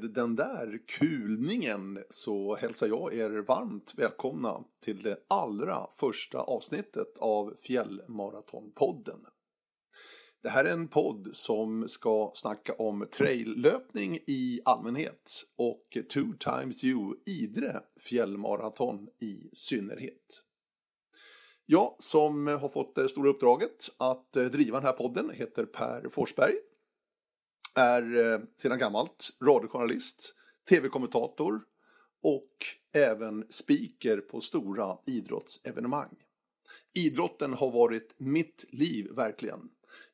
Med 0.00 0.10
den 0.10 0.36
där 0.36 0.78
kulningen 0.86 1.98
så 2.10 2.56
hälsar 2.56 2.86
jag 2.86 3.14
er 3.14 3.30
varmt 3.30 3.94
välkomna 3.96 4.64
till 4.84 5.02
det 5.02 5.16
allra 5.28 5.86
första 5.92 6.38
avsnittet 6.38 7.18
av 7.18 7.54
Fjällmaratonpodden. 7.60 9.26
Det 10.42 10.48
här 10.48 10.64
är 10.64 10.72
en 10.72 10.88
podd 10.88 11.30
som 11.32 11.88
ska 11.88 12.30
snacka 12.34 12.72
om 12.72 13.06
traillöpning 13.12 14.18
i 14.26 14.60
allmänhet 14.64 15.30
och 15.56 15.98
Two 16.12 16.32
Times 16.38 16.84
You 16.84 17.14
Idre 17.26 17.80
fjällmaraton 18.00 19.08
i 19.20 19.50
synnerhet. 19.52 20.42
Jag 21.66 21.96
som 21.98 22.46
har 22.46 22.68
fått 22.68 22.94
det 22.94 23.08
stora 23.08 23.30
uppdraget 23.30 23.88
att 23.98 24.32
driva 24.32 24.76
den 24.76 24.86
här 24.86 24.92
podden 24.92 25.30
heter 25.30 25.64
Per 25.64 26.08
Forsberg 26.08 26.54
är 27.76 28.32
eh, 28.32 28.40
sedan 28.56 28.78
gammalt 28.78 29.28
radiojournalist, 29.42 30.34
tv-kommentator 30.68 31.60
och 32.22 32.50
även 32.92 33.44
speaker 33.50 34.18
på 34.18 34.40
stora 34.40 34.98
idrottsevenemang. 35.06 36.16
Idrotten 36.94 37.52
har 37.52 37.70
varit 37.70 38.14
mitt 38.18 38.64
liv 38.68 39.08
verkligen. 39.16 39.60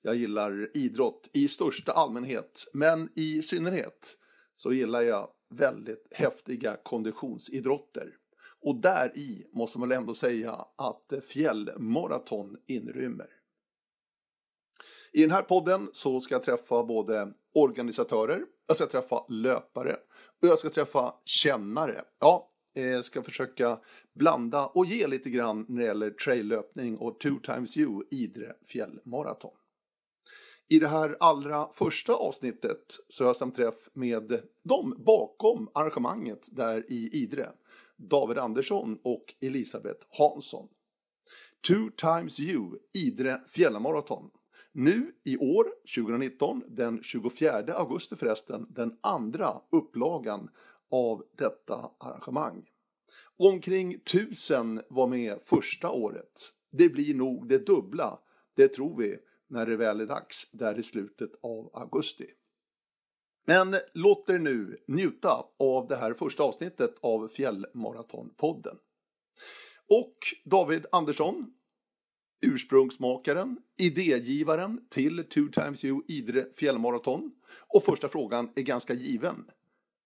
Jag 0.02 0.16
gillar 0.16 0.76
idrott 0.76 1.28
i 1.32 1.48
största 1.48 1.92
allmänhet, 1.92 2.70
men 2.74 3.08
i 3.14 3.42
synnerhet 3.42 4.18
så 4.54 4.72
gillar 4.72 5.00
jag 5.00 5.28
väldigt 5.50 6.06
häftiga 6.10 6.76
konditionsidrotter. 6.82 8.16
Och 8.60 8.80
där 8.80 9.18
i 9.18 9.46
måste 9.52 9.78
man 9.78 9.88
väl 9.88 9.98
ändå 9.98 10.14
säga 10.14 10.52
att 10.76 11.12
fjällmaraton 11.28 12.56
inrymmer. 12.66 13.41
I 15.14 15.20
den 15.20 15.30
här 15.30 15.42
podden 15.42 15.90
så 15.92 16.20
ska 16.20 16.34
jag 16.34 16.42
träffa 16.42 16.84
både 16.84 17.32
organisatörer, 17.54 18.44
jag 18.66 18.76
ska 18.76 18.86
träffa 18.86 19.24
löpare 19.28 19.96
och 20.42 20.48
jag 20.48 20.58
ska 20.58 20.70
träffa 20.70 21.14
kännare. 21.24 22.02
Ja, 22.20 22.48
jag 22.72 23.04
ska 23.04 23.22
försöka 23.22 23.78
blanda 24.14 24.66
och 24.66 24.86
ge 24.86 25.06
lite 25.06 25.30
grann 25.30 25.66
när 25.68 25.80
det 25.80 25.86
gäller 25.86 26.10
traillöpning 26.10 26.98
och 26.98 27.20
Two 27.20 27.38
Times 27.42 27.76
You 27.76 28.02
Idre 28.10 28.52
fjällmaraton. 28.66 29.50
I 30.68 30.78
det 30.78 30.88
här 30.88 31.16
allra 31.20 31.68
första 31.72 32.14
avsnittet 32.14 32.84
så 33.08 33.24
har 33.24 33.28
jag 33.28 33.36
samträff 33.36 33.88
med 33.92 34.40
dem 34.64 34.96
bakom 34.98 35.68
arrangemanget 35.74 36.48
där 36.50 36.92
i 36.92 37.10
Idre. 37.12 37.46
David 37.96 38.38
Andersson 38.38 38.98
och 39.04 39.34
Elisabeth 39.40 40.06
Hansson. 40.18 40.68
Two 41.68 41.90
Times 41.96 42.40
You 42.40 42.78
Idre 42.94 43.40
fjällmaraton 43.48 44.30
nu 44.72 45.12
i 45.24 45.36
år, 45.36 45.66
2019, 45.96 46.62
den 46.68 47.02
24 47.02 47.74
augusti 47.74 48.16
förresten, 48.16 48.66
den 48.70 48.98
andra 49.00 49.52
upplagan 49.70 50.50
av 50.90 51.24
detta 51.38 51.90
arrangemang. 51.98 52.68
Omkring 53.36 54.00
tusen 54.00 54.80
var 54.90 55.06
med 55.06 55.38
första 55.42 55.90
året. 55.90 56.52
Det 56.72 56.88
blir 56.88 57.14
nog 57.14 57.48
det 57.48 57.66
dubbla, 57.66 58.18
det 58.56 58.68
tror 58.68 58.96
vi, 58.96 59.18
när 59.48 59.66
det 59.66 59.76
väl 59.76 60.00
är 60.00 60.06
dags 60.06 60.50
där 60.52 60.78
i 60.78 60.82
slutet 60.82 61.30
av 61.42 61.70
augusti. 61.74 62.26
Men 63.46 63.76
låt 63.94 64.28
er 64.28 64.38
nu 64.38 64.78
njuta 64.88 65.46
av 65.58 65.86
det 65.86 65.96
här 65.96 66.14
första 66.14 66.42
avsnittet 66.42 66.94
av 67.00 67.28
Fjällmaratonpodden. 67.28 68.76
Och 69.88 70.18
David 70.44 70.86
Andersson, 70.92 71.54
ursprungsmakaren, 72.42 73.56
idégivaren 73.78 74.80
till 74.90 75.24
Two 75.24 75.48
Times 75.52 75.84
You 75.84 76.02
Idre 76.08 76.44
fjällmaraton. 76.56 77.32
Och 77.74 77.82
första 77.82 78.08
frågan 78.08 78.48
är 78.56 78.62
ganska 78.62 78.94
given. 78.94 79.44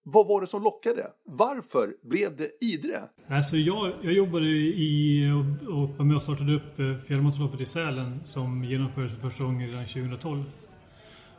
Vad 0.03 0.27
var 0.27 0.41
det 0.41 0.47
som 0.47 0.63
lockade? 0.63 1.07
Varför 1.25 1.95
blev 2.03 2.35
det 2.35 2.49
Idre? 2.61 2.97
Alltså 3.27 3.57
jag, 3.57 3.93
jag 4.01 4.13
jobbade 4.13 4.45
i 4.45 5.31
och, 5.31 5.73
och 5.73 5.89
var 5.89 6.05
med 6.05 6.15
och 6.15 6.21
startade 6.21 6.55
upp 6.55 6.79
eh, 6.79 6.97
fjällmaratonloppet 7.07 7.61
i 7.61 7.65
Sälen 7.65 8.19
som 8.23 8.63
genomfördes 8.63 9.11
för 9.11 9.19
första 9.19 9.43
gången 9.43 9.69
redan 9.69 9.85
2012. 9.85 10.43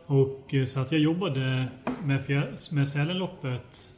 Och 0.06 0.54
eh, 0.54 0.64
så 0.64 0.81
att 0.81 0.92
jag 0.92 1.00
jobbade 1.00 1.69
med, 2.04 2.26
fjär, 2.26 2.75
med 2.75 2.88
Sälenloppet 2.88 3.91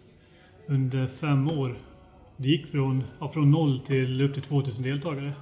under 0.66 1.06
fem 1.06 1.48
år. 1.48 1.78
Det 2.36 2.48
gick 2.48 2.66
från, 2.66 3.04
ja, 3.20 3.28
från 3.28 3.50
noll 3.50 3.80
till 3.86 4.22
upp 4.22 4.34
till 4.34 4.42
2000 4.42 4.84
deltagare. 4.84 5.32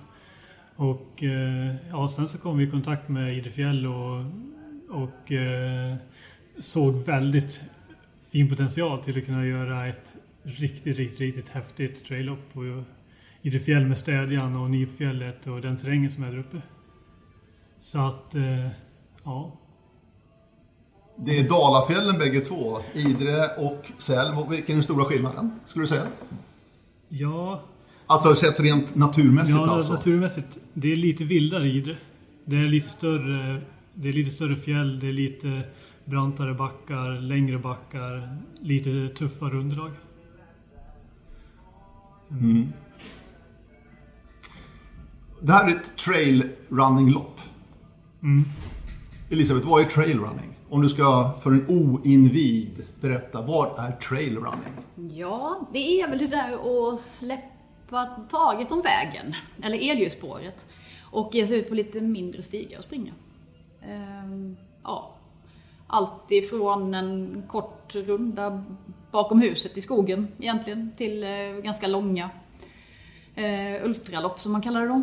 Och 0.79 1.23
eh, 1.23 1.75
ja, 1.91 2.09
sen 2.09 2.29
så 2.29 2.39
kom 2.39 2.59
vi 2.59 2.65
i 2.65 2.71
kontakt 2.71 3.09
med 3.09 3.37
Idefjäll 3.37 3.87
och, 3.87 4.25
och 4.91 5.33
eh, 5.33 5.97
såg 6.59 6.95
väldigt 6.95 7.63
fin 8.31 8.49
potential 8.49 9.05
till 9.05 9.19
att 9.19 9.27
kunna 9.27 9.47
göra 9.47 9.87
ett 9.87 10.15
riktigt, 10.43 10.97
riktigt, 10.97 11.21
riktigt 11.21 11.49
häftigt 11.49 12.05
trail-up 12.05 12.53
på 12.53 12.85
Idefjäll 13.43 13.87
med 13.87 13.99
Städjan 13.99 14.57
och 14.57 14.71
Nipfjället 14.71 15.47
och 15.47 15.61
den 15.61 15.77
terrängen 15.77 16.11
som 16.11 16.23
är 16.23 16.31
där 16.31 16.39
uppe. 16.39 16.63
Så 17.81 17.99
att, 17.99 18.35
eh, 18.35 18.69
ja. 19.25 19.53
Det 21.17 21.39
är 21.39 21.49
Dalafjällen 21.49 22.19
bägge 22.19 22.41
två, 22.41 22.79
Idre 22.95 23.47
och 23.57 23.93
Säl. 23.99 24.27
Vilken 24.51 24.73
är 24.73 24.77
den 24.77 24.83
stora 24.83 25.05
skillnaden, 25.05 25.61
skulle 25.65 25.83
du 25.83 25.89
säga? 25.89 26.07
Ja, 27.09 27.63
Alltså 28.11 28.35
sett 28.35 28.61
rent 28.61 28.95
naturmässigt 28.95 29.59
ja, 29.59 29.71
alltså? 29.71 29.93
naturmässigt. 29.93 30.59
Det 30.75 30.93
är 30.93 30.97
lite 30.97 31.25
vildare 31.25 31.69
i 31.69 31.81
det. 31.81 31.97
Det 32.45 32.57
är 32.57 32.69
lite 32.69 32.89
större, 32.89 33.61
det 33.95 34.09
är 34.09 34.13
lite 34.13 34.31
större 34.31 34.57
fjäll, 34.57 35.01
det 35.01 35.09
är 35.09 35.13
lite 35.13 35.63
brantare 36.05 36.55
backar, 36.55 37.21
längre 37.21 37.59
backar, 37.59 38.37
lite 38.61 39.09
tuffare 39.09 39.57
underlag. 39.57 39.91
Mm. 42.31 42.51
Mm. 42.51 42.73
Det 45.41 45.53
här 45.53 45.65
är 45.65 45.71
ett 45.71 45.97
trailrunning-lopp. 45.97 47.41
Mm. 48.23 48.45
Elisabeth, 49.31 49.69
vad 49.69 49.83
är 49.83 49.85
trailrunning? 49.85 50.57
Om 50.69 50.83
du 50.83 50.89
ska 50.89 51.31
för 51.43 51.51
en 51.51 51.67
oinvigd 51.69 52.81
berätta, 53.01 53.43
vad 53.43 53.79
är 53.79 53.93
trailrunning? 53.93 54.73
Ja, 55.11 55.69
det 55.73 56.01
är 56.01 56.09
väl 56.09 56.19
det 56.19 56.27
där 56.27 56.53
att 56.93 57.01
släppa 57.01 57.58
släppa 57.89 58.07
taget 58.31 58.73
om 58.73 58.83
vägen, 58.83 59.35
eller 59.63 59.91
elljusspåret, 59.91 60.67
och 61.11 61.35
ge 61.35 61.47
sig 61.47 61.59
ut 61.59 61.69
på 61.69 61.75
lite 61.75 62.01
mindre 62.01 62.43
stigar 62.43 62.79
och 62.79 62.85
springa. 62.85 63.13
Ehm, 63.83 64.57
ja, 64.85 65.15
allt 65.87 66.33
ifrån 66.33 66.95
en 66.95 67.43
kort 67.49 67.95
runda 67.95 68.65
bakom 69.11 69.41
huset 69.41 69.77
i 69.77 69.81
skogen 69.81 70.29
egentligen, 70.39 70.93
till 70.97 71.25
eh, 71.25 71.63
ganska 71.63 71.87
långa 71.87 72.31
eh, 73.35 73.85
ultralopp 73.85 74.41
som 74.41 74.53
man 74.53 74.63
kallar 74.63 74.81
det 74.81 74.89
då, 74.89 75.03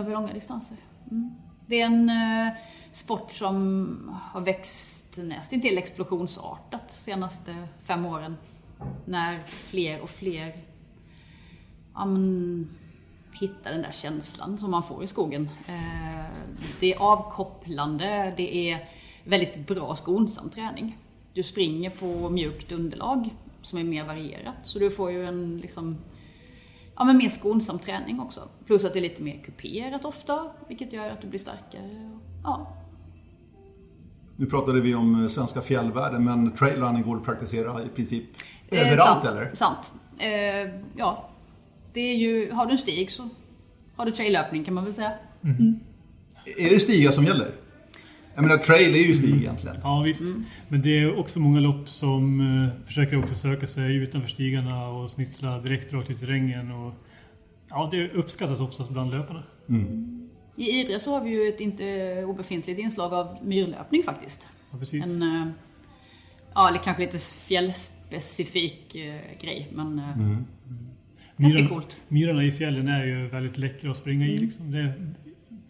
över 0.00 0.12
långa 0.12 0.32
distanser. 0.32 0.76
Mm. 1.10 1.30
Det 1.66 1.80
är 1.80 1.86
en 1.86 2.10
eh, 2.10 2.52
sport 2.92 3.32
som 3.32 4.18
har 4.32 4.40
växt 4.40 5.18
nästintill 5.18 5.78
explosionsartat 5.78 6.88
de 6.88 6.94
senaste 6.94 7.68
fem 7.84 8.06
åren. 8.06 8.36
När 9.04 9.42
fler 9.46 10.00
och 10.00 10.10
fler 10.10 10.75
ja, 11.96 12.04
men, 12.04 12.68
hitta 13.40 13.70
den 13.70 13.82
där 13.82 13.92
känslan 13.92 14.58
som 14.58 14.70
man 14.70 14.82
får 14.82 15.04
i 15.04 15.06
skogen. 15.06 15.50
Eh, 15.68 16.24
det 16.80 16.94
är 16.94 16.98
avkopplande, 16.98 18.34
det 18.36 18.70
är 18.70 18.88
väldigt 19.24 19.66
bra 19.66 19.96
skonsam 19.96 20.50
träning. 20.50 20.98
Du 21.32 21.42
springer 21.42 21.90
på 21.90 22.30
mjukt 22.30 22.72
underlag 22.72 23.34
som 23.62 23.78
är 23.78 23.84
mer 23.84 24.04
varierat, 24.04 24.54
så 24.64 24.78
du 24.78 24.90
får 24.90 25.10
ju 25.10 25.24
en 25.24 25.58
liksom, 25.58 25.96
ja, 26.96 27.04
men 27.04 27.16
mer 27.16 27.28
skonsam 27.28 27.78
träning 27.78 28.20
också. 28.20 28.48
Plus 28.66 28.84
att 28.84 28.92
det 28.92 28.98
är 28.98 29.02
lite 29.02 29.22
mer 29.22 29.42
kuperat 29.44 30.04
ofta, 30.04 30.50
vilket 30.68 30.92
gör 30.92 31.10
att 31.10 31.22
du 31.22 31.28
blir 31.28 31.40
starkare. 31.40 32.18
Ja. 32.44 32.76
Nu 34.36 34.46
pratade 34.46 34.80
vi 34.80 34.94
om 34.94 35.22
eh, 35.22 35.28
svenska 35.28 35.62
fjällvärlden, 35.62 36.24
men 36.24 36.52
trailrunning 36.52 37.02
går 37.02 37.16
att 37.16 37.24
praktisera 37.24 37.82
i 37.82 37.88
princip 37.88 38.24
överallt, 38.70 39.24
sant, 39.24 39.24
eller? 39.24 39.50
Sant. 39.54 39.92
Eh, 40.18 40.80
ja, 40.96 41.28
det 41.96 42.00
är 42.00 42.16
ju, 42.16 42.50
har 42.52 42.66
du 42.66 42.72
en 42.72 42.78
stig 42.78 43.10
så 43.10 43.28
har 43.96 44.06
du 44.06 44.12
traillöpning 44.12 44.64
kan 44.64 44.74
man 44.74 44.84
väl 44.84 44.94
säga. 44.94 45.12
Mm. 45.44 45.56
Mm. 45.56 45.80
Är 46.58 46.70
det 46.70 46.80
stigar 46.80 47.10
som 47.10 47.24
gäller? 47.24 47.52
Jag 48.34 48.42
menar, 48.42 48.58
trail 48.58 48.94
är 48.94 48.98
ju 48.98 49.14
stig 49.14 49.28
mm. 49.28 49.40
egentligen. 49.40 49.76
Ja, 49.82 50.02
visst. 50.02 50.20
Mm. 50.20 50.44
Men 50.68 50.82
det 50.82 50.98
är 50.98 51.18
också 51.18 51.40
många 51.40 51.60
lopp 51.60 51.88
som 51.88 52.40
uh, 52.40 52.86
försöker 52.86 53.18
också 53.18 53.34
söka 53.34 53.66
sig 53.66 53.96
utanför 53.96 54.28
stigarna 54.28 54.88
och 54.88 55.10
snitsla 55.10 55.58
direkt 55.58 55.92
rakt 55.92 56.10
ut 56.10 56.16
i 56.16 56.20
terrängen. 56.20 56.70
Och, 56.70 56.92
ja, 57.68 57.88
det 57.92 58.10
uppskattas 58.10 58.60
oftast 58.60 58.90
bland 58.90 59.10
löparna. 59.10 59.42
Mm. 59.68 60.28
I 60.56 60.80
Idre 60.80 61.00
så 61.00 61.12
har 61.12 61.24
vi 61.24 61.30
ju 61.30 61.48
ett 61.48 61.60
inte 61.60 62.24
obefintligt 62.24 62.80
inslag 62.80 63.14
av 63.14 63.36
myrlöpning 63.42 64.02
faktiskt. 64.02 64.48
Ja, 64.70 64.78
precis. 64.78 65.04
En, 65.04 65.22
uh, 65.22 65.48
ja, 66.54 66.68
eller 66.68 66.78
kanske 66.78 67.02
lite 67.02 67.18
fjällspecifik 67.18 68.96
uh, 68.96 69.40
grej, 69.40 69.68
men 69.72 69.98
mm. 69.98 70.44
Ganska 71.36 71.68
coolt. 71.68 71.96
Myrarna 72.08 72.44
i 72.44 72.52
fjällen 72.52 72.88
är 72.88 73.04
ju 73.04 73.28
väldigt 73.28 73.58
läckra 73.58 73.90
att 73.90 73.96
springa 73.96 74.24
mm. 74.24 74.36
i. 74.36 74.38
Liksom. 74.38 74.70
Det, 74.70 74.92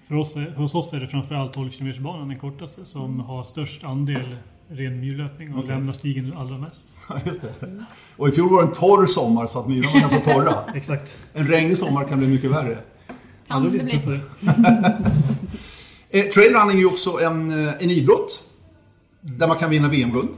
för 0.09 0.15
oss, 0.15 0.35
hos 0.57 0.75
oss 0.75 0.93
är 0.93 1.01
det 1.01 1.09
framförallt 1.09 1.53
12 1.53 1.71
km 1.71 2.03
banan 2.03 2.29
den 2.29 2.39
kortaste 2.39 2.85
som 2.85 3.05
mm. 3.05 3.21
har 3.21 3.43
störst 3.43 3.85
andel 3.85 4.37
ren 4.69 5.01
myrlöpning 5.01 5.53
och 5.53 5.59
Okej. 5.59 5.69
lämna 5.69 5.93
stigen 5.93 6.33
allra 6.37 6.59
mest. 6.59 6.87
Ja, 7.09 7.21
just 7.27 7.43
det. 7.43 7.85
Och 8.17 8.29
i 8.29 8.33
fjol 8.33 8.51
var 8.51 8.63
det 8.63 8.69
en 8.69 8.75
torr 8.75 9.07
sommar 9.07 9.47
så 9.47 9.61
att 9.61 9.69
myrarna 9.69 9.93
var 9.93 10.01
ganska 10.01 10.19
torra. 10.19 10.65
Exakt. 10.75 11.19
En 11.33 11.47
regnig 11.47 11.79
sommar 11.79 12.05
kan 12.05 12.19
bli 12.19 12.29
mycket 12.29 12.51
värre. 12.51 12.79
Blir 13.49 13.83
det 13.83 14.07
bli. 14.07 14.21
Eh, 16.11 16.25
trailrunning 16.25 16.77
är 16.77 16.81
ju 16.81 16.87
också 16.87 17.21
en, 17.21 17.51
eh, 17.51 17.75
en 17.81 17.91
idrott 17.91 18.45
där 19.21 19.49
man 19.49 19.57
kan 19.57 19.71
vinna 19.71 19.89
VM-guld. 19.89 20.29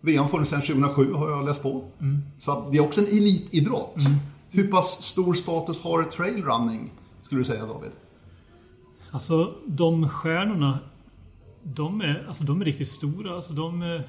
VM 0.00 0.28
funnits 0.28 0.50
sedan 0.50 0.60
2007 0.60 1.12
har 1.12 1.30
jag 1.30 1.44
läst 1.44 1.62
på. 1.62 1.84
Så 2.38 2.52
att 2.52 2.72
det 2.72 2.78
är 2.78 2.82
också 2.82 3.00
en 3.00 3.06
elitidrott. 3.06 3.96
Hur 4.50 4.66
pass 4.66 5.02
stor 5.02 5.34
status 5.34 5.82
har 5.82 6.02
trailrunning, 6.02 6.92
skulle 7.22 7.40
du 7.40 7.44
säga 7.44 7.66
David? 7.66 7.90
Alltså 9.10 9.54
de 9.66 10.08
stjärnorna, 10.08 10.78
de 11.62 12.00
är, 12.00 12.24
alltså, 12.28 12.44
de 12.44 12.60
är 12.60 12.64
riktigt 12.64 12.88
stora. 12.88 13.34
Alltså, 13.36 13.52
de, 13.52 13.82
är, 13.82 13.96
eh, 13.96 14.02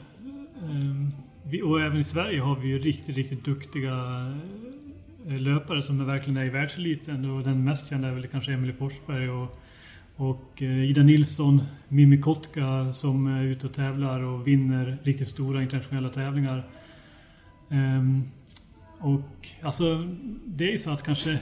ehm, 0.64 1.12
vi, 1.44 1.62
och 1.62 1.82
även 1.82 2.00
i 2.00 2.04
Sverige 2.04 2.42
har 2.42 2.56
vi 2.56 2.68
ju 2.68 2.80
riktigt, 2.80 3.16
riktigt 3.16 3.46
duktiga 3.46 3.96
eh, 5.28 5.40
löpare 5.40 5.82
som 5.82 6.02
är 6.02 6.06
verkligen 6.06 6.38
är 6.38 6.46
i 6.46 6.50
världseliten. 6.50 7.30
Och 7.30 7.44
den 7.44 7.64
mest 7.64 7.90
kända 7.90 8.08
är 8.08 8.14
väl 8.14 8.28
kanske 8.28 8.54
Emily 8.54 8.74
Forsberg 8.74 9.30
och, 9.30 9.60
och 10.16 10.62
eh, 10.62 10.90
Ida 10.90 11.04
Nilsson, 11.04 11.64
Mimmi 11.88 12.22
Kotka 12.22 12.94
som 12.94 13.28
är 13.28 13.44
ute 13.44 13.68
och 13.68 13.74
tävlar 13.74 14.20
och 14.20 14.48
vinner 14.48 14.98
riktigt 15.04 15.28
stora 15.28 15.62
internationella 15.62 16.10
tävlingar. 16.10 16.68
Ehm, 17.70 18.24
och 19.00 19.48
alltså, 19.62 20.08
det 20.46 20.74
är 20.74 20.78
så 20.78 20.90
att 20.92 21.04
kanske, 21.04 21.40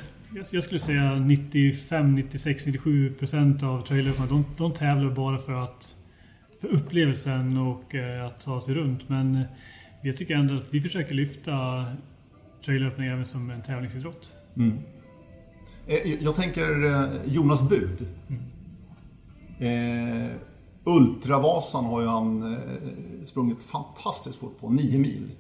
jag 0.52 0.63
skulle 0.63 0.80
säga 0.80 1.16
95, 1.19 2.16
96, 2.16 2.66
97 2.66 3.13
procent 3.13 3.63
av 3.63 3.81
traillöparna, 3.81 4.28
de, 4.28 4.46
de 4.57 4.74
tävlar 4.74 5.10
bara 5.16 5.38
för 5.38 5.54
att 5.63 5.96
för 6.62 6.68
upplevelsen 6.68 7.57
och 7.57 7.96
eh, 7.96 8.25
att 8.25 8.42
ta 8.42 8.62
sig 8.62 8.74
runt. 8.74 9.10
Men 9.10 9.36
eh, 9.36 9.42
jag 10.04 10.18
tycker 10.18 10.36
ändå 10.36 10.54
att 10.54 10.63
vi 10.74 10.81
försöker 10.81 11.13
lyfta 11.16 11.86
traillöpning 12.66 13.07
även 13.07 13.25
som 13.25 13.50
en 13.50 13.62
tävlingsidrott. 13.62 14.34
Eh, 15.88 16.13
Jag 16.24 16.36
tänker 16.36 17.10
Jonas 17.25 17.69
Bud. 17.69 18.08
Eh, 19.60 20.31
Ultravasan 20.84 21.86
har 21.86 22.01
ju 22.01 22.08
han 22.08 22.58
sprungit 23.25 23.63
fantastiskt 23.63 24.40
fort 24.40 24.60
på, 24.60 24.69
9 24.69 25.00
mil. 25.00 25.31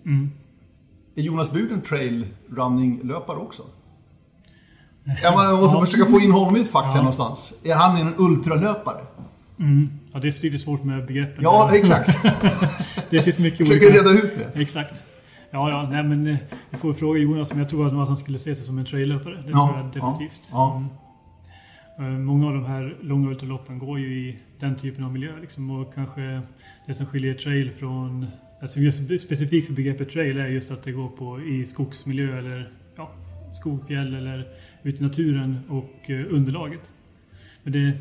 Är 1.15 1.21
Jonas 1.21 1.51
Bud 1.51 1.71
en 1.71 1.81
trailrunning-löpare 1.81 3.37
också? 3.37 3.63
Jag, 5.23 5.33
måste 5.61 5.77
Ja. 5.77 5.85
försöka 5.85 6.05
få 6.11 6.19
in 6.19 6.31
honom 6.31 6.57
i 6.57 6.59
ett 6.61 6.71
fack 6.71 6.83
här 6.85 6.91
Ja. 6.91 6.97
någonstans. 6.97 7.59
Är 7.63 7.75
han 7.75 7.97
en 7.97 8.13
ultralöpare? 8.17 9.01
Mm. 9.59 9.89
Ja, 10.13 10.19
det 10.19 10.27
är 10.27 10.43
lite 10.43 10.59
svårt 10.59 10.83
med 10.83 11.05
begreppen. 11.05 11.43
Ja, 11.43 11.75
exakt. 11.75 12.09
det 13.09 13.19
finns 13.21 13.39
mycket 13.39 13.67
Försöker 13.67 13.91
reda 13.93 14.09
ut 14.09 14.33
det. 14.53 14.59
Exakt. 14.61 15.03
Ja, 15.51 15.69
ja, 15.69 15.89
nej 15.91 16.03
men 16.03 16.27
eh, 16.27 16.37
vi 16.69 16.77
får 16.77 16.93
fråga 16.93 17.19
Jonas, 17.19 17.49
men 17.49 17.59
jag 17.59 17.69
tror 17.69 17.87
att 18.01 18.07
han 18.07 18.17
skulle 18.17 18.39
se 18.39 18.55
sig 18.55 18.65
som 18.65 18.77
en 18.79 18.85
traillöpare. 18.85 19.35
Det 19.45 19.51
Ja, 19.51 19.67
tror 19.67 19.77
jag 19.79 19.85
definitivt. 19.93 20.49
ja, 20.51 20.75
Mm. 21.97 22.13
Eh, 22.13 22.19
Många 22.19 22.47
av 22.47 22.53
de 22.53 22.65
här 22.65 22.97
långa 23.01 23.29
ultraloppen 23.29 23.79
går 23.79 23.99
ju 23.99 24.19
i 24.29 24.39
den 24.59 24.75
typen 24.77 25.03
av 25.03 25.11
miljö 25.13 25.31
liksom, 25.41 25.71
och 25.71 25.93
kanske 25.93 26.41
det 26.87 26.93
som 26.93 27.05
skiljer 27.05 27.33
trail 27.33 27.71
från, 27.79 28.25
alltså 28.61 28.79
just 28.79 28.97
specifikt 28.97 29.67
för 29.67 29.73
begreppet 29.73 30.09
trail 30.09 30.37
är 30.37 30.47
just 30.47 30.71
att 30.71 30.83
det 30.83 30.91
går 30.91 31.09
på 31.09 31.41
i 31.41 31.65
skogsmiljö 31.65 32.39
eller 32.39 32.71
ja, 32.95 33.11
skog, 33.53 33.87
fjäll 33.87 34.13
eller 34.13 34.47
ute 34.83 34.97
i 34.97 35.01
naturen 35.01 35.59
och 35.69 36.09
eh, 36.09 36.25
underlaget. 36.29 36.91
Men 37.63 37.73
det, 37.73 37.97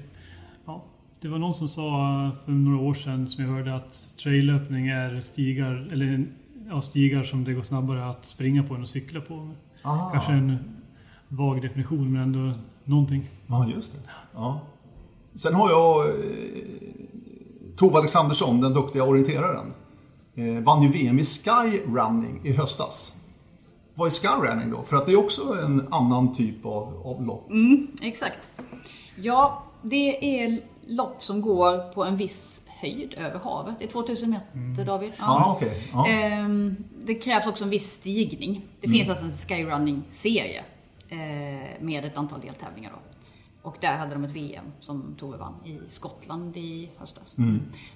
ja, 0.66 0.84
det 1.20 1.28
var 1.28 1.38
någon 1.38 1.54
som 1.54 1.68
sa 1.68 2.30
för 2.44 2.52
några 2.52 2.78
år 2.78 2.94
sedan 2.94 3.28
som 3.28 3.44
jag 3.44 3.50
hörde 3.50 3.74
att 3.74 4.14
traillöpning 4.22 4.88
är 4.88 5.20
stigar, 5.20 5.88
eller 5.92 6.26
ja, 6.68 6.82
stigar 6.82 7.24
som 7.24 7.44
det 7.44 7.52
går 7.52 7.62
snabbare 7.62 8.06
att 8.06 8.26
springa 8.26 8.62
på 8.62 8.74
än 8.74 8.82
att 8.82 8.88
cykla 8.88 9.20
på. 9.20 9.50
Aha. 9.82 10.10
Kanske 10.12 10.32
en 10.32 10.58
vag 11.28 11.62
definition 11.62 12.12
men 12.12 12.22
ändå 12.22 12.58
någonting. 12.84 13.28
Ja, 13.46 13.68
just 13.74 13.92
det. 13.92 13.98
Ja. 14.34 14.60
Sen 15.34 15.54
har 15.54 15.70
jag 15.70 16.08
eh, 16.08 16.14
Tove 17.76 17.98
Alexandersson, 17.98 18.60
den 18.60 18.74
duktiga 18.74 19.04
orienteraren. 19.04 19.72
Eh, 20.36 20.62
vann 20.62 20.82
ju 20.82 20.88
VM 20.88 21.18
i 21.18 21.24
skyrunning 21.24 22.40
i 22.44 22.52
höstas. 22.52 23.14
Vad 23.94 24.06
är 24.06 24.10
skyrunning 24.10 24.70
då? 24.70 24.82
För 24.82 24.96
att 24.96 25.06
det 25.06 25.12
är 25.12 25.16
också 25.16 25.42
en 25.64 25.88
annan 25.90 26.34
typ 26.34 26.66
av, 26.66 27.02
av 27.06 27.26
lopp. 27.26 27.50
Exakt. 28.02 28.48
Ja, 29.16 29.62
det 29.82 30.40
är 30.42 30.60
lopp 30.86 31.24
som 31.24 31.40
går 31.40 31.92
på 31.92 32.04
en 32.04 32.16
viss 32.16 32.62
höjd 32.66 33.14
över 33.14 33.38
havet. 33.38 33.74
Det 33.78 33.84
är 33.84 33.88
2000 33.88 34.30
meter 34.30 34.84
David. 34.84 35.12
Ja, 35.18 35.56
okej. 35.56 35.90
Ja. 35.92 36.08
Ehm, 36.08 36.76
det 37.04 37.14
krävs 37.14 37.46
också 37.46 37.64
en 37.64 37.70
viss 37.70 37.92
stigning. 37.92 38.62
Det 38.80 38.88
finns 38.88 39.08
alltså 39.08 39.24
en 39.24 39.30
skyrunning-serie 39.30 40.64
eh, 41.08 41.18
med 41.80 42.04
ett 42.04 42.16
antal 42.16 42.40
deltävlingar 42.40 42.90
då. 42.90 42.98
Och 43.64 43.76
där 43.80 43.96
hade 43.96 44.14
de 44.14 44.24
ett 44.24 44.30
VM 44.30 44.64
som 44.80 45.14
Tove 45.18 45.36
vann 45.36 45.54
i 45.64 45.80
Skottland 45.88 46.56
i 46.56 46.90
höstas. 46.98 47.36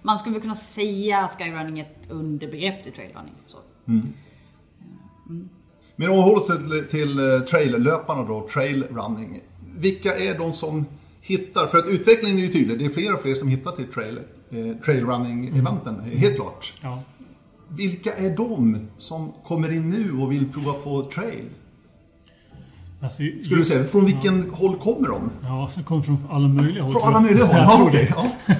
Man 0.02 0.18
skulle 0.18 0.32
väl 0.32 0.42
kunna 0.42 0.56
säga 0.56 1.18
att 1.18 1.38
skyrunning 1.38 1.78
är 1.78 1.84
ett 1.84 2.10
underbegrepp 2.10 2.82
till 2.84 2.92
trailrunning. 2.92 3.34
Så. 3.46 3.58
Men 5.96 6.10
om 6.10 6.16
vi 6.16 6.22
håller 6.22 6.36
oss 6.36 6.46
till, 6.46 6.86
till 6.90 7.18
eh, 7.18 7.40
traillöparna 7.40 8.22
då, 8.22 8.48
trailrunning. 8.52 9.40
Vilka 9.76 10.16
är 10.16 10.38
de 10.38 10.52
som 10.52 10.84
hittar, 11.20 11.66
för 11.66 11.78
att 11.78 11.86
utvecklingen 11.86 12.38
är 12.38 12.42
ju 12.42 12.48
tydlig, 12.48 12.78
det 12.78 12.84
är 12.84 12.90
fler 12.90 13.14
och 13.14 13.20
fler 13.20 13.34
som 13.34 13.48
hittar 13.48 13.72
till 13.72 13.92
trail, 13.92 14.18
eh, 14.50 14.76
trailrunning-eventen, 14.84 16.00
helt 16.00 16.36
klart. 16.36 16.74
Ja. 16.80 17.02
Vilka 17.68 18.14
är 18.14 18.36
de 18.36 18.88
som 18.98 19.32
kommer 19.44 19.72
in 19.72 19.90
nu 19.90 20.22
och 20.22 20.32
vill 20.32 20.52
prova 20.52 20.72
på 20.72 21.04
trail? 21.04 21.44
Alltså, 23.00 23.22
Skulle 23.40 23.60
du 23.60 23.64
säga, 23.64 23.84
från 23.84 24.04
vilken 24.04 24.50
håll 24.50 24.76
kommer 24.76 25.08
de? 25.08 25.30
Ja, 25.42 25.70
det 25.76 25.82
kommer 25.82 26.02
från 26.02 26.18
alla 26.30 26.48
möjliga 26.48 26.82
håll. 26.82 26.92
Från 26.92 27.02
alla 27.02 27.20
möjliga 27.20 27.44
håll? 27.44 27.56
Ja, 27.56 27.84
okej. 27.88 28.12
Ja. 28.16 28.54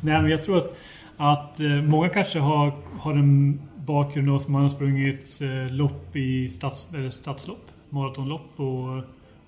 Nej, 0.00 0.22
men 0.22 0.30
jag 0.30 0.42
tror 0.42 0.58
att, 0.58 0.76
att 1.16 1.60
eh, 1.60 1.68
många 1.68 2.08
kanske 2.08 2.38
har, 2.38 2.72
har 2.98 3.14
en 3.14 3.60
bakgrund 3.76 4.30
av 4.30 4.36
att 4.36 4.48
man 4.48 4.62
har 4.62 4.68
sprungit 4.68 5.40
eh, 5.42 5.72
lopp 5.72 6.16
i 6.16 6.48
stads, 6.48 6.84
eller 6.96 7.10
stadslopp, 7.10 7.70
maratonlopp 7.90 8.50
och, 8.56 8.96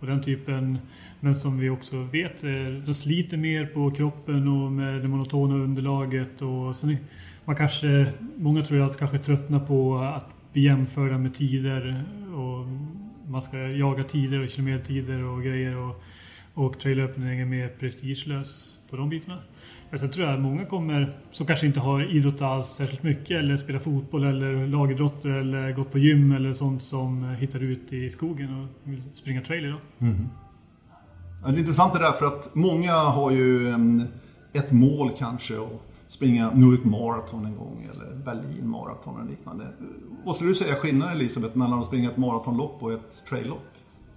och 0.00 0.06
den 0.06 0.22
typen. 0.22 0.78
Men 1.20 1.34
som 1.34 1.58
vi 1.58 1.70
också 1.70 1.96
vet, 1.96 2.44
eh, 2.44 2.50
de 2.86 2.94
sliter 2.94 3.36
mer 3.36 3.66
på 3.66 3.90
kroppen 3.90 4.48
och 4.48 4.72
med 4.72 5.02
det 5.02 5.08
monotona 5.08 5.54
underlaget. 5.54 6.42
Och 6.42 6.76
sen, 6.76 6.96
man 7.44 7.56
kanske, 7.56 8.06
många 8.36 8.62
tror 8.62 8.82
att 8.82 8.98
kanske 8.98 9.18
tröttnar 9.18 9.60
på 9.60 9.98
att 9.98 10.52
bli 10.52 10.62
jämförda 10.62 11.18
med 11.18 11.34
tider. 11.34 12.04
Man 13.28 13.42
ska 13.42 13.56
jaga 13.56 14.04
tider 14.04 14.42
och 14.42 14.50
kilometertider 14.50 15.24
och 15.24 15.42
grejer. 15.42 15.76
Och, 15.76 16.02
och 16.54 16.80
trailöppning 16.80 17.40
är 17.40 17.44
mer 17.44 17.68
prestigelös 17.68 18.74
på 18.90 18.96
de 18.96 19.08
bitarna. 19.08 19.38
Men 19.90 19.98
sen 19.98 20.10
tror 20.10 20.26
jag 20.26 20.34
att 20.34 20.40
många 20.40 20.64
kommer, 20.64 21.12
som 21.30 21.46
kanske 21.46 21.66
inte 21.66 21.80
har 21.80 22.16
idrott 22.16 22.42
alls 22.42 22.66
särskilt 22.66 23.02
mycket 23.02 23.30
eller 23.30 23.56
spelar 23.56 23.80
fotboll 23.80 24.24
eller 24.24 24.66
lagidrott 24.66 25.24
eller 25.24 25.72
gått 25.72 25.92
på 25.92 25.98
gym 25.98 26.32
eller 26.32 26.54
sånt 26.54 26.82
som 26.82 27.24
hittar 27.24 27.62
ut 27.62 27.92
i 27.92 28.10
skogen 28.10 28.60
och 28.60 28.90
vill 28.90 29.02
springa 29.12 29.42
trail 29.42 29.64
idag. 29.64 29.80
Mhm. 29.98 30.28
Ja, 31.42 31.48
det 31.48 31.56
är 31.56 31.58
intressant 31.58 31.92
det 31.92 31.98
där 31.98 32.12
för 32.12 32.26
att 32.26 32.54
många 32.54 32.92
har 32.92 33.30
ju 33.30 33.68
en, 33.68 34.08
ett 34.52 34.72
mål 34.72 35.10
kanske 35.18 35.56
och 35.56 35.87
springa 36.08 36.50
New 36.54 36.72
York 36.72 36.84
Marathon 36.84 37.46
en 37.46 37.56
gång 37.56 37.88
eller 37.92 38.14
Berlin 38.14 38.68
Marathon 38.68 39.20
eller 39.20 39.30
liknande. 39.30 39.66
Vad 40.24 40.36
skulle 40.36 40.50
du 40.50 40.54
säga 40.54 40.74
skillnaden 40.74 41.16
Elisabeth 41.16 41.56
mellan 41.56 41.78
att 41.78 41.86
springa 41.86 42.10
ett 42.10 42.16
maratonlopp 42.16 42.82
och 42.82 42.92
ett 42.92 43.24
traillopp? 43.28 43.74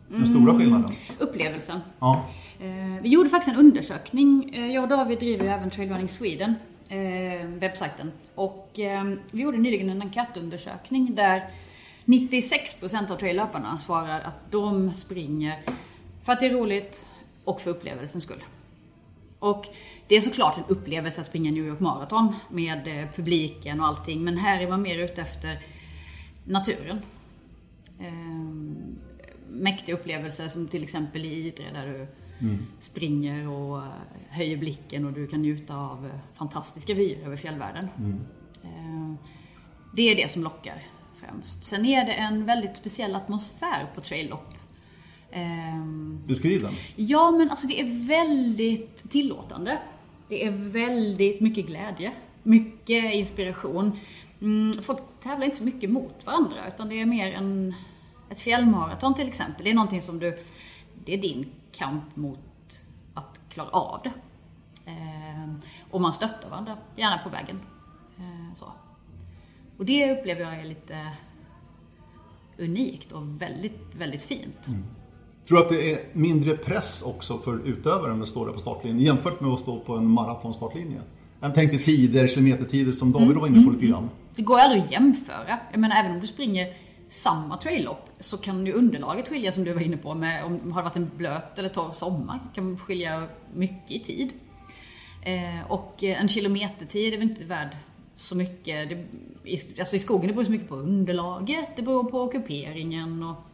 Den 0.07 0.27
stora 0.27 0.59
skillnaden? 0.59 0.91
Upplevelsen. 1.19 1.79
Ja. 1.99 2.25
Eh, 2.59 3.01
vi 3.01 3.09
gjorde 3.09 3.29
faktiskt 3.29 3.57
en 3.57 3.65
undersökning. 3.65 4.51
Eh, 4.53 4.73
jag 4.73 4.83
och 4.83 4.89
David 4.89 5.19
driver 5.19 5.43
ju 5.43 5.49
även 5.49 5.69
Trailrunning 5.69 6.09
Sweden, 6.09 6.55
eh, 6.89 7.47
webbsajten. 7.47 8.11
Och 8.35 8.69
vi 9.31 9.41
gjorde 9.41 9.57
nyligen 9.57 9.89
en 9.89 10.01
enkätundersökning 10.01 11.15
där 11.15 11.49
96% 12.05 13.11
av 13.11 13.15
traillöparna 13.15 13.77
svarar 13.77 14.19
att 14.19 14.51
de 14.51 14.93
springer 14.93 15.63
för 16.23 16.33
att 16.33 16.39
det 16.39 16.45
är 16.45 16.53
roligt 16.53 17.05
och 17.43 17.61
för 17.61 17.71
upplevelsens 17.71 18.23
skull. 18.23 18.43
Och 19.41 19.65
det 20.07 20.15
är 20.15 20.21
såklart 20.21 20.57
en 20.57 20.63
upplevelse 20.67 21.21
att 21.21 21.27
springa 21.27 21.51
New 21.51 21.65
York 21.65 21.79
Marathon 21.79 22.35
med 22.49 22.87
eh, 22.87 23.09
publiken 23.15 23.79
och 23.79 23.87
allting. 23.87 24.23
Men 24.23 24.37
här 24.37 24.61
är 24.61 24.69
man 24.69 24.81
mer 24.81 24.97
ute 24.97 25.21
efter 25.21 25.59
naturen. 26.43 27.01
Ehm, 27.99 28.95
mäktiga 29.49 29.95
upplevelser 29.95 30.47
som 30.47 30.67
till 30.67 30.83
exempel 30.83 31.25
i 31.25 31.47
Idre 31.47 31.63
där 31.73 31.87
du 31.87 32.07
springer 32.79 33.49
och 33.49 33.77
eh, 33.77 33.83
höjer 34.29 34.57
blicken 34.57 35.05
och 35.05 35.13
du 35.13 35.27
kan 35.27 35.41
njuta 35.41 35.75
av 35.75 36.05
eh, 36.05 36.11
fantastiska 36.33 36.93
vyer 36.93 37.25
över 37.25 37.37
fjällvärlden. 37.37 37.87
Ehm, 38.63 39.17
det 39.95 40.01
är 40.01 40.15
det 40.15 40.31
som 40.31 40.43
lockar 40.43 40.83
främst. 41.19 41.63
Sen 41.63 41.85
är 41.85 42.05
det 42.05 42.13
en 42.13 42.45
väldigt 42.45 42.77
speciell 42.77 43.15
atmosfär 43.15 43.87
på 43.95 44.01
traillopp. 44.01 44.53
Ehm, 45.31 46.21
Beskriv 46.27 46.61
den. 46.61 46.73
Ja, 46.95 47.31
men 47.31 47.49
alltså 47.49 47.67
det 47.67 47.79
är 47.81 48.07
väldigt 48.07 49.09
tillåtande. 49.09 49.79
Det 50.27 50.45
är 50.45 50.51
väldigt 50.51 51.41
mycket 51.41 51.65
glädje. 51.67 52.11
mycket 52.43 53.13
inspiration. 53.13 53.99
Mm, 54.41 54.73
folk 54.73 54.99
tävlar 55.23 55.45
inte 55.45 55.57
så 55.57 55.63
mycket 55.63 55.89
mot 55.89 56.25
varandra 56.25 56.55
utan 56.67 56.89
det 56.89 57.01
är 57.01 57.05
mer 57.05 57.33
en, 57.33 57.75
ett 58.29 58.39
fjällmaraton 58.39 59.13
till 59.13 59.27
exempel. 59.27 59.63
Det 59.63 59.69
är 59.69 59.73
någonting 59.73 60.01
som 60.01 60.19
du, 60.19 60.43
det 61.05 61.13
är 61.13 61.17
din 61.17 61.45
kamp 61.71 62.15
mot 62.15 62.39
att 63.13 63.39
klara 63.49 63.69
av 63.69 64.01
det. 64.03 64.11
Eh, 64.91 65.53
och 65.91 66.01
man 66.01 66.13
stöttar 66.13 66.49
varandra, 66.49 66.77
gärna 66.95 67.17
på 67.17 67.29
vägen. 67.29 67.59
Eh, 68.17 68.53
så. 68.55 68.65
Och 69.77 69.85
det 69.85 70.19
upplever 70.19 70.41
jag 70.41 70.59
är 70.59 70.63
lite 70.63 71.07
unikt 72.57 73.11
och 73.11 73.41
väldigt, 73.41 73.95
väldigt 73.95 74.21
fint. 74.23 74.67
Mm. 74.67 74.83
Tror 75.51 75.59
du 75.59 75.63
att 75.63 75.69
det 75.69 75.91
är 75.93 75.99
mindre 76.13 76.57
press 76.57 77.03
också 77.03 77.37
för 77.37 77.67
utövaren 77.67 78.21
att 78.21 78.27
stå 78.27 78.45
där 78.45 78.53
på 78.53 78.59
startlinjen 78.59 79.05
jämfört 79.05 79.41
med 79.41 79.51
att 79.51 79.59
stå 79.59 79.79
på 79.79 79.95
en 79.95 80.07
maratonstartlinje? 80.07 81.01
Jag 81.39 81.55
tänkte 81.55 81.77
tider, 81.77 82.27
kilometertider 82.27 82.91
som 82.91 83.11
David 83.11 83.37
var 83.37 83.47
inne 83.47 83.55
på 83.55 83.61
mm, 83.61 83.73
lite 83.73 83.85
grann. 83.85 84.03
Mm. 84.03 84.09
Det 84.35 84.41
går 84.41 84.59
aldrig 84.59 84.83
att 84.83 84.91
jämföra. 84.91 85.59
Jag 85.71 85.79
menar 85.79 85.95
även 85.99 86.11
om 86.11 86.19
du 86.19 86.27
springer 86.27 86.73
samma 87.07 87.57
traillopp 87.57 88.09
så 88.19 88.37
kan 88.37 88.65
ju 88.65 88.73
underlaget 88.73 89.27
skilja 89.27 89.51
som 89.51 89.63
du 89.63 89.73
var 89.73 89.81
inne 89.81 89.97
på 89.97 90.15
med 90.15 90.45
om 90.45 90.59
det 90.63 90.71
har 90.73 90.83
varit 90.83 90.95
en 90.95 91.11
blöt 91.17 91.59
eller 91.59 91.69
torr 91.69 91.93
sommar. 91.93 92.39
kan 92.55 92.77
skilja 92.77 93.27
mycket 93.53 93.91
i 93.91 93.99
tid. 93.99 94.29
Eh, 95.23 95.71
och 95.71 96.03
en 96.03 96.27
kilometertid 96.27 97.13
är 97.13 97.17
väl 97.17 97.29
inte 97.29 97.43
värd 97.43 97.77
så 98.15 98.35
mycket. 98.35 98.89
Det, 98.89 99.05
i, 99.49 99.79
alltså 99.79 99.95
i 99.95 99.99
skogen 99.99 100.27
det 100.27 100.33
beror 100.33 100.45
så 100.45 100.51
mycket 100.51 100.69
på 100.69 100.75
underlaget, 100.75 101.67
det 101.75 101.81
beror 101.81 102.03
på 102.03 102.27
kuperingen 102.27 103.23
och 103.23 103.29
eh, 103.29 103.50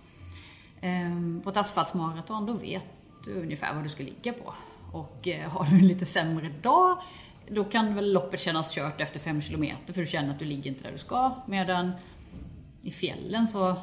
Ehm, 0.82 1.42
på 1.44 1.50
ett 1.50 1.58
asfaltsmaraton 1.58 2.46
då 2.46 2.54
vet 2.54 2.86
du 3.26 3.34
ungefär 3.34 3.74
vad 3.74 3.84
du 3.84 3.90
ska 3.90 4.04
ligga 4.04 4.34
på. 4.34 4.54
Och 4.92 5.28
eh, 5.28 5.50
har 5.50 5.66
du 5.66 5.76
en 5.76 5.88
lite 5.88 6.06
sämre 6.06 6.50
dag 6.62 6.98
då 7.50 7.64
kan 7.64 7.96
väl 7.96 8.14
loppet 8.14 8.40
kännas 8.40 8.76
kört 8.76 9.02
efter 9.02 9.20
fem 9.20 9.42
kilometer 9.42 9.94
för 9.94 10.02
du 10.02 10.08
känner 10.08 10.32
att 10.32 10.40
du 10.40 10.46
ligger 10.46 10.72
inte 10.72 10.84
där 10.84 10.92
du 10.92 10.98
ska. 10.98 11.32
Medan 11.46 11.92
i 12.82 12.92
fjällen 12.92 13.48
så... 13.48 13.76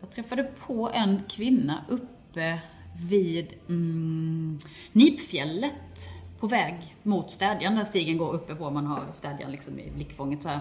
Jag 0.00 0.10
träffade 0.10 0.44
på 0.66 0.90
en 0.94 1.22
kvinna 1.28 1.84
uppe 1.88 2.60
vid 3.08 3.54
mm, 3.68 4.58
Nipfjället 4.92 6.08
på 6.40 6.46
väg 6.46 6.96
mot 7.02 7.30
Städjan, 7.30 7.74
där 7.74 7.84
stigen 7.84 8.18
går 8.18 8.32
uppe 8.32 8.54
på, 8.54 8.70
man 8.70 8.86
har 8.86 9.12
Städjan 9.12 9.50
liksom 9.52 9.78
i 9.78 9.90
blickfånget 9.90 10.42
så 10.42 10.48
här. 10.48 10.60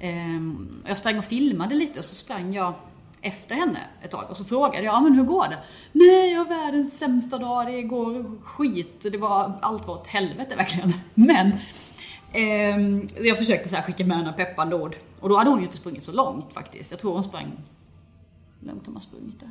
Ehm, 0.00 0.82
jag 0.86 0.96
sprang 0.96 1.18
och 1.18 1.24
filmade 1.24 1.74
lite 1.74 1.98
och 1.98 2.04
så 2.04 2.14
sprang 2.14 2.54
jag 2.54 2.74
efter 3.22 3.54
henne 3.54 3.78
ett 4.02 4.10
tag 4.10 4.30
och 4.30 4.36
så 4.36 4.44
frågade 4.44 4.84
jag, 4.84 4.94
ja 4.94 5.00
men 5.00 5.14
hur 5.14 5.24
går 5.24 5.48
det? 5.48 5.62
Nej, 5.92 6.32
jag 6.32 6.38
har 6.38 6.48
världens 6.48 6.98
sämsta 6.98 7.38
dag, 7.38 7.66
det 7.66 7.82
går 7.82 8.40
skit, 8.42 9.06
det 9.12 9.18
var, 9.18 9.58
allt 9.62 9.86
var 9.86 9.94
åt 9.94 10.06
helvete 10.06 10.56
verkligen. 10.56 10.92
Men 11.14 11.52
eh, 12.32 13.04
jag 13.26 13.38
försökte 13.38 13.68
så 13.68 13.76
här 13.76 13.82
skicka 13.82 14.04
med 14.04 14.18
några 14.18 14.32
peppande 14.32 14.76
ord. 14.76 14.96
Och 15.20 15.28
då 15.28 15.36
hade 15.36 15.50
hon 15.50 15.58
ju 15.58 15.64
inte 15.64 15.76
sprungit 15.76 16.04
så 16.04 16.12
långt 16.12 16.52
faktiskt. 16.52 16.90
Jag 16.90 17.00
tror 17.00 17.12
hon 17.12 17.24
sprang, 17.24 17.52
hur 18.60 18.68
långt 18.68 18.86
har 18.86 18.92
man 18.92 19.02
sprungit 19.02 19.40
där? 19.40 19.50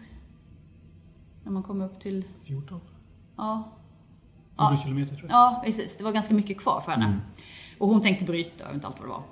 När 1.43 1.51
man 1.51 1.63
kom 1.63 1.81
upp 1.81 2.01
till... 2.01 2.23
14? 2.43 2.81
Ja. 3.38 3.71
14 4.57 4.75
ja. 4.75 4.83
kilometer 4.83 5.15
tror 5.15 5.29
jag. 5.29 5.38
Ja, 5.38 5.61
precis. 5.65 5.97
Det 5.97 6.03
var 6.03 6.11
ganska 6.11 6.33
mycket 6.33 6.57
kvar 6.57 6.81
för 6.81 6.91
henne. 6.91 7.05
Mm. 7.05 7.19
Och 7.77 7.88
hon 7.88 8.01
tänkte 8.01 8.25
bryta, 8.25 8.63
jag 8.63 8.65
vet 8.65 8.75
inte 8.75 8.88
allt 8.88 8.99
vad 8.99 9.07
det 9.07 9.11
var. 9.11 9.23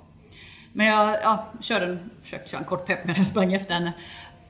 Men 0.72 0.86
jag 0.86 1.16
ja, 1.22 1.46
körde 1.60 1.86
en, 1.86 2.10
försökte 2.22 2.50
köra 2.50 2.60
en 2.60 2.66
kort 2.66 2.86
pepp 2.86 3.06
när 3.06 3.16
jag 3.16 3.26
sprang 3.26 3.52
efter 3.52 3.74
henne. 3.74 3.92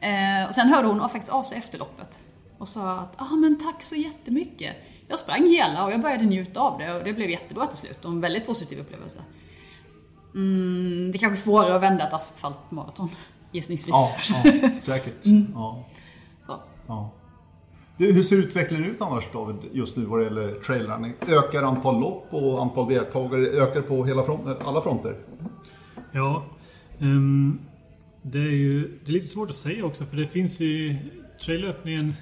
Eh, 0.01 0.49
och 0.49 0.55
sen 0.55 0.69
hörde 0.69 0.89
hon 0.89 1.09
faktiskt 1.09 1.33
av 1.33 1.43
sig 1.43 1.59
efter 1.59 1.79
loppet 1.79 2.21
och 2.59 2.69
sa 2.69 2.93
att 2.93 3.15
ah, 3.17 3.37
men 3.37 3.59
tack 3.59 3.83
så 3.83 3.95
jättemycket. 3.95 4.77
Jag 5.09 5.19
sprang 5.19 5.49
hela 5.49 5.85
och 5.85 5.93
jag 5.93 6.01
började 6.01 6.25
njuta 6.25 6.61
av 6.61 6.79
det 6.79 6.95
och 6.95 7.05
det 7.05 7.13
blev 7.13 7.31
jättebra 7.31 7.67
till 7.67 7.79
slut 7.79 8.05
och 8.05 8.11
en 8.11 8.21
väldigt 8.21 8.47
positiv 8.47 8.79
upplevelse. 8.79 9.19
Mm, 10.35 11.13
det 11.13 11.17
är 11.17 11.19
kanske 11.19 11.35
är 11.35 11.45
svårare 11.45 11.77
att 11.77 11.83
vända 11.83 12.07
ett 12.07 12.13
asfaltmaraton, 12.13 13.09
gissningsvis. 13.53 13.89
Ja, 13.89 14.17
ja 14.29 14.71
säkert. 14.79 15.27
Mm. 15.27 15.53
Ja. 15.55 15.85
Så. 16.43 16.61
Ja. 16.87 17.11
Du, 17.97 18.13
hur 18.13 18.23
ser 18.23 18.37
utvecklingen 18.37 18.91
ut 18.91 19.01
annars 19.01 19.25
David, 19.33 19.57
just 19.73 19.97
nu 19.97 20.05
vad 20.05 20.21
det 20.21 20.25
gäller 20.25 20.55
trailrunning? 20.55 21.15
Ökar 21.29 21.63
antal 21.63 22.01
lopp 22.01 22.27
och 22.31 22.63
antal 22.63 22.89
deltagare? 22.89 23.47
Ökar 23.47 23.83
på 23.83 24.05
hela 24.05 24.25
front, 24.25 24.47
alla 24.65 24.81
fronter? 24.81 25.17
Ja, 26.13 26.45
um, 26.99 27.61
det 28.23 28.39
är 28.39 28.53
ju 28.53 28.99
det 29.05 29.11
är 29.11 29.13
lite 29.13 29.27
svårt 29.27 29.49
att 29.49 29.57
säga 29.57 29.85
också 29.85 30.07
för 30.07 30.17
det 30.17 30.27
finns 30.27 30.61
i 30.61 30.99
trailöppningen 31.45 32.15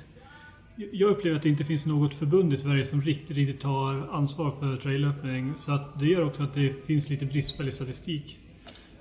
jag 0.93 1.11
upplever 1.11 1.37
att 1.37 1.43
det 1.43 1.49
inte 1.49 1.65
finns 1.65 1.87
något 1.87 2.15
förbund 2.15 2.53
i 2.53 2.57
Sverige 2.57 2.85
som 2.85 3.03
riktigt, 3.03 3.37
riktigt 3.37 3.61
tar 3.61 4.09
ansvar 4.13 4.51
för 4.61 4.77
trailöppning. 4.77 5.55
Så 5.57 5.73
att 5.73 6.01
det 6.01 6.07
gör 6.07 6.25
också 6.25 6.43
att 6.43 6.55
det 6.55 6.87
finns 6.87 7.09
lite 7.09 7.27
bristfällig 7.27 7.75
statistik. 7.75 8.39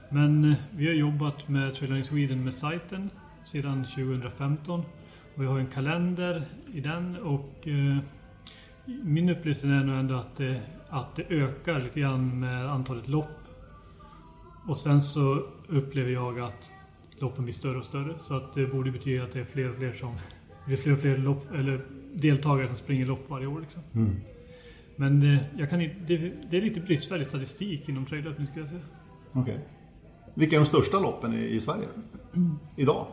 Men 0.10 0.52
eh, 0.52 0.58
vi 0.72 0.88
har 0.88 0.94
jobbat 0.94 1.48
med 1.48 1.76
Trailrunning 1.76 2.04
Sweden 2.04 2.44
med 2.44 2.54
sajten 2.54 3.10
sedan 3.44 3.86
2015. 3.86 4.80
Och 5.36 5.42
vi 5.42 5.46
har 5.46 5.60
en 5.60 5.68
kalender 5.68 6.46
i 6.74 6.82
den 6.82 7.18
och 7.18 7.68
eh, 7.68 7.98
min 8.86 9.30
upplevelse 9.30 9.68
är 9.68 9.84
nog 9.84 10.00
ändå 10.00 10.16
att 10.16 10.38
det, 10.38 10.62
att 10.90 11.16
det 11.16 11.24
ökar 11.30 11.80
lite 11.80 12.00
grann 12.00 12.40
med 12.40 12.72
antalet 12.72 13.08
lopp. 13.08 13.40
Och 14.68 14.78
sen 14.78 15.02
så 15.02 15.44
upplever 15.68 16.12
jag 16.12 16.40
att 16.40 16.72
loppen 17.20 17.44
blir 17.44 17.54
större 17.54 17.78
och 17.78 17.86
större. 17.86 18.16
Så 18.20 18.38
att 18.38 18.54
det 18.54 18.68
borde 18.68 18.92
betyda 18.92 19.24
att 19.24 19.34
det 19.34 19.40
är 19.40 19.46
fler 19.46 19.70
och 19.70 19.76
fler 19.76 19.94
som 19.94 20.16
det 20.66 20.74
är 20.74 20.78
fler 20.78 20.94
och 20.94 21.00
fler 21.00 21.18
lopp, 21.18 21.52
eller 21.54 21.86
deltagare 22.14 22.68
som 22.68 22.76
springer 22.76 23.06
lopp 23.06 23.30
varje 23.30 23.48
år. 23.48 23.62
Liksom. 23.62 23.82
Mm. 23.94 24.16
Men 24.96 25.20
det, 25.20 25.40
jag 25.58 25.70
kan 25.70 25.80
det, 25.80 25.92
det, 26.50 26.58
är 26.58 26.62
lite 26.62 26.80
bristfällig 26.80 27.28
statistik 27.28 27.90
inom 27.90 28.06
traillöpning 28.06 28.48
skulle 28.48 28.62
jag 28.62 28.70
säga. 28.70 28.82
Okay. 29.34 29.58
Vilka 30.34 30.56
är 30.56 30.60
de 30.60 30.66
största 30.66 31.00
loppen 31.00 31.34
i, 31.34 31.46
i 31.46 31.60
Sverige? 31.60 31.88
Idag? 32.76 33.08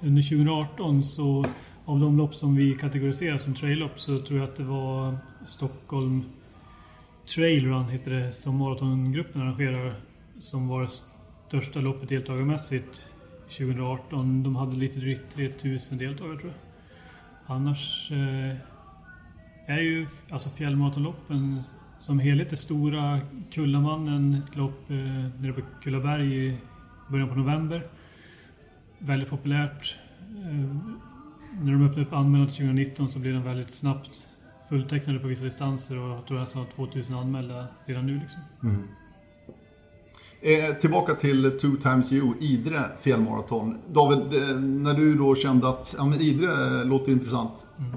Under 0.00 0.22
2018 0.22 1.04
så 1.04 1.44
av 1.84 2.00
de 2.00 2.16
lopp 2.16 2.34
som 2.34 2.56
vi 2.56 2.74
kategoriserar 2.74 3.38
som 3.38 3.54
traillopp 3.54 4.00
så 4.00 4.22
tror 4.22 4.38
jag 4.38 4.48
att 4.48 4.56
det 4.56 4.64
var 4.64 5.18
Stockholm 5.46 6.24
Trailrun 7.34 7.88
heter 7.88 8.10
det 8.10 8.32
som 8.32 8.56
maratongruppen 8.56 9.42
arrangerar 9.42 9.94
som 10.38 10.68
var 10.68 10.82
det 10.82 10.88
största 11.48 11.80
loppet 11.80 12.08
deltagarmässigt 12.08 13.06
2018. 13.48 14.42
De 14.42 14.56
hade 14.56 14.76
lite 14.76 14.98
drygt 15.00 15.34
3000 15.34 15.98
deltagare 15.98 16.38
tror 16.38 16.52
jag. 16.52 17.56
Annars 17.56 18.10
eh, 18.10 18.56
är 19.66 19.78
ju 19.78 20.06
alltså 20.30 20.50
fjällmaratonloppen 20.50 21.62
som 21.98 22.18
helhet 22.18 22.50
det 22.50 22.56
stora 22.56 23.20
Kullamannen, 23.50 24.42
ett 24.48 24.56
lopp 24.56 24.90
eh, 24.90 24.96
nere 25.40 25.52
på 25.52 25.60
Kullaberg 25.82 26.46
i 26.46 26.56
början 27.08 27.28
på 27.28 27.34
november. 27.34 27.86
Väldigt 28.98 29.28
populärt. 29.28 29.96
Eh, 30.20 30.76
när 31.62 31.72
de 31.72 31.86
öppnade 31.86 32.02
upp 32.02 32.12
anmälan 32.12 32.46
till 32.46 32.56
2019 32.56 33.08
så 33.08 33.18
blev 33.18 33.34
den 33.34 33.44
väldigt 33.44 33.70
snabbt 33.70 34.28
fulltecknade 34.68 35.18
på 35.18 35.26
vissa 35.26 35.44
distanser 35.44 35.98
och 35.98 36.16
jag 36.16 36.26
tror 36.26 36.38
jag 36.38 36.48
sa 36.48 36.66
2000 36.74 37.14
anmälda 37.14 37.66
redan 37.84 38.06
nu 38.06 38.20
liksom. 38.20 38.40
Mm. 38.62 38.82
Eh, 40.46 40.74
tillbaka 40.74 41.14
till 41.14 41.58
Two 41.58 41.76
Times 41.82 42.12
You, 42.12 42.34
Idre 42.40 42.80
fjällmaraton. 43.00 43.78
David, 43.92 44.18
eh, 44.18 44.56
när 44.60 44.94
du 44.94 45.14
då 45.14 45.34
kände 45.34 45.68
att 45.68 45.94
ja, 45.98 46.04
men 46.04 46.20
Idre 46.20 46.84
låter 46.84 47.12
intressant. 47.12 47.66
Mm. 47.78 47.90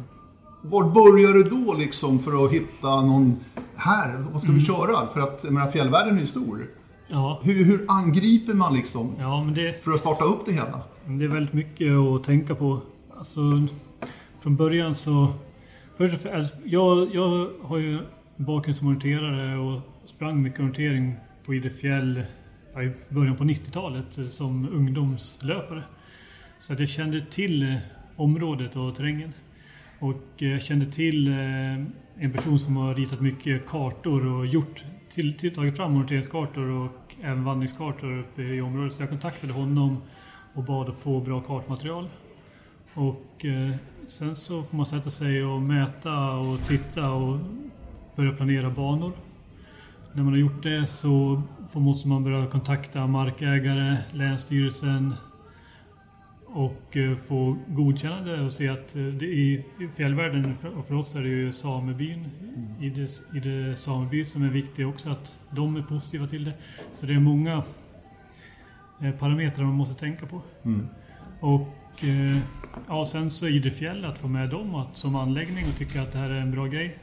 Var 0.62 0.84
började 0.84 1.44
du 1.44 1.50
då 1.50 1.74
liksom 1.74 2.20
för 2.20 2.46
att 2.46 2.52
hitta 2.52 3.02
någon, 3.02 3.40
här, 3.76 4.26
vad 4.32 4.42
ska 4.42 4.50
mm. 4.50 4.60
vi 4.60 4.66
köra? 4.66 5.08
För 5.14 5.20
att 5.20 5.44
menar, 5.44 5.72
fjällvärlden 5.72 6.18
är 6.18 6.22
ju 6.22 6.28
stor. 6.28 6.68
Ja. 7.08 7.40
Hur, 7.44 7.66
hur 7.66 7.86
angriper 7.88 8.54
man 8.54 8.74
liksom 8.74 9.16
ja, 9.20 9.48
det, 9.56 9.84
för 9.84 9.92
att 9.92 10.00
starta 10.00 10.26
upp 10.26 10.46
det 10.46 10.52
hela? 10.52 10.82
Det 11.06 11.26
är 11.26 11.30
väldigt 11.30 11.54
mycket 11.54 11.92
att 11.92 12.24
tänka 12.24 12.56
på. 12.56 12.82
Alltså, 13.18 13.42
från 14.42 14.56
början 14.56 14.96
så... 14.96 15.28
Först, 15.98 16.16
jag, 16.64 17.16
jag 17.16 17.50
har 17.62 17.78
ju 17.78 18.00
bakgrund 18.36 18.76
som 18.76 18.88
orienterare 18.88 19.58
och 19.58 19.82
sprang 20.06 20.42
mycket 20.42 20.60
orientering 20.60 21.16
på 21.50 21.56
Idre 21.56 21.70
fjäll 21.70 22.24
i 22.84 23.14
början 23.14 23.36
på 23.36 23.44
90-talet 23.44 24.18
eh, 24.18 24.28
som 24.28 24.70
ungdomslöpare. 24.70 25.84
Så 26.60 26.74
att 26.74 26.80
jag 26.80 26.90
kände 26.90 27.26
till 27.26 27.64
eh, 27.64 27.76
området 28.16 28.76
och 28.76 28.96
terrängen. 28.96 29.34
Och 30.00 30.24
eh, 30.38 30.48
jag 30.48 30.62
kände 30.62 30.86
till 30.92 31.28
en 32.18 32.32
person 32.34 32.60
som 32.60 32.78
har 32.78 32.96
ritat 32.96 33.22
mycket 33.22 33.68
kartor 33.68 34.26
och 34.26 34.46
gjort, 34.46 34.84
till, 35.10 35.38
till, 35.38 35.56
tagit 35.56 35.78
fram 35.78 35.96
orienteringskartor 35.96 36.70
och 36.70 37.16
även 37.22 37.44
vandringskartor 37.44 38.20
uppe 38.20 38.42
i 38.42 38.62
området. 38.62 38.94
Så 38.94 39.02
jag 39.02 39.10
kontaktade 39.10 39.54
honom 39.54 39.98
och 40.54 40.64
bad 40.64 40.90
att 40.90 40.98
få 40.98 41.20
bra 41.20 41.42
kartmaterial. 41.42 42.10
Och 42.94 43.46
sen 44.08 44.36
så 44.36 44.64
får 44.64 44.78
man 44.78 44.86
sätta 44.86 45.10
sig 45.10 45.44
och 45.44 45.62
mäta 45.62 46.32
och 46.32 46.60
titta 46.68 47.12
och 47.12 47.40
börja 48.16 48.32
planera 48.32 48.70
banor. 48.70 49.29
När 50.14 50.24
man 50.24 50.34
har 50.34 50.40
gjort 50.40 50.64
det 50.64 50.88
så 50.88 51.42
måste 51.74 52.08
man 52.08 52.24
börja 52.24 52.48
kontakta 52.48 53.08
markägare, 53.08 53.98
Länsstyrelsen 54.14 55.14
och 56.46 56.98
eh, 56.98 57.18
få 57.18 57.58
godkännande 57.68 58.42
och 58.42 58.54
se 58.54 58.70
att 58.70 58.96
eh, 58.96 59.02
det 59.02 59.26
i 59.26 59.66
i 59.80 59.88
fjällvärlden, 59.96 60.56
och 60.78 60.86
för 60.86 60.96
oss 60.96 61.16
är 61.16 61.22
det 61.22 61.30
ju 61.30 61.52
samebyn 61.52 62.28
i, 62.80 62.90
det, 62.90 63.38
i 63.38 63.40
det 63.40 63.76
sameby 63.76 64.26
som 64.26 64.44
är 64.44 64.50
viktig 64.50 64.88
också, 64.88 65.10
att 65.10 65.40
de 65.50 65.76
är 65.76 65.82
positiva 65.82 66.28
till 66.28 66.44
det. 66.44 66.54
Så 66.94 67.06
det 67.06 67.14
är 67.14 67.20
många 67.20 67.64
eh, 69.02 69.12
parametrar 69.12 69.66
man 69.66 69.76
måste 69.76 69.96
tänka 69.96 70.26
på. 70.26 70.42
Mm. 70.64 70.88
Och 71.40 71.68
ja, 72.88 73.06
sen 73.06 73.32
så 73.32 73.48
Idre 73.48 73.72
fjäll, 73.72 74.06
att 74.06 74.18
få 74.18 74.28
med 74.28 74.50
dem 74.50 74.76
att, 74.76 74.98
som 74.98 75.16
anläggning 75.16 75.66
och 75.70 75.78
tycka 75.78 76.02
att 76.02 76.12
det 76.12 76.18
här 76.18 76.30
är 76.30 76.42
en 76.42 76.52
bra 76.52 76.66
grej. 76.66 76.98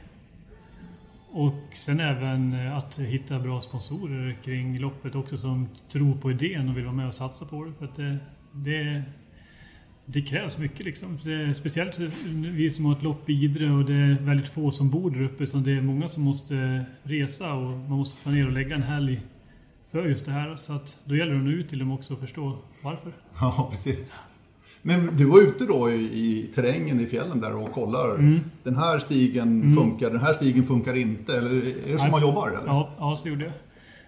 Och 1.31 1.63
sen 1.73 1.99
även 1.99 2.53
eh, 2.53 2.77
att 2.77 2.99
hitta 2.99 3.39
bra 3.39 3.61
sponsorer 3.61 4.37
kring 4.43 4.79
loppet 4.79 5.15
också 5.15 5.37
som 5.37 5.69
tror 5.89 6.15
på 6.15 6.31
idén 6.31 6.69
och 6.69 6.77
vill 6.77 6.83
vara 6.83 6.95
med 6.95 7.07
och 7.07 7.13
satsa 7.13 7.45
på 7.45 7.63
det. 7.63 7.73
För 7.73 7.85
att 7.85 7.95
det, 7.95 8.17
det, 8.51 9.03
det 10.05 10.21
krävs 10.21 10.57
mycket 10.57 10.85
liksom. 10.85 11.19
Det 11.23 11.53
speciellt 11.53 11.99
vi 12.33 12.71
som 12.71 12.85
har 12.85 12.95
ett 12.95 13.03
lopp 13.03 13.29
i 13.29 13.33
Idre 13.33 13.71
och 13.71 13.85
det 13.85 13.93
är 13.93 14.19
väldigt 14.21 14.49
få 14.49 14.71
som 14.71 14.89
bor 14.89 15.11
där 15.11 15.21
uppe. 15.21 15.47
Så 15.47 15.57
det 15.57 15.71
är 15.71 15.81
många 15.81 16.07
som 16.07 16.23
måste 16.23 16.85
resa 17.03 17.53
och 17.53 17.71
man 17.71 17.97
måste 17.97 18.23
planera 18.23 18.47
och 18.47 18.53
lägga 18.53 18.75
en 18.75 18.83
helg 18.83 19.21
för 19.91 20.05
just 20.07 20.25
det 20.25 20.31
här. 20.31 20.55
Så 20.55 20.73
att 20.73 20.99
då 21.05 21.15
gäller 21.15 21.31
det 21.33 21.39
att 21.39 21.45
nå 21.45 21.51
ut 21.51 21.69
till 21.69 21.79
dem 21.79 21.91
också 21.91 22.13
och 22.13 22.19
förstå 22.19 22.57
varför. 22.83 23.11
Ja, 23.39 23.67
precis. 23.71 24.19
Men 24.87 25.17
du 25.17 25.25
var 25.25 25.41
ute 25.41 25.65
då 25.65 25.89
i, 25.89 25.95
i 25.95 26.49
terrängen 26.55 26.99
i 26.99 27.05
fjällen 27.05 27.39
där 27.39 27.55
och 27.55 27.71
kollar. 27.71 28.15
Mm. 28.15 28.39
Den 28.63 28.75
här 28.75 28.99
stigen 28.99 29.75
funkar, 29.75 30.09
den 30.09 30.21
här 30.21 30.33
stigen 30.33 30.63
funkar 30.63 30.95
inte. 30.97 31.37
Eller 31.37 31.51
är 31.51 31.91
det 31.91 31.97
så 31.97 32.07
man 32.07 32.21
jobbar? 32.21 32.49
Eller? 32.49 32.67
Ja, 32.67 32.89
ja, 32.99 33.17
så 33.17 33.29
gjorde 33.29 33.43
jag. 33.43 33.53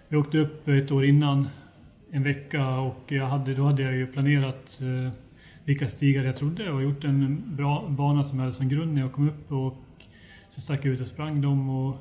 Vi 0.08 0.16
åkte 0.16 0.38
upp 0.38 0.68
ett 0.68 0.90
år 0.92 1.04
innan, 1.04 1.48
en 2.10 2.22
vecka, 2.22 2.68
och 2.68 3.04
jag 3.06 3.26
hade, 3.26 3.54
då 3.54 3.62
hade 3.62 3.82
jag 3.82 3.94
ju 3.94 4.06
planerat 4.06 4.80
eh, 4.80 5.12
vilka 5.64 5.88
stigar 5.88 6.24
jag 6.24 6.36
trodde 6.36 6.70
och 6.72 6.82
gjort 6.82 7.04
en 7.04 7.42
bra 7.46 7.84
bana 7.88 8.24
som 8.24 8.38
jag 8.38 8.44
hade 8.44 8.56
som 8.56 8.68
grund 8.68 8.94
när 8.94 9.00
jag 9.00 9.12
kom 9.12 9.28
upp. 9.28 9.52
Och 9.52 9.76
så 10.50 10.60
stack 10.60 10.84
jag 10.84 10.94
ut 10.94 11.00
och 11.00 11.06
sprang 11.06 11.40
dem 11.40 11.68
och 11.70 11.96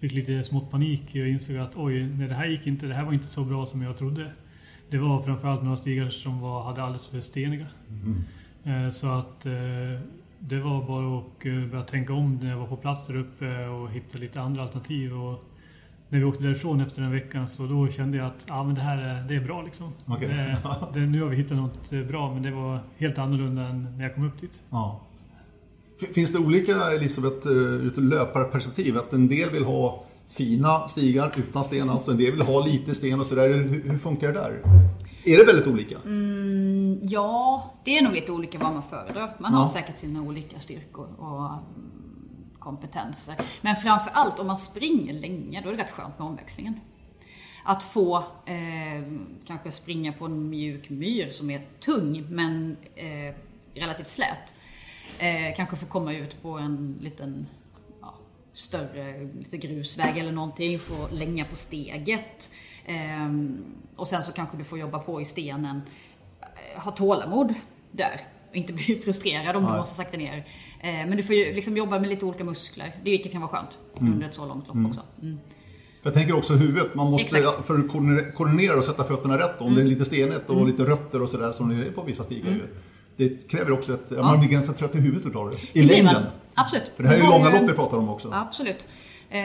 fick 0.00 0.12
lite 0.12 0.44
smått 0.44 0.70
panik 0.70 1.02
och 1.10 1.16
insåg 1.16 1.56
att 1.56 1.76
oj, 1.76 2.06
nej, 2.06 2.28
det 2.28 2.34
här 2.34 2.46
gick 2.46 2.66
inte. 2.66 2.86
Det 2.86 2.94
här 2.94 3.04
var 3.04 3.12
inte 3.12 3.28
så 3.28 3.44
bra 3.44 3.66
som 3.66 3.82
jag 3.82 3.96
trodde. 3.98 4.32
Det 4.90 4.98
var 4.98 5.22
framförallt 5.22 5.62
några 5.62 5.76
stigar 5.76 6.10
som 6.10 6.40
var, 6.40 6.62
hade 6.62 6.82
alldeles 6.82 7.06
för 7.06 7.20
steniga. 7.20 7.66
Eh, 8.64 8.90
Så 8.90 9.08
att 9.08 9.46
eh, 9.46 9.52
det 10.38 10.60
var 10.60 10.86
bara 10.86 11.18
att 11.18 11.46
eh, 11.46 11.70
börja 11.70 11.84
tänka 11.84 12.12
om 12.12 12.38
när 12.42 12.50
jag 12.50 12.58
var 12.58 12.66
på 12.66 12.76
plats 12.76 13.06
där 13.06 13.16
uppe 13.16 13.66
och 13.66 13.90
hitta 13.90 14.18
lite 14.18 14.40
andra 14.40 14.62
alternativ. 14.62 15.14
Och 15.22 15.44
när 16.08 16.18
vi 16.18 16.24
åkte 16.24 16.42
därifrån 16.42 16.80
efter 16.80 17.02
den 17.02 17.12
veckan 17.12 17.48
så 17.48 17.66
då 17.66 17.88
kände 17.88 18.18
jag 18.18 18.26
att 18.26 18.46
ah, 18.50 18.64
men 18.64 18.74
det 18.74 18.80
här 18.80 18.98
är, 18.98 19.28
det 19.28 19.34
är 19.34 19.40
bra 19.40 19.62
liksom. 19.62 19.92
Okej. 20.06 20.28
Det, 20.28 21.00
det, 21.00 21.06
nu 21.06 21.22
har 21.22 21.28
vi 21.28 21.36
hittat 21.36 21.56
något 21.58 21.90
bra 21.90 22.34
men 22.34 22.42
det 22.42 22.50
var 22.50 22.80
helt 22.96 23.18
annorlunda 23.18 23.62
än 23.62 23.96
när 23.96 24.04
jag 24.04 24.14
kom 24.14 24.26
upp 24.26 24.40
dit. 24.40 24.62
Ja. 24.70 25.00
Finns 26.14 26.32
det 26.32 26.38
olika, 26.38 26.72
Elisabeth, 26.72 27.46
ur 27.46 27.86
ett 27.86 27.96
löparperspektiv? 27.96 28.96
Att 28.96 29.12
en 29.12 29.28
del 29.28 29.50
vill 29.50 29.64
ha 29.64 30.04
fina 30.36 30.88
stigar 30.88 31.32
utan 31.36 31.64
sten, 31.64 31.90
alltså 31.90 32.10
en 32.10 32.16
del 32.18 32.32
vill 32.32 32.42
ha 32.42 32.66
lite 32.66 32.94
sten 32.94 33.20
och 33.20 33.26
sådär. 33.26 33.48
Hur, 33.48 33.82
hur 33.90 33.98
funkar 33.98 34.26
det 34.26 34.34
där? 34.34 34.62
Är 35.24 35.36
det 35.38 35.44
väldigt 35.44 35.66
olika? 35.66 35.96
Mm, 36.04 36.98
ja, 37.02 37.70
det 37.84 37.98
är 37.98 38.02
nog 38.02 38.12
lite 38.12 38.32
olika 38.32 38.58
vad 38.58 38.72
man 38.72 38.82
föredrar. 38.90 39.36
Man 39.38 39.52
Ja. 39.52 39.58
har 39.58 39.68
säkert 39.68 39.98
sina 39.98 40.22
olika 40.22 40.58
styrkor 40.58 41.08
och 41.18 41.46
mm, 41.46 41.60
kompetenser. 42.58 43.34
Men 43.60 43.76
framför 43.76 44.10
allt 44.10 44.38
om 44.38 44.46
man 44.46 44.56
springer 44.56 45.12
länge, 45.14 45.60
då 45.60 45.68
är 45.68 45.72
det 45.76 45.82
rätt 45.82 45.90
skönt 45.90 46.18
med 46.18 46.28
omväxlingen. 46.28 46.80
Att 47.64 47.82
få 47.82 48.16
eh, 48.46 49.04
kanske 49.46 49.72
springa 49.72 50.12
på 50.12 50.24
en 50.24 50.50
mjuk 50.50 50.90
myr 50.90 51.30
som 51.30 51.50
är 51.50 51.66
tung 51.80 52.26
men 52.30 52.76
eh, 52.94 53.34
relativt 53.74 54.08
slät. 54.08 54.54
Eh, 55.18 55.56
kanske 55.56 55.76
få 55.76 55.86
komma 55.86 56.12
ut 56.14 56.42
på 56.42 56.58
en 56.58 56.98
liten 57.00 57.46
större 58.54 59.28
lite 59.38 59.56
grusväg 59.56 60.18
eller 60.18 60.32
någonting, 60.32 60.78
få 60.78 61.08
länga 61.10 61.44
på 61.44 61.56
steget. 61.56 62.50
Ehm, 62.86 63.64
och 63.96 64.08
sen 64.08 64.24
så 64.24 64.32
kanske 64.32 64.56
du 64.56 64.64
får 64.64 64.78
jobba 64.78 64.98
på 64.98 65.20
i 65.20 65.24
stenen. 65.24 65.80
Eh, 66.40 66.82
Ha 66.82 66.90
tålamod 66.92 67.54
där. 67.92 68.20
Och 68.50 68.56
inte 68.56 68.72
bli 68.72 69.00
frustrerad 69.04 69.56
om 69.56 69.62
du 69.64 69.70
måste 69.72 69.94
sakta 69.94 70.16
ner. 70.16 70.36
Eh, 70.80 70.92
men 70.92 71.16
du 71.16 71.22
får 71.22 71.34
ju 71.34 71.54
liksom 71.54 71.76
jobba 71.76 71.98
med 71.98 72.08
lite 72.08 72.24
olika 72.24 72.44
muskler. 72.44 72.96
Det 73.04 73.10
vilket 73.10 73.32
kan 73.32 73.40
vara 73.40 73.50
skönt 73.50 73.78
under 74.00 74.28
ett 74.28 74.34
så 74.34 74.46
långt 74.46 74.66
lopp 74.68 74.76
också. 74.86 75.00
Mm. 75.22 75.38
Jag 76.02 76.14
tänker 76.14 76.36
också 76.36 76.52
huvudet. 76.54 76.94
Man 76.94 77.10
måste, 77.10 77.38
Exakt. 77.38 77.66
för 77.66 77.78
att 77.78 77.88
koordinera- 78.34 78.76
och 78.76 78.84
sätta 78.84 79.04
fötterna 79.04 79.38
rätt, 79.38 79.60
om 79.60 79.74
det 79.74 79.80
är 79.80 79.84
lite 79.84 80.04
stenigt 80.04 80.50
och 80.50 80.66
lite 80.66 80.82
rötter 80.82 81.22
och 81.22 81.28
sådär 81.28 81.52
som 81.52 81.68
det 81.68 81.86
är 81.86 81.90
på 81.90 82.02
vissa 82.02 82.22
stigar 82.22 82.50
ju. 82.50 82.60
Det 83.16 83.48
kräver 83.50 83.70
också 83.72 83.92
att 83.94 84.10
man 84.10 84.40
blir 84.40 84.48
ganska 84.50 84.72
trött 84.72 84.94
i 84.94 84.98
huvudet 84.98 85.26
utav 85.26 85.50
det. 85.50 85.56
I 85.80 85.82
Det 85.82 85.94
längden. 85.94 86.22
Absolut. 86.54 86.92
För 86.96 87.02
det 87.02 87.08
här 87.08 87.16
är 87.16 87.20
ju 87.20 87.26
långa 87.26 87.50
lopp 87.50 87.70
vi 87.70 87.74
pratar 87.74 87.96
om 87.98 88.08
också. 88.08 88.30
Absolut. 88.32 88.86
Eh, 89.30 89.40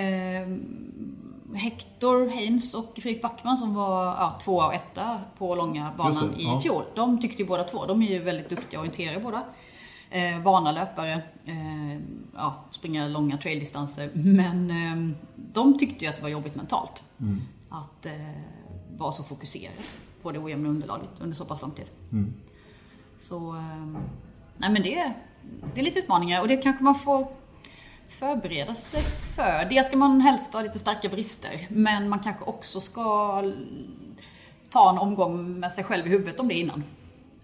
Hector 1.54 2.30
Haynes 2.30 2.74
och 2.74 3.00
Fredrik 3.02 3.22
Backman 3.22 3.58
som 3.58 3.74
var 3.74 4.06
ja, 4.06 4.40
tvåa 4.44 4.68
och 4.68 4.74
etta 4.74 5.22
på 5.38 5.56
långa 5.56 5.94
banan 5.98 6.34
det, 6.36 6.42
i 6.42 6.46
ja. 6.46 6.62
fjol. 6.62 6.84
De 6.96 7.22
tyckte 7.22 7.42
ju 7.42 7.48
båda 7.48 7.64
två. 7.64 7.86
De 7.86 8.02
är 8.02 8.08
ju 8.08 8.20
väldigt 8.20 8.50
duktiga 8.50 8.80
orienterare 8.80 9.20
båda. 9.20 9.44
Eh, 10.10 10.40
vana 10.40 10.72
löpare. 10.72 11.22
Eh, 11.46 12.00
ja, 12.36 12.64
springa 12.72 13.08
långa 13.08 13.38
traildistanser. 13.38 14.10
Men 14.14 14.72
eh, 14.72 15.16
de 15.36 15.78
tyckte 15.78 16.06
ju 16.06 16.10
att 16.10 16.16
det 16.16 16.22
var 16.22 16.30
jobbigt 16.30 16.56
mentalt. 16.56 17.04
Mm. 17.20 17.42
Att 17.70 18.06
eh, 18.06 18.12
vara 18.98 19.12
så 19.12 19.24
fokuserad 19.24 19.74
på 20.22 20.32
det 20.32 20.40
ojämna 20.40 20.70
underlaget 20.70 21.10
under 21.20 21.36
så 21.36 21.46
pass 21.46 21.62
lång 21.62 21.72
tid. 21.72 21.86
Mm. 22.12 22.34
Så, 23.18 23.56
eh, 23.56 24.02
nej 24.58 24.70
men 24.70 24.84
det, 24.84 25.14
det 25.74 25.80
är 25.80 25.84
lite 25.86 26.00
utmaningar 26.00 26.42
och 26.42 26.48
det 26.48 26.58
kanske 26.58 26.84
man 26.84 26.96
får 26.96 27.28
förbereda 28.08 28.76
sig 28.76 29.02
för. 29.36 29.70
Dels 29.70 29.88
ska 29.88 29.98
man 29.98 30.22
helst 30.22 30.54
ha 30.54 30.62
lite 30.62 30.80
starka 30.80 31.10
brister, 31.10 31.68
men 31.70 32.10
man 32.10 32.20
kanske 32.20 32.46
också 32.46 32.80
ska 32.80 33.44
ta 34.70 34.90
en 34.90 34.98
omgång 34.98 35.60
med 35.60 35.72
sig 35.72 35.84
själv 35.84 36.08
i 36.08 36.10
huvudet 36.10 36.40
om 36.40 36.48
det 36.48 36.54
innan. 36.54 36.84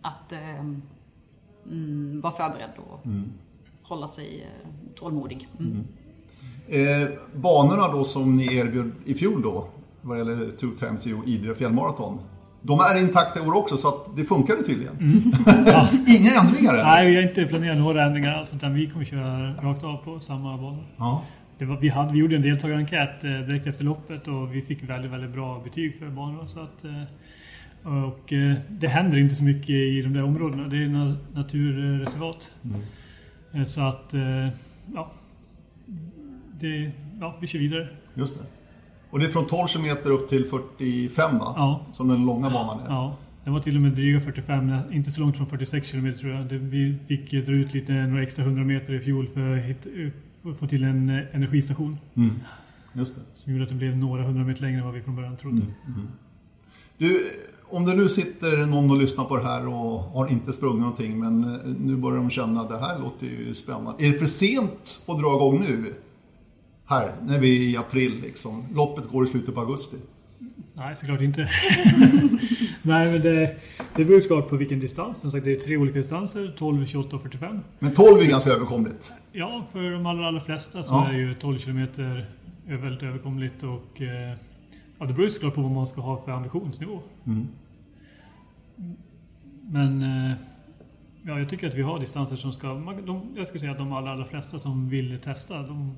Att 0.02 0.32
eh, 0.32 0.60
mm, 1.66 2.22
vara 2.22 2.34
förberedd 2.34 2.72
och 2.78 3.00
hålla 3.84 4.08
sig 4.08 4.42
eh, 4.42 4.70
tålmodig. 4.96 5.48
Mm. 5.60 5.88
Eh, 6.68 7.10
banorna 7.34 7.88
då 7.88 8.04
som 8.04 8.38
ni 8.38 8.56
erbjöd 8.56 8.92
i 9.06 9.14
fjol 9.14 9.42
då, 9.42 9.68
vad 10.02 10.18
gäller 10.18 10.52
Two 10.52 10.80
Times 10.80 11.08
Idre 11.26 11.56
fjällmaraton. 11.56 12.20
De 12.66 12.80
är 12.80 13.00
intakta 13.00 13.40
i 13.40 13.42
år 13.48 13.56
också, 13.56 13.78
så 13.78 13.88
att 13.88 14.16
det 14.16 14.24
funkade 14.24 14.64
tydligen. 14.64 14.96
Ja. 15.66 15.88
Inga 16.08 16.32
ändringar 16.32 16.74
än? 16.74 16.86
Nej, 16.86 17.10
vi 17.10 17.16
har 17.16 17.24
inte 17.24 17.46
planerat 17.46 17.78
några 17.78 18.04
ändringar 18.04 18.34
alls 18.34 18.54
utan 18.54 18.74
vi 18.74 18.88
kommer 18.88 19.06
köra 19.06 19.54
rakt 19.54 19.84
av 19.84 19.98
på 19.98 20.20
samma 20.20 20.58
bana. 20.58 20.78
Ja. 20.98 21.24
Var, 21.60 21.78
vi, 21.78 21.90
hade, 21.90 22.14
vi 22.14 22.20
gjorde 22.20 22.36
en 22.36 22.42
deltagarenkät 22.42 23.24
eh, 23.24 23.30
direkt 23.32 23.68
efter 23.68 23.84
loppet 23.86 24.28
och 24.28 24.56
vi 24.56 24.62
fick 24.62 24.90
väldigt, 24.90 25.12
väldigt 25.12 25.30
bra 25.32 25.62
betyg 25.64 26.00
för 26.00 26.10
banorna. 26.10 26.46
Så 26.46 26.60
att, 26.60 26.84
eh, 26.86 28.04
och 28.04 28.34
eh, 28.34 28.56
det 28.70 28.88
händer 28.88 29.18
inte 29.18 29.36
så 29.36 29.44
mycket 29.44 29.70
i 29.70 30.02
de 30.02 30.14
där 30.14 30.24
områdena. 30.24 30.68
Det 30.68 30.78
är 30.84 30.88
na, 30.88 31.16
naturreservat. 31.34 32.52
Eh, 33.54 33.64
Så 33.64 33.82
att, 33.82 34.14
ja. 34.96 35.12
Det, 36.60 36.92
ja, 37.22 37.36
vi 37.42 37.48
kör 37.48 37.60
vidare. 37.60 37.88
Just 38.14 38.36
det. 38.36 38.42
Och 39.16 39.20
det 39.22 39.26
är 39.28 39.30
från 39.30 39.48
12 39.48 39.68
km 39.68 39.98
upp 40.04 40.30
till 40.30 40.46
45 40.46 41.40
va? 41.40 41.54
Ja. 41.58 41.86
Som 41.94 42.08
den 42.08 42.26
långa 42.26 42.50
banan 42.50 42.80
är. 42.80 42.86
Ja, 42.90 43.16
det 43.44 43.50
var 43.52 43.60
till 43.60 43.76
och 43.76 43.82
med 43.82 43.92
dryga 43.92 44.22
45, 44.22 44.68
nä- 44.68 44.84
inte 44.92 45.12
så 45.12 45.22
långt 45.22 45.38
från 45.38 45.48
46 45.48 45.92
km 45.92 46.14
tror 46.14 46.32
jag. 46.34 46.44
Vi 46.44 46.98
fick 47.08 47.32
dra 47.32 47.54
ut 47.54 47.74
lite, 47.74 47.94
några 47.94 48.24
extra 48.24 48.44
100 48.46 48.64
meter 48.64 48.94
i 48.94 49.00
fjol 49.00 49.28
för 49.28 49.58
att 50.52 50.58
få 50.58 50.68
till 50.68 50.84
en 50.84 51.10
eh, 51.10 51.24
energistation. 51.32 51.98
Mm. 52.16 52.36
Just 52.94 53.16
det. 53.16 53.22
Som 53.34 53.52
gjorde 53.54 53.64
att 53.64 53.70
det 53.70 53.76
blev 53.76 53.98
några 53.98 54.24
hundra 54.24 54.44
meter 54.44 54.62
längre 54.62 54.78
än 54.80 54.86
vad 54.86 54.94
vi 54.94 55.02
från 55.02 55.16
början 55.16 55.38
trodde. 55.38 55.62
Du, 56.98 57.24
om 57.70 57.86
det 57.86 57.94
nu 57.94 58.10
sitter 58.10 58.66
någon 58.66 58.92
och 58.92 58.98
lyssnar 58.98 59.26
på 59.26 59.38
det 59.38 59.44
här 59.44 59.68
och 59.68 60.00
har 60.00 60.28
inte 60.28 60.54
sprungit 60.54 60.80
någonting 60.82 61.20
men 61.20 61.44
eh, 61.44 61.60
nu 61.80 61.96
börjar 61.96 62.18
de 62.18 62.30
känna 62.30 62.62
att 62.62 62.70
det 62.70 62.80
här 62.80 63.00
låter 63.00 63.26
ju 63.26 63.54
spännande. 63.56 64.06
Är 64.06 64.12
det 64.12 64.20
för 64.20 64.26
sent 64.28 65.02
att 65.08 65.20
dra 65.20 65.36
igång 65.36 65.60
nu? 65.60 65.94
Här, 66.86 67.14
när 67.22 67.40
vi 67.40 67.66
är 67.66 67.70
i 67.70 67.78
april 67.78 68.22
liksom. 68.22 68.66
Loppet 68.74 69.08
går 69.10 69.24
i 69.24 69.28
slutet 69.28 69.56
på 69.56 69.62
augusti. 69.62 69.98
Nej, 70.74 70.96
såklart 70.96 71.22
inte. 71.22 71.42
Nej, 72.82 73.12
men 73.12 73.22
det, 73.22 73.56
det 73.96 74.06
beror 74.06 74.22
såklart 74.22 74.50
på 74.50 74.56
vilken 74.56 74.80
distans. 74.80 75.18
Som 75.18 75.32
sagt, 75.32 75.46
det 75.46 75.52
är 75.54 75.60
tre 75.60 75.78
olika 75.78 75.98
distanser. 75.98 76.54
12, 76.58 76.86
28 76.86 77.16
och 77.16 77.22
45. 77.22 77.60
Men 77.80 77.94
12 77.94 78.22
är 78.22 78.26
ganska 78.26 78.50
överkomligt. 78.52 79.14
Ja, 79.32 79.66
för 79.72 79.92
de 79.92 80.06
allra, 80.06 80.28
allra 80.28 80.40
flesta 80.40 80.84
så 80.84 80.94
Ja. 80.94 81.10
är 81.10 81.18
ju 81.18 81.34
12 81.34 81.58
kilometer 81.58 82.26
är 82.68 82.76
väldigt 82.78 83.04
överkomligt 83.04 83.64
och 83.64 84.02
eh, 84.02 84.38
ja, 85.00 85.06
det 85.06 85.14
beror 85.14 85.30
såklart 85.30 85.56
på 85.56 85.62
vad 85.62 85.72
man 85.72 85.88
ska 85.88 86.02
ha 86.02 86.22
för 86.26 86.32
ambitionsnivå. 86.32 87.00
Mm. 87.26 87.48
Men 89.62 90.02
eh, 90.02 90.38
ja, 91.24 91.40
jag 91.40 91.50
tycker 91.50 91.68
att 91.68 91.74
vi 91.74 91.82
har 91.82 92.00
distanser 92.00 92.36
som 92.36 92.54
ska... 92.54 92.68
De, 93.06 93.22
jag 93.36 93.48
skulle 93.48 93.60
säga 93.60 93.72
att 93.72 93.78
de 93.78 93.94
allra, 93.94 94.12
allra 94.12 94.26
flesta 94.26 94.60
som 94.60 94.90
vill 94.90 95.20
testa, 95.20 95.62
de, 95.62 95.96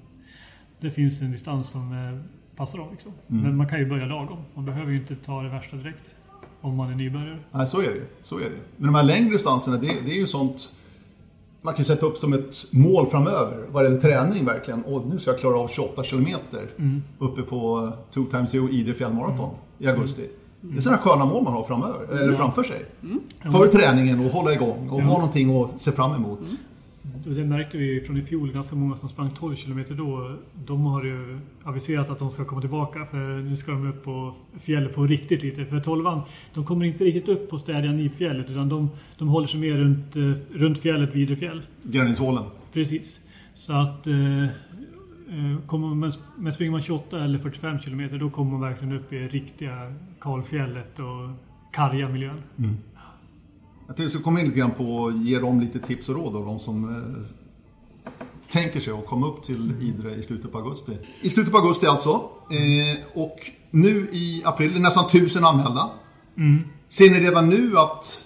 det 0.79 0.91
finns 0.91 1.21
en 1.21 1.31
distans 1.31 1.69
som 1.69 1.91
eh, 1.91 2.19
passar 2.57 2.77
dem. 2.79 2.87
Liksom. 2.91 3.11
Mm. 3.29 3.43
Men 3.43 3.57
man 3.57 3.67
kan 3.69 3.79
ju 3.79 3.85
börja 3.89 4.05
lagom. 4.05 4.37
Man 4.53 4.65
behöver 4.65 4.91
ju 4.91 4.97
inte 4.97 5.15
ta 5.15 5.41
det 5.41 5.49
värsta 5.49 5.75
direkt. 5.75 6.15
om 6.61 6.75
man 6.75 6.91
är 6.91 6.95
nybörjare. 6.95 7.39
Nej, 7.51 7.67
så 7.67 7.81
är 7.81 7.87
det 7.93 8.01
så 8.23 8.37
är 8.37 8.43
det. 8.43 8.59
Men 8.77 8.85
de 8.87 8.95
här 8.95 9.03
längre 9.03 9.29
distanserna, 9.29 9.77
det, 9.77 9.87
det 10.05 10.11
är 10.11 10.19
ju 10.19 10.27
sånt 10.27 10.73
man 11.61 11.73
kan 11.73 11.85
sätta 11.85 12.05
upp 12.05 12.17
som 12.17 12.33
ett 12.33 12.55
mål 12.73 13.07
framöver 13.07 13.65
vad 13.71 13.83
gäller 13.83 14.01
träning 14.01 14.45
verkligen. 14.45 14.83
Och 14.83 15.07
nu 15.07 15.19
ska 15.19 15.31
jag 15.31 15.39
klara 15.39 15.59
av 15.59 15.67
28 15.67 16.03
kilometer 16.03 16.69
Mm. 16.77 17.03
uppe 17.19 17.41
på 17.41 17.91
2 18.13 18.23
times 18.23 18.51
Zero 18.51 18.69
Idre 18.69 18.93
fjällmaraton 18.93 19.49
i 19.79 19.87
augusti. 19.87 20.29
Det 20.61 20.77
är 20.77 20.81
sådana 20.81 21.01
sköna 21.01 21.25
mål 21.25 21.43
man 21.43 21.53
har 21.53 21.63
framöver, 21.63 22.07
eller 22.21 22.33
framför 22.33 22.63
sig. 22.63 22.85
För 23.39 23.67
träningen 23.67 24.19
och 24.19 24.25
hålla 24.25 24.53
igång 24.53 24.89
och 24.89 25.01
ha 25.01 25.13
någonting 25.13 25.61
att 25.61 25.81
se 25.81 25.91
fram 25.91 26.15
emot. 26.15 26.39
Och 27.25 27.33
det 27.33 27.45
märkte 27.45 27.77
vi 27.77 28.01
från 28.01 28.17
i 28.17 28.21
fjol, 28.21 28.51
ganska 28.51 28.75
många 28.75 28.95
som 28.95 29.09
sprang 29.09 29.29
12 29.29 29.55
kilometer 29.55 29.95
då. 29.95 30.35
De 30.65 30.85
har 30.85 31.03
ju 31.03 31.39
aviserat 31.63 32.09
att 32.09 32.19
de 32.19 32.31
ska 32.31 32.45
komma 32.45 32.61
tillbaka 32.61 33.05
för 33.05 33.41
nu 33.41 33.57
ska 33.57 33.71
de 33.71 33.89
upp 33.89 34.03
på 34.03 34.33
fjället 34.59 34.95
på 34.95 35.03
riktigt 35.03 35.43
lite. 35.43 35.65
För 35.65 35.79
12 35.79 36.05
de 36.53 36.65
kommer 36.65 36.85
inte 36.85 37.03
riktigt 37.03 37.29
upp 37.29 37.49
på 37.49 37.57
Städja 37.57 37.91
Nipfjället 37.91 38.49
utan 38.49 38.69
de, 38.69 38.89
de 39.17 39.27
håller 39.27 39.47
sig 39.47 39.59
mer 39.59 39.77
runt, 39.77 40.15
eh, 40.15 40.59
runt 40.59 40.79
fjället, 40.79 41.15
Vidrefjäll. 41.15 41.61
Gränisålen. 41.83 42.43
Precis. 42.73 43.19
Så 43.53 43.73
att 43.73 44.07
eh, 44.07 44.43
eh, 44.43 44.49
kommer 45.67 45.87
man, 45.87 46.13
men 46.37 46.53
springer 46.53 46.71
man 46.71 46.81
28 46.81 47.23
eller 47.23 47.39
45 47.39 47.79
kilometer 47.79 48.17
då 48.17 48.29
kommer 48.29 48.51
man 48.51 48.61
verkligen 48.61 48.93
upp 48.93 49.13
i 49.13 49.27
riktiga 49.27 49.93
kalfjället 50.21 50.99
och 50.99 51.29
karga 51.71 52.09
miljön. 52.09 52.41
Jag 53.87 53.95
tänkte 53.95 54.03
vi 54.03 54.09
ska 54.09 54.21
komma 54.21 54.39
in 54.39 54.45
lite 54.45 54.59
grann 54.59 54.71
på 54.71 54.83
och 54.97 55.11
ge 55.11 55.39
dem 55.39 55.59
lite 55.61 55.79
tips 55.79 56.09
och 56.09 56.15
råd 56.15 56.35
av 56.35 56.45
de 56.45 56.59
som 56.59 56.95
eh, 56.95 58.11
tänker 58.51 58.79
sig 58.79 58.93
att 58.93 59.05
komma 59.05 59.27
upp 59.27 59.43
till 59.43 59.73
Idre 59.81 60.15
i 60.15 60.23
slutet 60.23 60.51
på 60.51 60.57
augusti. 60.57 60.97
I 61.21 61.29
slutet 61.29 61.51
på 61.51 61.57
augusti 61.57 61.85
alltså. 61.87 62.09
Eh, 62.51 62.97
och 63.13 63.37
nu 63.71 64.07
i 64.11 64.41
april 64.45 64.69
är 64.71 64.73
det 64.75 64.79
nästan 64.81 65.07
tusen 65.07 65.45
anmälda. 65.45 65.89
Ser 66.89 67.09
ni 67.11 67.19
redan 67.19 67.49
nu 67.49 67.77
att 67.77 68.25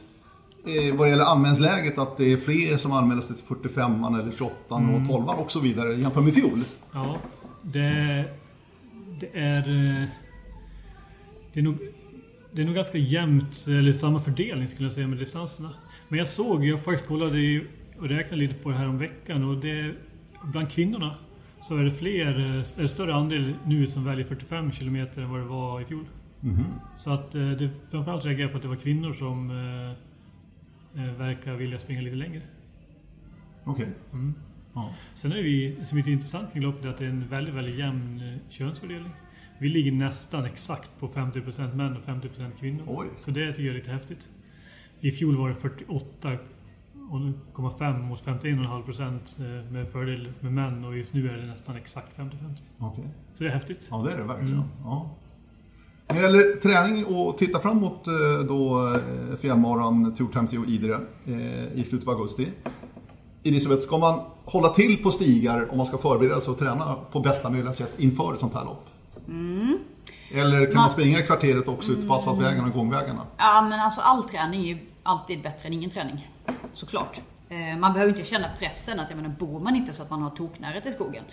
eh, 0.65 0.95
vad 0.95 1.07
det 1.07 1.09
gäller 1.09 1.25
anmälningsläget 1.25 1.97
att 1.97 2.17
det 2.17 2.33
är 2.33 2.37
fler 2.37 2.77
som 2.77 2.91
anmäler 2.91 3.21
sig 3.21 3.35
till 3.35 3.45
45 3.45 4.03
eller 4.03 4.31
28 4.37 4.53
och 4.75 5.07
12 5.09 5.23
och 5.29 5.51
så 5.51 5.59
vidare 5.59 5.93
jämfört 5.93 6.23
med 6.23 6.33
fjol? 6.33 6.59
Ja, 6.93 7.15
det, 7.61 8.25
det 9.19 9.29
är... 9.39 9.57
eh, 10.01 10.07
Det 11.53 11.59
är 11.59 11.63
nog, 11.63 11.77
det 12.51 12.61
är 12.61 12.65
nog 12.65 12.75
ganska 12.75 12.97
jämnt, 12.97 13.65
eller 13.67 13.93
samma 13.93 14.19
fördelning 14.19 14.67
skulle 14.67 14.85
jag 14.85 14.93
säga 14.93 15.07
med 15.07 15.17
distanserna. 15.17 15.69
Men 16.07 16.19
jag 16.19 16.27
såg, 16.27 16.65
jag 16.65 16.83
faktiskt 16.83 17.07
kollade 17.07 17.61
och 17.97 18.09
räknade 18.09 18.35
lite 18.35 18.53
på 18.53 18.69
det 18.69 18.75
här 18.77 18.87
om 18.87 18.97
veckan 18.97 19.43
och 19.43 19.57
det, 19.57 19.93
bland 20.43 20.71
kvinnorna 20.71 21.15
så 21.61 21.77
är 21.77 21.83
det 21.83 21.91
fler, 21.91 22.25
är 22.25 22.81
det 22.81 22.89
större 22.89 23.15
andel 23.15 23.53
nu 23.65 23.87
som 23.87 24.05
väljer 24.05 24.25
45 24.25 24.71
kilometer 24.71 25.21
än 25.21 25.29
vad 25.29 25.39
det 25.39 25.45
var 25.45 25.81
i 25.81 25.85
fjol. 25.85 26.05
Så 26.95 27.11
att 27.11 27.35
eh, 27.35 27.49
det, 27.51 27.69
framförallt 27.91 28.25
reagerar 28.25 28.41
jag 28.41 28.51
på 28.51 28.57
att 28.57 28.63
det 28.63 28.69
var 28.69 28.75
kvinnor 28.75 29.13
som 29.13 29.49
eh, 29.49 31.03
eh, 31.03 31.13
verkar 31.13 31.55
vilja 31.55 31.79
springa 31.79 32.01
lite 32.01 32.15
längre. 32.15 32.41
Okej. 33.63 33.87
Ja. 34.73 34.93
Sen 35.13 35.31
är 35.31 35.43
vi, 35.43 35.77
som 35.85 35.97
är 35.97 36.09
intressant 36.09 36.53
kring 36.53 36.63
loppet, 36.63 36.85
att 36.85 36.97
det 36.97 37.05
är 37.05 37.09
en 37.09 37.27
väldigt, 37.27 37.53
väldigt 37.55 37.75
jämn 37.75 38.19
eh, 38.19 38.39
könsfördelning. 38.49 39.11
Vi 39.61 39.69
ligger 39.69 39.91
nästan 39.91 40.45
exakt 40.45 40.89
på 40.99 41.07
50% 41.07 41.75
män 41.75 41.97
och 41.97 42.03
50% 42.03 42.51
kvinnor. 42.59 42.83
Oj. 42.87 43.07
Så 43.25 43.31
det 43.31 43.53
tycker 43.53 43.63
jag 43.63 43.75
är 43.75 43.79
lite 43.79 43.91
häftigt. 43.91 44.29
I 44.99 45.11
fjol 45.11 45.37
var 45.37 45.49
det 45.49 45.55
48,5 45.55 48.01
mot 48.01 48.25
51,5% 48.25 49.19
eh, 49.39 49.45
med 49.71 49.91
fördel 49.91 50.33
med 50.39 50.53
män 50.53 50.85
och 50.85 50.97
just 50.97 51.13
nu 51.13 51.29
är 51.29 51.37
det 51.37 51.45
nästan 51.45 51.75
exakt 51.75 52.17
50-50. 52.17 52.29
Okej. 52.79 53.03
Så 53.33 53.43
det 53.43 53.49
är 53.49 53.53
häftigt. 53.53 53.87
Ja, 53.89 54.03
det 54.05 54.11
är 54.11 54.17
det 54.17 54.23
verkligen. 54.23 54.63
Ja. 54.83 55.09
När 56.07 56.15
det 56.15 56.21
gäller 56.21 56.55
träning 56.55 57.05
och 57.05 57.37
titta 57.37 57.59
framåt 57.59 58.07
eh, 58.07 58.13
då 58.47 58.93
eh, 58.93 58.99
fjällmaran 59.37 60.15
Tour 60.15 60.31
Times 60.31 60.51
Zero 60.51 60.65
Idre 60.65 60.99
i 61.73 61.83
slutet 61.83 62.05
på 62.05 62.11
augusti. 62.11 62.47
Elisabeth, 63.43 63.81
ska 63.81 63.97
man 63.97 64.19
hålla 64.45 64.69
till 64.69 65.03
på 65.03 65.11
stigar 65.11 65.71
om 65.71 65.77
man 65.77 65.85
ska 65.85 65.97
förbereda 65.97 66.41
sig 66.41 66.51
och 66.51 66.59
träna 66.59 66.95
på 67.11 67.19
bästa 67.19 67.49
möjliga 67.49 67.73
sätt 67.73 67.93
inför 67.97 68.33
ett 68.33 68.39
sånt 68.39 68.53
här 68.53 68.65
lopp? 68.65 68.90
Eller 70.33 70.65
kan 70.65 70.75
man 70.75 70.89
springa 70.89 71.19
i 71.19 71.21
kvarteret 71.21 71.67
också 71.67 71.91
ut 71.91 72.07
på 72.07 72.13
asfaltvägarna 72.13 72.67
och 72.67 72.73
gångvägarna? 72.73 73.27
Ja, 73.37 73.61
men 73.61 73.79
alltså 73.79 74.01
all 74.01 74.23
träning 74.23 74.61
är 74.61 74.67
ju 74.67 74.77
alltid 75.03 75.41
bättre 75.41 75.67
än 75.67 75.73
ingen 75.73 75.89
träning. 75.89 76.29
Såklart. 76.73 77.21
Eh, 77.49 77.77
Man 77.77 77.93
behöver 77.93 78.13
inte 78.17 78.29
känna 78.29 78.47
pressen 78.59 78.99
att, 78.99 79.09
jag 79.09 79.17
menar, 79.17 79.35
bor 79.39 79.59
man 79.59 79.75
inte 79.75 79.93
så 79.93 80.03
att 80.03 80.09
man 80.09 80.21
har 80.21 80.29
toknära 80.29 80.81
till 80.81 80.91
skogen. 80.91 81.23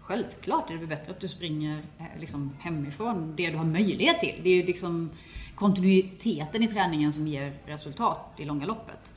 Självklart 0.00 0.70
är 0.70 0.74
det 0.74 0.78
väl 0.80 0.88
bättre 0.88 1.10
att 1.10 1.20
du 1.20 1.28
springer 1.28 1.78
eh, 1.98 2.20
liksom 2.20 2.56
hemifrån 2.58 3.34
det 3.36 3.50
du 3.50 3.56
har 3.56 3.64
möjlighet 3.64 4.20
till. 4.20 4.40
Det 4.42 4.50
är 4.50 4.54
ju 4.54 4.66
liksom 4.66 5.10
kontinuiteten 5.54 6.62
i 6.62 6.68
träningen 6.68 7.12
som 7.12 7.26
ger 7.28 7.54
resultat 7.66 8.34
i 8.36 8.44
långa 8.44 8.66
loppet. 8.66 9.14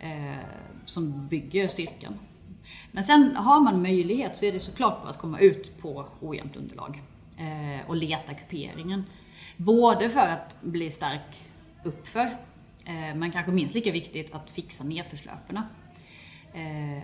Eh, 0.00 0.36
som 0.86 1.26
bygger 1.28 1.68
styrkan. 1.68 2.14
Men 2.92 3.04
sen 3.04 3.36
har 3.36 3.60
man 3.60 3.82
möjlighet 3.82 4.36
så 4.36 4.44
är 4.44 4.52
det 4.52 4.60
såklart 4.60 5.02
bra 5.02 5.10
att 5.10 5.18
komma 5.18 5.38
ut 5.38 5.78
på 5.82 6.06
ojämnt 6.20 6.56
underlag 6.56 7.02
eh, 7.42 7.88
och 7.88 7.96
leta 7.96 8.34
kuperingen. 8.34 9.04
Både 9.56 10.10
för 10.10 10.28
att 10.28 10.62
bli 10.62 10.90
stark 10.90 11.40
uppför, 11.84 12.26
eh, 12.84 13.14
men 13.14 13.30
kanske 13.30 13.52
minst 13.52 13.74
lika 13.74 13.92
viktigt 13.92 14.34
att 14.34 14.50
fixa 14.50 14.84
nedförslöperna. 14.84 15.68
Eh, 16.54 17.02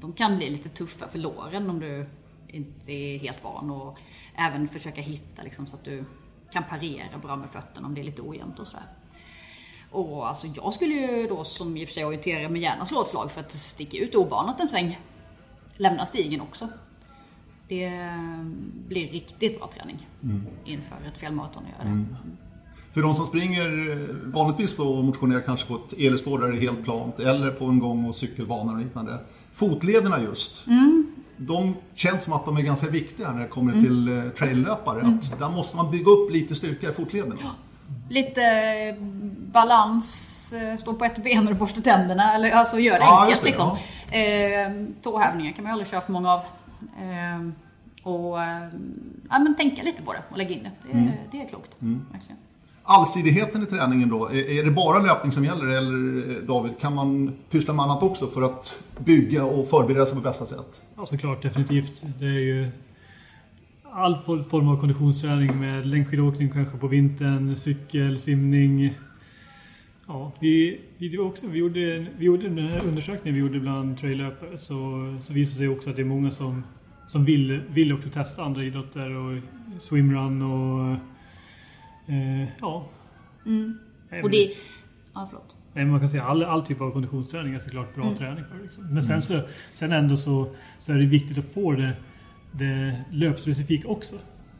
de 0.00 0.12
kan 0.12 0.36
bli 0.36 0.50
lite 0.50 0.68
tuffa 0.68 1.08
för 1.08 1.18
låren 1.18 1.70
om 1.70 1.80
du 1.80 2.06
inte 2.48 2.92
är 2.92 3.18
helt 3.18 3.44
van 3.44 3.70
och 3.70 3.98
även 4.36 4.68
försöka 4.68 5.00
hitta 5.00 5.42
liksom, 5.42 5.66
så 5.66 5.76
att 5.76 5.84
du 5.84 6.04
kan 6.50 6.64
parera 6.64 7.18
bra 7.18 7.36
med 7.36 7.50
fötterna 7.50 7.86
om 7.86 7.94
det 7.94 8.00
är 8.00 8.04
lite 8.04 8.22
ojämnt 8.22 8.58
och 8.58 8.66
sådär. 8.66 8.86
Och 9.90 10.28
alltså 10.28 10.46
jag 10.46 10.74
skulle 10.74 10.94
ju 10.94 11.26
då 11.26 11.44
som 11.44 11.76
i 11.76 11.84
och 11.84 11.88
för 11.88 11.94
sig 11.94 12.04
orienterare 12.04 12.48
mig 12.48 12.62
gärna 12.62 12.86
slå 12.86 13.02
ett 13.02 13.08
slag 13.08 13.32
för 13.32 13.40
att 13.40 13.52
sticka 13.52 13.98
ut 13.98 14.14
obanat 14.14 14.60
en 14.60 14.68
sväng. 14.68 15.00
Lämna 15.76 16.06
stigen 16.06 16.40
också. 16.40 16.68
Det 17.68 17.90
blir 18.88 19.08
riktigt 19.08 19.58
bra 19.58 19.70
träning 19.74 20.08
inför 20.64 20.96
ett 21.06 21.18
fjällmaraton 21.18 21.62
att 21.64 21.84
göra 21.84 21.94
det. 21.94 22.04
För 22.92 23.02
de 23.02 23.14
som 23.14 23.26
springer 23.26 23.90
eh, 23.90 24.32
vanligtvis 24.32 24.78
och 24.78 25.04
motionerar 25.04 25.40
kanske 25.40 25.66
på 25.66 25.74
ett 25.74 25.92
elspår 25.98 26.38
där 26.38 26.48
det 26.48 26.56
är 26.56 26.60
helt 26.60 26.84
plant 26.84 27.20
eller 27.20 27.50
på 27.50 27.64
en 27.64 27.78
gång 27.78 28.04
och 28.04 28.14
cykelbana 28.14 28.72
och 28.72 28.78
liknande. 28.78 29.18
Fotlederna 29.52 30.20
just. 30.20 30.64
De 31.36 31.74
känns 31.94 32.24
som 32.24 32.32
att 32.32 32.44
de 32.44 32.56
är 32.56 32.62
ganska 32.62 32.88
viktiga 32.90 33.32
när 33.32 33.40
det 33.42 33.48
kommer 33.48 33.72
till 33.72 34.18
eh, 34.18 34.24
traillöpare. 34.30 35.00
Att 35.00 35.38
där 35.38 35.48
måste 35.48 35.76
man 35.76 35.90
bygga 35.90 36.10
upp 36.10 36.30
lite 36.30 36.54
styrka 36.54 36.90
i 36.90 36.92
fotlederna. 36.92 37.50
Lite 38.10 38.42
eh, 38.42 39.02
balans, 39.52 40.54
stå 40.80 40.94
på 40.94 41.04
ett 41.04 41.24
ben 41.24 41.48
och 41.48 41.56
borsta 41.56 41.80
tänderna. 41.80 42.34
Eller 42.34 42.50
alltså 42.50 42.78
gör 42.78 42.94
det 42.98 43.04
Ja, 43.04 43.22
enkelt 43.22 43.40
det, 43.40 43.46
liksom. 43.46 43.76
Eh, 44.10 45.02
tåhävningar 45.02 45.52
kan 45.52 45.64
man 45.64 45.70
ju 45.70 45.72
aldrig 45.72 45.88
köra 45.88 46.00
för 46.00 46.12
många 46.12 46.32
av. 46.32 46.40
Eh, 46.98 47.48
och 48.02 48.38
ja, 49.30 49.38
men 49.38 49.54
tänka 49.56 49.82
lite 49.82 50.02
på 50.02 50.12
det 50.12 50.22
och 50.30 50.38
lägga 50.38 50.50
in 50.50 50.62
det. 50.62 50.70
Det, 50.86 50.98
Mm. 50.98 51.10
det 51.32 51.40
är 51.42 51.48
klokt. 51.48 51.76
Verkligen. 52.12 52.36
Allsidigheten 52.88 53.62
i 53.62 53.66
träningen 53.66 54.08
då, 54.08 54.26
är, 54.30 54.64
det 54.64 54.70
bara 54.70 54.98
löpning 54.98 55.32
som 55.32 55.44
gäller 55.44 55.66
eller 55.66 56.30
eh, 56.30 56.42
David, 56.42 56.72
kan 56.80 56.94
man 56.94 57.32
pyssla 57.50 57.74
med 57.74 57.82
annat 57.84 58.02
också 58.02 58.26
för 58.26 58.42
att 58.42 58.84
bygga 59.04 59.44
och 59.44 59.68
förbereda 59.68 60.06
sig 60.06 60.14
på 60.14 60.20
bästa 60.20 60.46
sätt? 60.46 60.82
Ja, 60.96 61.06
såklart. 61.06 61.42
Definitivt. 61.42 62.02
Det 62.18 62.24
är 62.24 62.28
ju 62.30 62.70
all 63.92 64.18
for- 64.26 64.42
form 64.42 64.68
av 64.68 64.80
konditionsträning 64.80 65.60
med 65.60 65.86
längdskidåkning 65.86 66.50
kanske 66.50 66.78
på 66.78 66.86
vintern, 66.88 67.56
cykel, 67.56 68.18
simning. 68.18 68.94
Ja, 70.06 70.32
vi, 70.40 70.80
vi, 70.98 71.18
också, 71.18 71.46
vi, 71.46 71.58
gjorde, 71.58 72.06
vi 72.18 72.24
gjorde 72.24 72.48
den 72.48 72.58
här 72.58 72.84
undersökningen 72.84 73.34
vi 73.34 73.40
gjorde 73.40 73.60
bland 73.60 73.98
traillöpare 73.98 74.58
så, 74.58 74.74
så 75.22 75.32
visade 75.32 75.54
det 75.54 75.58
sig 75.58 75.68
också 75.68 75.90
att 75.90 75.96
det 75.96 76.02
är 76.02 76.06
många 76.06 76.30
som, 76.30 76.64
som 77.08 77.24
vill, 77.24 77.60
vill 77.68 77.92
också 77.92 78.08
testa 78.08 78.42
andra 78.42 78.64
idrotter 78.64 79.10
och 79.10 79.38
swimrun 79.78 80.42
och 80.42 80.96
eh, 82.12 82.48
ja. 82.60 82.88
Nej, 84.10 84.22
Och 84.22 84.30
det... 84.30 84.50
Ja, 85.14 85.26
förlåt. 85.30 85.56
Nej, 85.72 85.84
man 85.84 86.00
kan 86.00 86.08
säga 86.08 86.22
all, 86.24 86.44
all 86.44 86.66
typ 86.66 86.80
av 86.80 86.90
konditionsträning 86.90 87.54
är 87.54 87.58
såklart 87.58 87.94
bra 87.94 88.14
träning 88.18 88.44
för. 88.44 88.62
Liksom. 88.62 88.94
Men 88.94 89.02
sen, 89.02 89.22
så, 89.22 89.40
sen 89.72 89.92
ändå 89.92 90.16
så, 90.16 90.54
så 90.78 90.92
är 90.92 90.96
det 90.96 91.06
viktigt 91.06 91.38
att 91.38 91.52
få 91.52 91.72
det, 91.72 91.92
det 92.52 93.04
löpspecifika 93.10 93.88
också. 93.88 94.16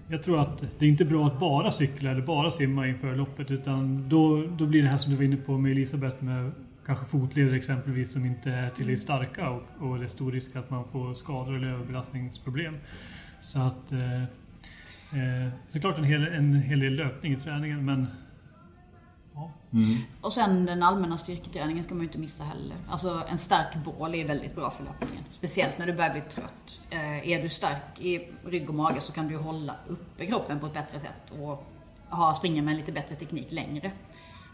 Jag 0.09 0.23
tror 0.23 0.41
att 0.41 0.65
det 0.79 0.85
är 0.85 0.89
inte 0.89 1.05
bra 1.05 1.27
att 1.27 1.41
bara 1.41 1.71
cykla 1.71 2.11
eller 2.11 2.23
bara 2.23 2.51
simma 2.51 2.89
inför 2.89 3.17
loppet 3.17 3.51
utan 3.51 4.09
då, 4.09 4.47
då 4.59 4.67
blir 4.67 4.83
det 4.83 4.89
här 4.89 4.99
som 4.99 5.11
du 5.11 5.17
var 5.17 5.25
inne 5.25 5.37
på 5.37 5.59
med 5.59 5.73
Elisabeth 5.73 6.25
med 6.25 6.53
kanske 6.87 7.05
fotleder 7.05 7.55
exempelvis 7.55 8.13
som 8.13 8.25
inte 8.25 8.51
är 8.51 8.71
tillräckligt 8.71 9.03
starka 9.03 9.51
och, 9.51 9.63
och 9.79 9.99
det 9.99 10.05
är 10.05 10.09
stor 10.09 10.33
risk 10.33 10.57
att 10.57 10.71
man 10.71 10.85
får 10.85 11.15
skador 11.15 11.57
eller 11.57 11.69
överbelastningsproblem. 11.69 12.77
Så 13.43 13.59
att 13.59 13.93
eh, 13.93 14.23
eh, 14.23 15.53
såklart 15.69 15.99
en 15.99 16.05
hel, 16.05 16.27
en 16.27 16.55
hel 16.55 16.81
del 16.81 16.95
löpning 16.95 17.33
i 17.33 17.37
träningen 17.37 17.85
men 17.85 18.07
ja, 19.71 19.79
Och 20.21 20.33
sen 20.33 20.67
den 20.67 20.83
allmänna 20.83 21.19
styrketräningen 21.19 21.85
ska 21.85 21.95
man 21.95 22.01
ju 22.01 22.07
inte 22.07 22.19
missa 22.19 22.45
heller. 22.45 22.77
Alltså 22.89 23.23
en 23.29 23.39
stark 23.39 23.75
bål 23.85 24.15
är 24.15 24.25
väldigt 24.25 24.55
bra 24.55 24.71
för 24.71 24.85
löpningen. 24.85 25.25
Speciellt 25.31 25.79
när 25.79 25.87
du 25.87 25.93
börjar 25.93 26.13
bli 26.13 26.21
trött. 26.21 26.81
Eh, 26.91 27.29
är 27.29 27.43
du 27.43 27.49
stark 27.49 28.01
i 28.01 28.29
rygg 28.45 28.69
och 28.69 28.75
mage 28.75 29.01
så 29.01 29.13
kan 29.13 29.29
du 29.29 29.37
hålla 29.37 29.75
uppe 29.89 30.27
kroppen 30.27 30.61
på 30.61 30.67
ett 30.67 30.75
bättre 30.75 31.01
sätt 31.01 31.31
och 31.41 31.67
ha, 32.09 32.35
springa 32.35 32.63
med 32.63 32.73
en 32.73 32.79
lite 32.79 32.93
bättre 32.93 33.15
teknik 33.15 33.53
längre. 33.53 33.91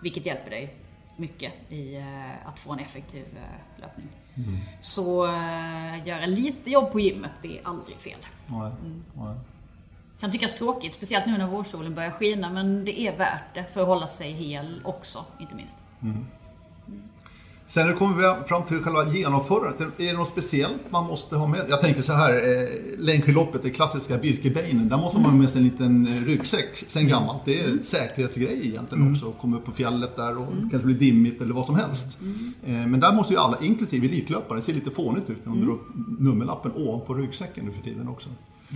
Vilket 0.03 0.27
hjälper 0.27 0.51
dig 0.51 0.77
mycket 1.17 1.53
i 1.69 1.97
eh, 1.97 2.49
att 2.49 2.59
få 2.59 2.73
en 2.73 2.79
effektiv 2.79 3.25
eh, 3.37 3.81
löpning. 3.81 4.09
Mm. 4.35 4.59
Så 4.81 5.27
eh, 5.27 6.07
göra 6.07 6.27
lite 6.27 6.71
jobb 6.71 6.93
på 6.93 7.01
gymmet, 7.01 7.33
det 7.43 7.59
är 7.59 7.67
aldrig 7.67 7.97
fel. 7.97 8.19
Nej, 8.47 8.73
nej. 9.15 9.37
Kan 10.23 10.33
tyckas 10.33 10.55
tråkigt, 10.55 10.95
speciellt 10.95 11.27
nu 11.27 11.39
när 11.39 11.47
vårsolen 11.47 11.95
börjar 11.95 12.11
skina, 12.11 12.51
men 12.51 12.85
det 12.85 13.01
är 13.01 13.17
värt 13.17 13.55
det 13.55 13.65
för 13.75 13.81
att 13.81 13.87
hålla 13.87 14.07
sig 14.07 14.33
hel 14.33 14.81
också, 14.85 15.25
inte 15.41 15.55
minst. 15.55 15.77
Mm. 16.03 16.17
Sen 17.67 17.87
när 17.87 17.93
det 17.93 17.99
kommer 17.99 18.45
fram 18.45 18.63
till 18.63 18.83
själva 18.83 19.13
genomförandet, 19.13 20.01
är 20.01 20.07
det 20.07 20.13
något 20.13 20.29
speciellt 20.29 20.91
man 20.91 21.07
måste 21.07 21.37
ha 21.37 21.47
med? 21.47 21.65
Jag 21.69 21.81
tänker 21.81 22.03
så 22.03 22.13
här, 22.13 22.33
eh, 22.33 22.69
Längdskidloppet, 22.99 23.63
det 23.63 23.71
klassiska 23.71 24.19
Birkebeinen, 24.19 24.89
där 24.89 24.97
måste 24.97 25.21
man 25.21 25.31
ha 25.31 25.39
med 25.39 25.51
sig 25.51 25.59
en 25.59 25.65
liten 25.65 26.07
eh, 26.07 26.25
ryggsäck 26.25 26.85
sen 26.89 27.09
gammalt. 27.09 27.45
Det 27.45 27.61
är 27.61 27.69
en 27.69 27.85
säkerhetsgrej 27.85 28.67
egentligen 28.67 29.03
mm. 29.03 29.13
också, 29.13 29.33
komma 29.33 29.57
upp 29.57 29.65
på 29.65 29.73
fjället 29.73 30.17
där 30.17 30.39
och 30.39 30.53
mm. 30.53 30.71
kanske 30.71 30.87
blir 30.87 30.99
dimmigt 30.99 31.43
eller 31.43 31.55
vad 31.55 31.67
som 31.67 31.75
helst. 31.75 32.19
Mm. 32.21 32.55
Eh, 32.67 32.87
men 32.87 33.01
där 33.01 33.13
måste 33.13 33.33
ju 33.33 33.39
alla, 33.39 33.59
inklusive 33.61 34.07
elitlöpare, 34.07 34.59
det 34.59 34.63
ser 34.63 34.75
lite 34.75 34.91
fånigt 34.91 35.31
ut 35.31 35.47
när 35.47 35.53
de 35.53 35.65
drar 35.65 35.73
upp 35.73 35.87
nummerlappen 36.19 36.73
ovanpå 36.75 37.15
ryggsäcken 37.15 37.65
nu 37.65 37.73
för 37.73 37.83
tiden 37.83 38.09
också. 38.09 38.29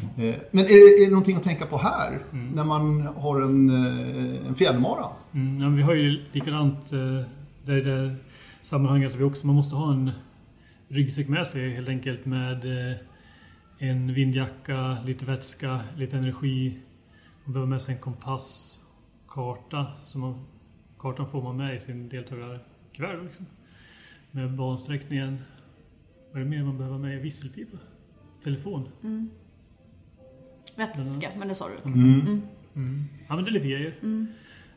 Eh, 0.02 0.34
men 0.50 0.64
är 0.64 0.68
det, 0.68 1.02
är 1.02 1.04
det 1.04 1.10
någonting 1.10 1.36
att 1.36 1.42
tänka 1.42 1.66
på 1.66 1.78
här, 1.78 2.18
mm. 2.32 2.48
när 2.48 2.64
man 2.64 3.00
har 3.00 3.40
en, 3.40 3.68
eh, 3.70 4.46
en 4.46 4.54
fjällmara? 4.54 5.06
Mm, 5.34 5.60
ja, 5.60 5.68
vi 5.68 5.82
har 5.82 5.94
ju 5.94 6.22
likadant, 6.32 6.90
det, 7.64 7.80
det 7.80 8.16
sammanhanget 8.62 9.12
att 9.12 9.18
vi 9.18 9.24
också 9.24 9.46
man 9.46 9.56
måste 9.56 9.74
ha 9.74 9.92
en 9.92 10.10
ryggsäck 10.88 11.28
med 11.28 11.46
sig 11.46 11.70
helt 11.70 11.88
enkelt 11.88 12.26
med 12.26 12.90
eh, 12.90 12.96
en 13.78 14.14
vindjacka, 14.14 14.98
lite 15.04 15.24
vätska, 15.24 15.80
lite 15.96 16.16
energi. 16.16 16.78
Man 17.44 17.52
behöver 17.52 17.70
med 17.70 17.82
sig 17.82 17.94
en 17.94 18.00
kompass, 18.00 18.78
karta. 19.28 19.86
Så 20.04 20.18
man, 20.18 20.44
kartan 20.98 21.30
får 21.30 21.42
man 21.42 21.56
med 21.56 21.76
i 21.76 21.80
sin 21.80 22.08
deltagarkuvert 22.08 23.24
liksom. 23.24 23.46
Med 24.30 24.56
bansträckningen. 24.56 25.38
Vad 26.32 26.40
är 26.40 26.44
det 26.44 26.50
mer 26.50 26.64
man 26.64 26.78
behöver 26.78 26.98
med? 26.98 27.22
Visselpipa? 27.22 27.78
Telefon? 28.44 28.88
Mm. 29.02 29.30
Vätska, 30.76 31.30
men 31.38 31.48
det 31.48 31.54
sa 31.54 31.68
du. 31.68 31.90
Mm. 31.90 32.20
Mm. 32.20 32.42
mm. 32.74 33.04
Ja 33.28 33.34
men 33.36 33.44
det 33.44 33.50
är 33.50 33.52
lite 33.52 33.68
grejer. 33.68 33.94
Mm. 34.02 34.26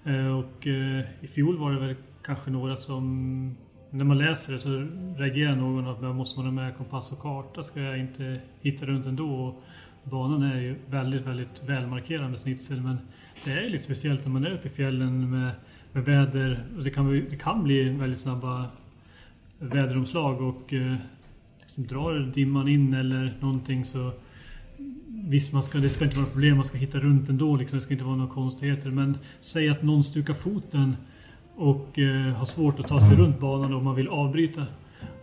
Eh, 0.04 0.38
och 0.38 0.68
eh, 0.68 1.06
i 1.22 1.28
fjol 1.28 1.58
var 1.58 1.72
det 1.72 1.80
väl 1.80 1.96
kanske 2.22 2.52
några 2.52 2.78
som 2.78 3.56
när 3.90 4.06
man 4.06 4.18
läser 4.18 4.54
det 4.54 4.60
så 4.60 4.88
reagerar 5.18 5.56
någon 5.56 5.88
att 5.88 6.02
man 6.02 6.16
måste 6.16 6.40
man 6.40 6.46
ha 6.46 6.64
med 6.64 6.78
kompass 6.78 7.12
och 7.12 7.20
karta 7.20 7.64
ska 7.64 7.82
jag 7.82 8.00
inte 8.00 8.40
hitta 8.62 8.86
runt 8.86 9.06
ändå. 9.06 9.30
Och 9.30 9.62
banan 10.04 10.44
är 10.44 10.60
ju 10.60 10.76
väldigt, 10.90 11.28
väldigt 11.28 11.64
välmarkerad 11.66 12.30
med 12.30 12.40
snitsel 12.40 12.82
men 12.82 12.98
det 13.46 13.52
är 13.52 13.70
lite 13.70 13.84
speciellt 13.84 14.26
när 14.26 14.32
man 14.32 14.46
är 14.46 14.52
uppe 14.52 14.68
i 14.68 14.72
fjällen 14.72 15.30
med, 15.30 15.52
med 15.92 16.06
väder. 16.06 16.64
Och 16.78 16.84
det, 16.84 16.90
kan, 16.90 17.26
det 17.30 17.38
kan 17.38 17.64
bli 17.64 17.90
väldigt 17.90 18.20
snabba 18.20 18.66
väderomslag 19.60 20.42
och 20.42 20.74
eh, 20.74 20.96
liksom 21.60 21.88
drar 21.88 22.20
dimman 22.20 22.68
in 22.68 22.94
eller 22.94 23.38
någonting 23.40 23.86
så 23.86 24.12
Visst, 25.28 25.54
man 25.54 25.64
ska, 25.64 25.78
det 25.78 25.90
ska 25.90 26.06
inte 26.06 26.18
vara 26.18 26.28
problem, 26.28 26.56
man 26.58 26.66
ska 26.66 26.78
hitta 26.78 27.00
runt 27.00 27.30
ändå, 27.30 27.56
liksom, 27.56 27.80
det 27.80 27.84
ska 27.84 27.94
inte 27.94 28.06
vara 28.06 28.16
några 28.16 28.34
konstigheter. 28.34 28.90
Men 28.90 29.18
säg 29.40 29.70
att 29.70 29.84
någon 29.84 30.04
stukar 30.04 30.34
foten 30.34 30.96
och 31.56 32.00
eh, 32.00 32.34
har 32.34 32.46
svårt 32.46 32.80
att 32.80 32.88
ta 32.88 33.02
sig 33.02 33.18
runt 33.18 33.40
banan 33.40 33.74
om 33.74 33.84
man 33.84 33.96
vill 33.96 34.08
avbryta 34.08 34.66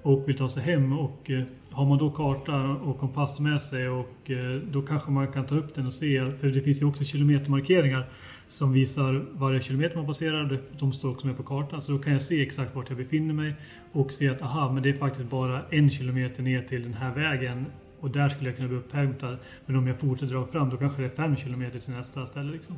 och 0.03 0.29
vill 0.29 0.37
ta 0.37 0.49
sig 0.49 0.63
hem. 0.63 0.93
Och 0.93 1.31
eh, 1.31 1.43
har 1.71 1.85
man 1.85 1.99
då 1.99 2.11
karta 2.11 2.63
och 2.63 2.99
kompass 2.99 3.41
med 3.41 3.63
sig 3.63 3.89
och 3.89 4.31
eh, 4.31 4.61
då 4.73 4.83
kanske 4.83 5.11
man 5.11 5.33
kan 5.33 5.47
ta 5.47 5.55
upp 5.55 5.75
den 5.75 5.87
och 5.87 5.93
se, 5.93 6.33
för 6.41 6.47
det 6.49 6.61
finns 6.61 6.83
ju 6.83 6.87
också 6.87 7.05
kilometermarkeringar 7.05 8.07
som 8.49 8.73
visar 8.73 9.25
varje 9.33 9.61
kilometer 9.61 9.97
man 9.97 10.07
passerar. 10.07 10.61
De 10.79 10.93
står 10.93 11.11
också 11.11 11.27
med 11.27 11.37
på 11.37 11.43
kartan 11.43 11.83
så 11.83 11.93
då 11.93 11.99
kan 11.99 12.13
jag 12.13 12.23
se 12.23 12.43
exakt 12.43 12.75
vart 12.75 12.89
jag 12.89 12.99
befinner 12.99 13.35
mig 13.35 13.55
och 13.93 14.13
se 14.13 14.29
att 14.29 14.43
aha, 14.43 14.73
men 14.73 14.83
det 14.83 14.89
är 14.89 14.99
faktiskt 14.99 15.31
bara 15.31 15.63
en 15.71 15.91
kilometer 15.91 16.43
ner 16.43 16.63
till 16.63 16.83
den 16.83 16.95
här 16.95 17.15
vägen 17.15 17.67
och 18.01 18.11
där 18.11 18.29
skulle 18.29 18.49
jag 18.49 18.57
kunna 18.57 18.69
bli 18.69 18.77
upphämtad. 18.77 19.39
Men 19.67 19.77
om 19.77 19.87
jag 19.87 19.99
fortsätter 19.99 20.35
dra 20.35 20.47
fram 20.47 20.71
då 20.71 20.77
kanske 20.77 21.03
det 21.03 21.07
är 21.07 21.17
fem 21.17 21.37
kilometer 21.37 21.79
till 21.79 21.93
nästa 21.93 22.27
ställe. 22.27 22.53
Liksom. 22.53 22.77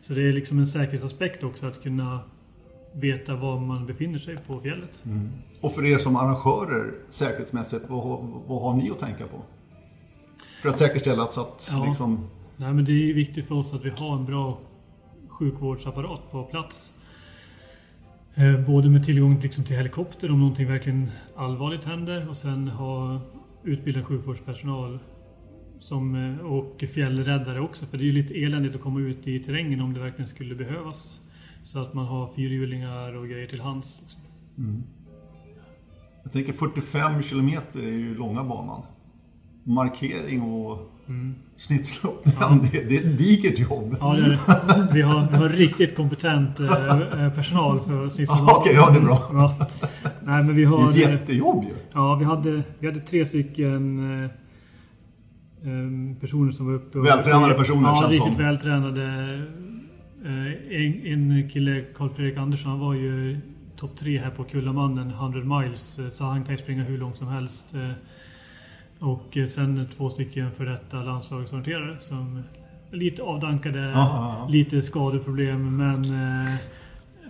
Så 0.00 0.14
det 0.14 0.22
är 0.22 0.32
liksom 0.32 0.58
en 0.58 0.66
säkerhetsaspekt 0.66 1.42
också 1.42 1.66
att 1.66 1.82
kunna 1.82 2.20
veta 2.92 3.36
var 3.36 3.60
man 3.60 3.86
befinner 3.86 4.18
sig 4.18 4.36
på 4.36 4.60
fjället. 4.60 5.02
Mm. 5.04 5.30
Och 5.60 5.74
för 5.74 5.84
er 5.84 5.98
som 5.98 6.16
arrangörer 6.16 6.94
säkerhetsmässigt, 7.10 7.84
vad, 7.88 8.26
vad 8.46 8.62
har 8.62 8.74
ni 8.74 8.90
att 8.90 9.00
tänka 9.00 9.26
på? 9.26 9.42
För 10.62 10.68
att 10.68 10.78
säkerställa 10.78 11.26
så 11.26 11.40
att 11.40 11.68
ja. 11.72 11.84
liksom... 11.86 12.28
Nej, 12.56 12.72
men 12.72 12.84
det 12.84 12.92
är 12.92 13.14
viktigt 13.14 13.48
för 13.48 13.54
oss 13.54 13.74
att 13.74 13.84
vi 13.84 13.90
har 13.90 14.16
en 14.16 14.24
bra 14.24 14.58
sjukvårdsapparat 15.28 16.30
på 16.30 16.44
plats. 16.44 16.92
Eh, 18.34 18.60
både 18.60 18.88
med 18.88 19.04
tillgång 19.04 19.40
liksom 19.40 19.64
till 19.64 19.76
helikopter 19.76 20.30
om 20.30 20.38
någonting 20.38 20.68
verkligen 20.68 21.10
allvarligt 21.36 21.84
händer 21.84 22.28
och 22.28 22.36
sen 22.36 22.68
ha 22.68 23.20
utbildad 23.64 24.04
sjukvårdspersonal 24.04 24.98
som, 25.78 26.14
eh, 26.14 26.46
och 26.46 26.84
fjällräddare 26.94 27.60
också. 27.60 27.86
För 27.86 27.98
det 27.98 28.02
är 28.02 28.06
ju 28.06 28.12
lite 28.12 28.34
eländigt 28.34 28.74
att 28.74 28.80
komma 28.80 29.00
ut 29.00 29.26
i 29.26 29.38
terrängen 29.40 29.80
om 29.80 29.94
det 29.94 30.00
verkligen 30.00 30.26
skulle 30.26 30.54
behövas. 30.54 31.20
Så 31.62 31.78
att 31.82 31.94
man 31.94 32.06
har 32.06 32.32
fyrhjulingar 32.36 33.16
och 33.16 33.28
grejer 33.28 33.46
till 33.46 33.60
hands. 33.60 34.02
Liksom. 34.02 34.20
Mm. 34.58 34.82
Jag 36.22 36.32
tänker 36.32 36.52
45 36.52 37.22
kilometer 37.22 37.82
är 37.82 37.92
ju 37.92 38.14
långa 38.14 38.44
banan. 38.44 38.82
Markering 39.64 40.42
och 40.42 40.90
mm. 41.08 41.34
snittslopp, 41.56 42.22
ja. 42.40 42.58
det, 42.72 42.88
det 42.88 42.96
är 42.96 43.10
ett 43.10 43.18
digert 43.18 43.58
jobb. 43.58 43.96
Ja, 44.00 44.14
det 44.14 44.24
är 44.24 44.30
det. 44.30 44.88
Vi, 44.92 45.02
har, 45.02 45.28
vi 45.30 45.36
har 45.36 45.48
riktigt 45.48 45.96
kompetent 45.96 46.60
eh, 46.60 47.30
personal 47.34 47.80
för 47.80 48.08
snittslopp. 48.08 48.40
Okej, 48.48 48.58
okay, 48.60 48.74
ja 48.74 48.90
det 48.90 48.98
är 48.98 49.02
bra. 49.02 49.30
Ja. 49.32 49.68
Nej, 50.26 50.44
men 50.44 50.54
vi 50.54 50.64
har, 50.64 50.92
det 50.92 51.02
är 51.02 51.14
ett 51.14 51.20
jättejobb 51.20 51.64
ju. 51.64 51.74
Ja, 51.92 52.14
vi 52.14 52.24
hade, 52.24 52.62
vi 52.78 52.86
hade 52.86 53.00
tre 53.00 53.26
stycken 53.26 53.98
eh, 53.98 54.24
eh 54.24 56.20
personer 56.20 56.52
som 56.52 56.66
var 56.66 56.74
uppe. 56.74 56.98
Och, 56.98 57.06
vältränade 57.06 57.54
personer 57.54 57.88
ja, 57.88 58.00
känns 58.00 58.12
riktigt 58.12 58.34
som. 58.34 58.42
vältränade 58.44 59.40
Eh, 60.24 60.80
en, 60.82 61.06
en 61.06 61.48
kille, 61.48 61.84
Karl-Fredrik 61.94 62.36
Andersson, 62.36 62.70
han 62.70 62.80
var 62.80 62.94
ju 62.94 63.40
topp 63.76 63.96
tre 63.96 64.18
här 64.18 64.30
på 64.30 64.44
Kullamannen, 64.44 65.10
100 65.10 65.60
miles, 65.60 65.98
eh, 65.98 66.08
så 66.08 66.24
han 66.24 66.44
kan 66.44 66.54
ju 66.54 66.62
springa 66.62 66.82
hur 66.84 66.98
långt 66.98 67.18
som 67.18 67.28
helst. 67.28 67.74
Och 68.98 69.38
sen 69.48 69.88
två 69.96 70.10
stycken 70.10 70.52
för 70.52 70.64
detta 70.64 71.02
landslagsorienterare 71.02 71.96
som 72.00 72.42
lite 72.90 73.22
avdankade, 73.22 73.94
aha, 73.94 74.48
lite 74.50 74.82
skadeproblem 74.82 75.76
men 75.76 76.04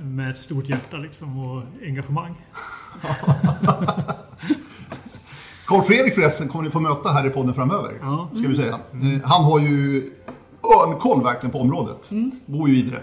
med 0.01 0.31
ett 0.31 0.39
stort 0.39 0.69
hjärta 0.69 0.97
liksom 0.97 1.39
och 1.39 1.63
engagemang. 1.83 2.35
Karl 5.67 5.83
Fredrik 5.83 6.15
förresten 6.15 6.49
kommer 6.49 6.65
ni 6.65 6.71
få 6.71 6.81
möta 6.81 7.09
här 7.09 7.27
i 7.27 7.31
podden 7.31 7.55
framöver. 7.55 7.99
Ja. 8.01 8.31
Ska 8.35 8.49
vi 8.49 8.55
säga. 8.55 8.81
Mm. 8.93 9.21
Han 9.25 9.45
har 9.45 9.61
ju 9.61 10.11
örnkoll 10.83 11.23
verkligen 11.23 11.53
på 11.53 11.59
området. 11.59 12.11
Mm. 12.11 12.31
Bor 12.47 12.69
ju 12.69 12.77
i 12.77 12.79
Idre. 12.79 13.03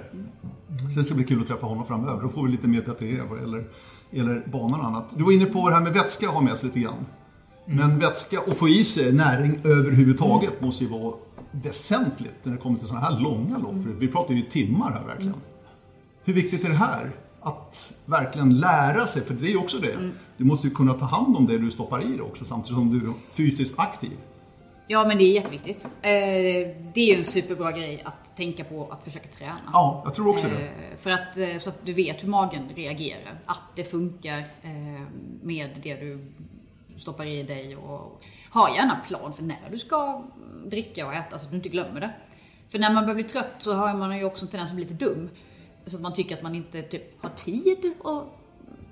Så 0.93 0.99
det 0.99 1.05
ska 1.05 1.15
bli 1.15 1.23
kul 1.23 1.41
att 1.41 1.47
träffa 1.47 1.65
honom 1.65 1.85
framöver. 1.85 2.21
Då 2.21 2.29
får 2.29 2.43
vi 2.43 2.51
lite 2.51 2.67
mer 2.67 2.81
detaljer 2.81 3.25
vad 3.29 3.37
det 3.37 3.41
gäller, 3.41 3.67
gäller 4.11 4.43
banan 4.51 4.79
och 4.79 4.85
annat. 4.85 5.17
Du 5.17 5.23
var 5.23 5.31
inne 5.31 5.45
på 5.45 5.69
det 5.69 5.75
här 5.75 5.81
med 5.81 5.93
vätska 5.93 6.27
att 6.27 6.33
ha 6.33 6.41
med 6.41 6.57
sig 6.57 6.67
lite 6.67 6.79
grann. 6.79 7.05
Mm. 7.65 7.77
Men 7.77 7.99
vätska 7.99 8.39
och 8.39 8.57
få 8.57 8.69
i 8.69 8.85
sig 8.85 9.13
näring 9.13 9.59
överhuvudtaget 9.63 10.51
mm. 10.51 10.65
måste 10.65 10.83
ju 10.83 10.89
vara 10.89 11.13
väsentligt 11.51 12.35
när 12.43 12.51
det 12.51 12.57
kommer 12.57 12.79
till 12.79 12.87
sådana 12.87 13.05
här 13.05 13.19
långa 13.19 13.57
lopp. 13.57 13.75
Vi 13.99 14.07
pratar 14.07 14.33
ju 14.33 14.41
timmar 14.41 14.91
här 14.91 15.07
verkligen. 15.07 15.35
Hur 16.23 16.33
viktigt 16.33 16.65
är 16.65 16.69
det 16.69 16.75
här? 16.75 17.11
Att 17.41 17.93
verkligen 18.05 18.59
lära 18.59 19.07
sig, 19.07 19.21
för 19.21 19.33
det 19.33 19.47
är 19.47 19.51
ju 19.51 19.57
också 19.57 19.77
det. 19.77 19.93
Mm. 19.93 20.11
Du 20.37 20.43
måste 20.43 20.67
ju 20.67 20.73
kunna 20.73 20.93
ta 20.93 21.05
hand 21.05 21.37
om 21.37 21.47
det 21.47 21.57
du 21.57 21.71
stoppar 21.71 22.01
i 22.01 22.07
dig 22.07 22.21
också 22.21 22.45
samtidigt 22.45 22.77
som 22.77 22.99
du 22.99 23.09
är 23.09 23.13
fysiskt 23.33 23.79
aktiv. 23.79 24.17
Ja, 24.87 25.05
men 25.07 25.17
det 25.17 25.23
är 25.23 25.33
jätteviktigt. 25.33 25.85
Eh, 25.85 26.11
det 26.93 27.01
är 27.01 27.05
ju 27.05 27.15
en 27.15 27.25
superbra 27.25 27.71
grej 27.71 28.01
att 28.05 28.37
tänka 28.37 28.63
på 28.63 28.87
att 28.91 29.03
försöka 29.03 29.27
träna. 29.37 29.59
Ja, 29.73 30.01
jag 30.05 30.15
tror 30.15 30.27
också 30.27 30.47
det. 30.47 30.65
Eh, 30.65 30.97
för 30.97 31.09
att, 31.09 31.37
eh, 31.37 31.59
så 31.59 31.69
att 31.69 31.85
du 31.85 31.93
vet 31.93 32.23
hur 32.23 32.27
magen 32.27 32.69
reagerar. 32.75 33.39
Att 33.45 33.75
det 33.75 33.83
funkar 33.83 34.43
med 35.41 35.69
det 35.83 35.95
du 35.95 36.19
stoppar 36.97 37.25
i 37.25 37.43
dig 37.43 37.75
och 37.75 38.21
ha 38.51 38.75
gärna 38.75 38.97
plan 39.07 39.33
för 39.33 39.43
när 39.43 39.69
du 39.71 39.79
ska 39.79 40.23
dricka 40.65 41.07
och 41.07 41.13
äta 41.13 41.39
så 41.39 41.45
att 41.45 41.51
du 41.51 41.57
inte 41.57 41.69
glömmer 41.69 42.01
det. 42.01 42.13
För 42.69 42.79
när 42.79 42.93
man 42.93 43.03
börjar 43.03 43.15
bli 43.15 43.23
trött 43.23 43.55
så 43.59 43.73
har 43.73 43.93
man 43.93 44.17
ju 44.17 44.23
också 44.23 44.45
en 44.45 44.51
tendens 44.51 44.69
att 44.69 44.75
bli 44.75 44.85
lite 44.85 45.05
dum. 45.05 45.29
Så 45.85 45.95
att 45.95 46.01
man 46.01 46.13
tycker 46.13 46.35
att 46.37 46.43
man 46.43 46.55
inte 46.55 46.81
typ 46.81 47.23
har 47.23 47.29
tid 47.29 47.93
att 48.03 48.23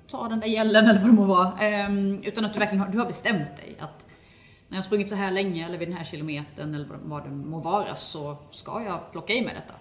ta 0.08 0.28
den 0.28 0.40
där 0.40 0.48
gällen 0.48 0.88
eller 0.88 1.00
vad 1.00 1.10
det 1.10 1.14
må 1.14 1.26
vara. 1.26 1.54
Utan 2.24 2.46
att 2.46 2.54
du 2.54 2.60
verkligen 2.60 2.80
har, 2.80 2.92
du 2.92 2.98
har 2.98 3.06
bestämt 3.06 3.58
dig 3.58 3.76
att 3.80 4.06
när 4.68 4.78
jag 4.78 4.84
har 4.84 4.86
sprungit 4.86 5.10
så 5.10 5.16
här 5.16 5.32
länge 5.32 5.66
eller 5.66 5.78
vid 5.78 5.88
den 5.88 5.98
här 5.98 6.04
kilometern 6.04 6.76
eller 6.76 6.88
vad 7.04 7.24
det 7.24 7.30
må 7.30 7.60
vara 7.60 7.96
så 7.96 8.38
ska 8.52 8.84
jag 8.84 9.12
plocka 9.12 9.34
i 9.34 9.42
mig 9.42 9.54
detta. 9.54 9.74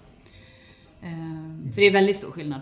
Mm. 1.02 1.72
För 1.74 1.80
det 1.80 1.86
är 1.86 1.92
väldigt 1.92 2.16
stor 2.16 2.30
skillnad 2.30 2.60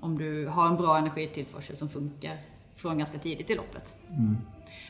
om 0.00 0.18
du 0.18 0.46
har 0.46 0.66
en 0.66 0.76
bra 0.76 0.98
energitillförsel 0.98 1.76
som 1.76 1.88
funkar 1.88 2.36
från 2.76 2.98
ganska 2.98 3.18
tidigt 3.18 3.50
i 3.50 3.54
loppet. 3.54 3.94
Mm. 4.08 4.36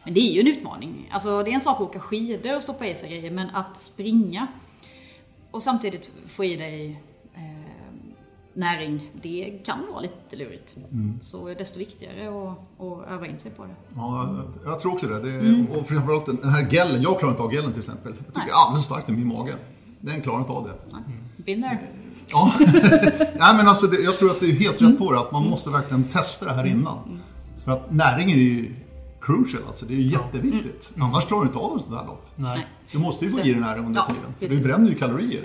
Men 0.04 0.14
det 0.14 0.20
är 0.20 0.32
ju 0.32 0.40
en 0.40 0.46
utmaning. 0.46 1.08
Alltså 1.12 1.42
det 1.42 1.50
är 1.50 1.54
en 1.54 1.60
sak 1.60 1.76
att 1.76 1.80
åka 1.80 2.00
skidor 2.00 2.56
och 2.56 2.62
stoppa 2.62 2.86
i 2.86 2.94
sig 2.94 3.10
grejer, 3.10 3.30
men 3.30 3.50
att 3.50 3.76
springa 3.76 4.46
och 5.50 5.62
samtidigt 5.62 6.12
få 6.26 6.44
i 6.44 6.56
dig 6.56 7.02
näring, 8.54 9.10
det 9.22 9.58
kan 9.66 9.78
vara 9.92 10.00
lite 10.00 10.36
lurigt. 10.36 10.76
Så 11.22 11.46
är 11.46 11.48
det 11.54 11.58
desto 11.58 11.78
viktigare 11.78 12.28
att, 12.28 12.58
att 12.82 13.10
öva 13.12 13.26
in 13.26 13.38
sig 13.38 13.50
på 13.50 13.64
det. 13.64 13.74
Ja, 13.96 14.34
jag, 14.64 14.72
jag 14.72 14.80
tror 14.80 14.92
också 14.92 15.06
det. 15.06 15.20
det 15.20 15.30
är, 15.30 15.66
Och 15.78 15.88
framförallt 15.88 16.26
den 16.26 16.48
här 16.50 16.66
gellen. 16.70 17.02
Jag 17.02 17.18
klarar 17.18 17.32
inte 17.32 17.42
av 17.42 17.54
gellen 17.54 17.70
till 17.70 17.78
exempel. 17.80 18.12
Jag 18.18 18.26
tycker 18.26 18.40
Nej. 18.40 18.50
alldeles 18.66 18.84
starkt 18.86 19.08
i 19.08 19.12
min 19.12 19.26
mage. 19.26 19.52
Den 20.00 20.20
klarar 20.22 20.38
inte 20.38 20.52
av 20.52 20.64
det. 20.68 20.96
Been 21.44 21.62
there. 21.62 21.78
Ja. 22.30 22.52
Nej, 23.38 23.56
men 23.56 23.68
alltså, 23.68 23.86
det, 23.86 24.02
jag 24.02 24.18
tror 24.18 24.30
att 24.30 24.40
det 24.40 24.46
är 24.46 24.52
helt 24.52 24.82
rätt 24.82 24.98
på 24.98 25.12
det. 25.12 25.18
Att 25.20 25.32
man 25.32 25.50
måste 25.50 25.70
verkligen 25.70 26.04
testa 26.04 26.46
det 26.46 26.52
här 26.52 26.66
innan. 26.66 27.20
För 27.64 27.72
att 27.72 27.90
näringen 27.92 28.38
är 28.38 28.42
ju 28.42 28.74
crucial. 29.20 29.62
Alltså, 29.66 29.86
det 29.86 29.94
är 29.94 29.98
ju 29.98 30.10
jätteviktigt. 30.10 30.90
Annars 30.98 31.26
klarar 31.26 31.40
du 31.42 31.46
inte 31.46 31.58
av 31.58 31.76
ett 31.76 31.82
sånt 31.82 31.94
här 31.96 32.06
lopp. 32.06 32.26
Nej. 32.36 32.66
Du 32.92 32.98
måste 32.98 33.24
ju 33.24 33.30
gå 33.30 33.38
Så- 33.38 33.44
i 33.44 33.54
den 33.54 33.62
här 33.62 33.78
under 33.78 34.00
Ja, 34.00 34.06
tiden. 34.06 34.50
För 34.50 34.56
du 34.56 34.68
bränner 34.68 34.88
ju 34.90 34.94
kalorier. 34.94 35.42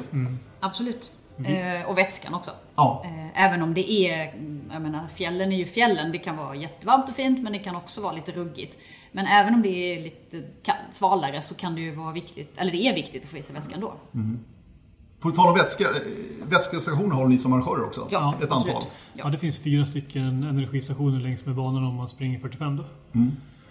Absolut. 0.60 1.12
Eh, 1.46 1.90
och 1.90 1.98
vätskan 1.98 2.34
också. 2.34 2.52
Ja. 2.76 3.02
Eh, 3.06 3.46
även 3.46 3.62
om 3.62 3.74
det 3.74 3.92
är, 3.92 4.32
mm, 4.34 4.70
jag 4.74 4.82
menar 4.82 5.08
fjällen 5.08 5.52
är 5.52 5.58
ju 5.58 5.66
fjällen. 5.66 6.12
Det 6.12 6.18
kan 6.18 6.38
vara 6.38 6.56
jättevarmt 6.56 7.10
och 7.10 7.16
fint 7.16 7.44
men 7.44 7.54
det 7.54 7.60
kan 7.60 7.76
också 7.76 8.02
vara 8.02 8.14
lite 8.14 8.32
ruggigt. 8.32 8.78
Men 9.12 9.26
även 9.28 9.54
om 9.54 9.62
det 9.62 9.70
är 9.70 10.02
lite 10.02 10.44
svalare 10.92 11.42
så 11.42 11.56
kan 11.56 11.76
det 11.76 11.82
ju 11.82 11.96
vara 11.96 12.12
viktigt, 12.12 12.54
eller 12.58 12.72
det 12.72 12.78
är 12.78 12.94
viktigt 12.96 13.24
att 13.24 13.30
få 13.30 13.38
i 13.38 13.44
sig 13.44 13.56
vätska 13.56 13.76
ändå. 13.76 13.94
På 15.20 15.32
tal 15.32 15.48
om 15.50 15.56
vätska, 15.56 15.84
eh, 15.84 15.90
vätskestationer 16.50 17.16
har 17.16 17.28
ni 17.28 17.38
som 17.38 17.54
arrangörer 17.54 17.84
också? 17.86 18.08
Ja, 18.12 18.34
Ett 18.38 18.52
absolut. 18.52 18.76
antal. 18.76 18.90
Ja, 19.14 19.30
det 19.30 19.38
finns 19.38 19.58
fyra 19.60 19.86
stycken 19.86 20.44
energistationer 20.44 21.20
längs 21.20 21.46
med 21.46 21.56
banan 21.56 21.84
om 21.84 21.96
man 21.96 22.08
springer 22.08 22.40
45 22.40 22.78
då. 22.78 22.84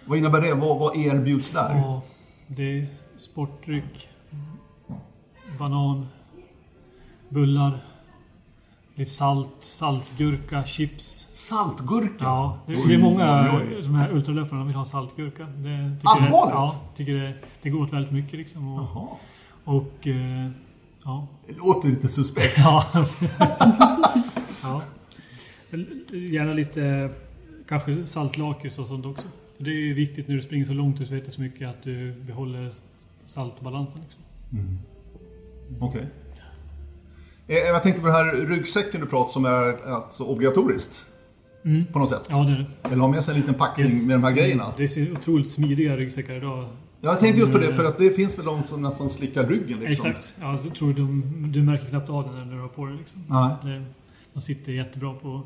Vad 0.05 0.17
innebär 0.17 0.41
det? 0.41 0.53
Vad, 0.53 0.79
vad 0.79 0.97
erbjuds 0.97 1.51
där? 1.51 1.75
Ja, 1.75 2.01
det 2.47 2.79
är 2.79 2.87
sportdryck, 3.17 4.09
banan, 5.59 6.07
bullar, 7.29 7.79
lite 8.95 9.11
salt, 9.11 9.55
saltgurka, 9.59 10.63
chips. 10.65 11.27
Saltgurka? 11.33 12.15
Ja, 12.19 12.59
det, 12.67 12.73
det 12.87 12.93
är 12.93 12.97
många 12.97 13.57
oj, 13.57 13.81
de 13.81 13.95
här 13.95 14.11
ultralöparna 14.11 14.63
vill 14.63 14.75
ha 14.75 14.85
saltgurka. 14.85 15.43
Det, 15.43 15.95
tycker 15.95 16.09
Allvarligt? 16.09 16.53
Det, 16.53 16.59
ja, 16.59 16.81
tycker 16.95 17.13
det, 17.13 17.33
det 17.61 17.69
går 17.69 17.83
åt 17.83 17.93
väldigt 17.93 18.11
mycket 18.11 18.33
liksom. 18.33 18.73
Och, 18.73 18.81
Jaha. 18.81 19.07
och 19.63 20.07
eh, 20.07 20.49
ja. 21.03 21.27
Det 21.47 21.57
låter 21.57 21.89
lite 21.89 22.07
suspekt. 22.07 22.57
Ja. 22.57 22.85
ja. 24.63 24.81
Gärna 26.11 26.53
lite 26.53 27.09
kanske 27.67 28.07
saltlakrits 28.07 28.79
och 28.79 28.87
sånt 28.87 29.05
också. 29.05 29.27
För 29.57 29.63
det 29.63 29.69
är 29.69 29.85
ju 29.85 29.93
viktigt 29.93 30.27
när 30.27 30.35
du 30.35 30.41
springer 30.41 30.65
så 30.65 30.73
långt 30.73 31.01
och 31.01 31.07
så 31.07 31.41
mycket 31.41 31.69
att 31.69 31.83
du 31.83 32.13
behåller 32.13 32.73
saltbalansen. 33.25 34.01
Liksom. 34.01 34.21
Okej. 35.79 36.01
Eh, 36.01 36.26
Jag 37.47 37.83
tänkte 37.83 38.01
på 38.01 38.07
den 38.07 38.15
här 38.15 38.35
ryggsäcken 38.35 39.01
du 39.01 39.07
pratade 39.07 39.23
om 39.25 39.29
som 39.29 39.45
är 39.45 39.91
alltså 39.93 40.23
obligatoriskt. 40.23 41.05
På 41.93 41.99
något 41.99 42.09
sätt. 42.09 42.27
Ja, 42.29 42.43
det 42.43 42.51
är 42.51 42.57
det. 42.83 42.89
Eller 42.89 43.01
ha 43.01 43.07
med 43.07 43.23
sig 43.23 43.33
en 43.35 43.39
liten 43.41 43.53
packning 43.55 43.85
Yes. 43.87 44.03
med 44.03 44.15
de 44.15 44.23
här 44.23 44.31
grejerna. 44.31 44.73
Det 44.77 44.87
ser 44.87 45.11
otroligt 45.11 45.51
smidiga 45.51 45.97
ryggsäckar 45.97 46.33
idag. 46.33 46.67
Jag 47.01 47.19
tänkte 47.19 47.39
just 47.39 47.51
på 47.51 47.57
det, 47.57 47.75
för 47.75 47.85
att 47.85 47.97
det 47.97 48.11
finns 48.11 48.37
väl 48.39 48.45
de 48.45 48.63
som 48.63 48.81
nästan 48.81 49.09
slickar 49.09 49.47
ryggen 49.47 49.79
liksom. 49.79 50.09
Exakt. 50.09 50.35
Ja, 50.41 50.59
jag 50.63 50.75
tror 50.75 50.93
de, 50.93 51.51
du 51.51 51.63
märker 51.63 51.85
knappt 51.85 52.09
av 52.09 52.23
den 52.35 52.47
när 52.47 52.55
du 52.55 52.61
har 52.61 52.67
på 52.67 52.85
dig. 52.85 52.97
Liksom. 52.97 53.21
Nej. 53.63 53.81
De 54.33 54.41
sitter 54.41 54.71
jättebra 54.71 55.13
på... 55.13 55.41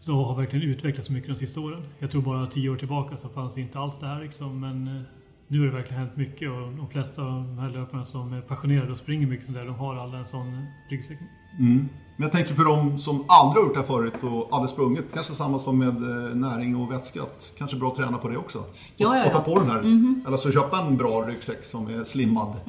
Så 0.00 0.12
har 0.24 0.36
verkligen 0.36 0.68
utvecklats 0.68 1.10
mycket 1.10 1.28
de 1.30 1.36
sista 1.36 1.60
åren. 1.60 1.82
Jag 1.98 2.10
tror 2.10 2.22
bara 2.22 2.46
tio 2.46 2.68
år 2.70 2.76
tillbaka 2.76 3.16
så 3.16 3.28
fanns 3.28 3.54
det 3.54 3.60
inte 3.60 3.78
alls 3.78 3.94
det 4.00 4.06
här 4.06 4.22
liksom. 4.22 4.60
Men 4.60 4.96
eh, 4.96 5.02
nu 5.48 5.58
har 5.58 5.66
det 5.66 5.72
verkligen 5.72 6.02
hänt 6.02 6.16
mycket 6.16 6.50
och 6.50 6.72
de 6.76 6.88
flesta 6.88 7.22
av 7.22 7.28
de 7.28 7.58
här 7.58 7.70
löparna 7.70 8.04
som 8.04 8.32
är 8.32 8.40
passionerade 8.40 8.92
och 8.92 8.98
springer 8.98 9.26
mycket 9.26 9.46
sådär, 9.46 9.64
de 9.64 9.74
har 9.74 9.96
alla 9.96 10.18
en 10.18 10.26
sån 10.26 10.66
ryggsäck. 10.90 11.18
Mm. 11.58 11.88
Men 12.16 12.22
jag 12.22 12.32
tänker 12.32 12.54
för 12.54 12.64
de 12.64 12.98
som 12.98 13.24
aldrig 13.28 13.62
har 13.62 13.68
gjort 13.68 13.74
det 13.74 13.80
här 13.80 13.86
förut 13.86 14.14
och 14.22 14.48
aldrig 14.56 14.70
sprungit, 14.70 15.04
kanske 15.14 15.34
samma 15.34 15.58
som 15.58 15.78
med 15.78 15.88
eh, 15.88 16.34
näring 16.34 16.76
och 16.76 16.92
vätska, 16.92 17.22
att 17.22 17.52
kanske 17.58 17.76
bra 17.76 17.88
att 17.88 17.94
träna 17.94 18.18
på 18.18 18.28
det 18.28 18.36
också. 18.36 18.64
Ja, 18.96 19.08
och, 19.08 19.16
ja, 19.16 19.26
och 19.26 19.32
ta 19.32 19.38
ja. 19.38 19.54
på 19.54 19.60
den 19.60 19.70
här. 19.70 19.78
Eller 20.26 20.36
så 20.36 20.52
köpa 20.52 20.80
en 20.80 20.96
bra 20.96 21.22
ryggsäck 21.22 21.64
som 21.64 21.86
är 21.86 22.04
slimmad. 22.04 22.60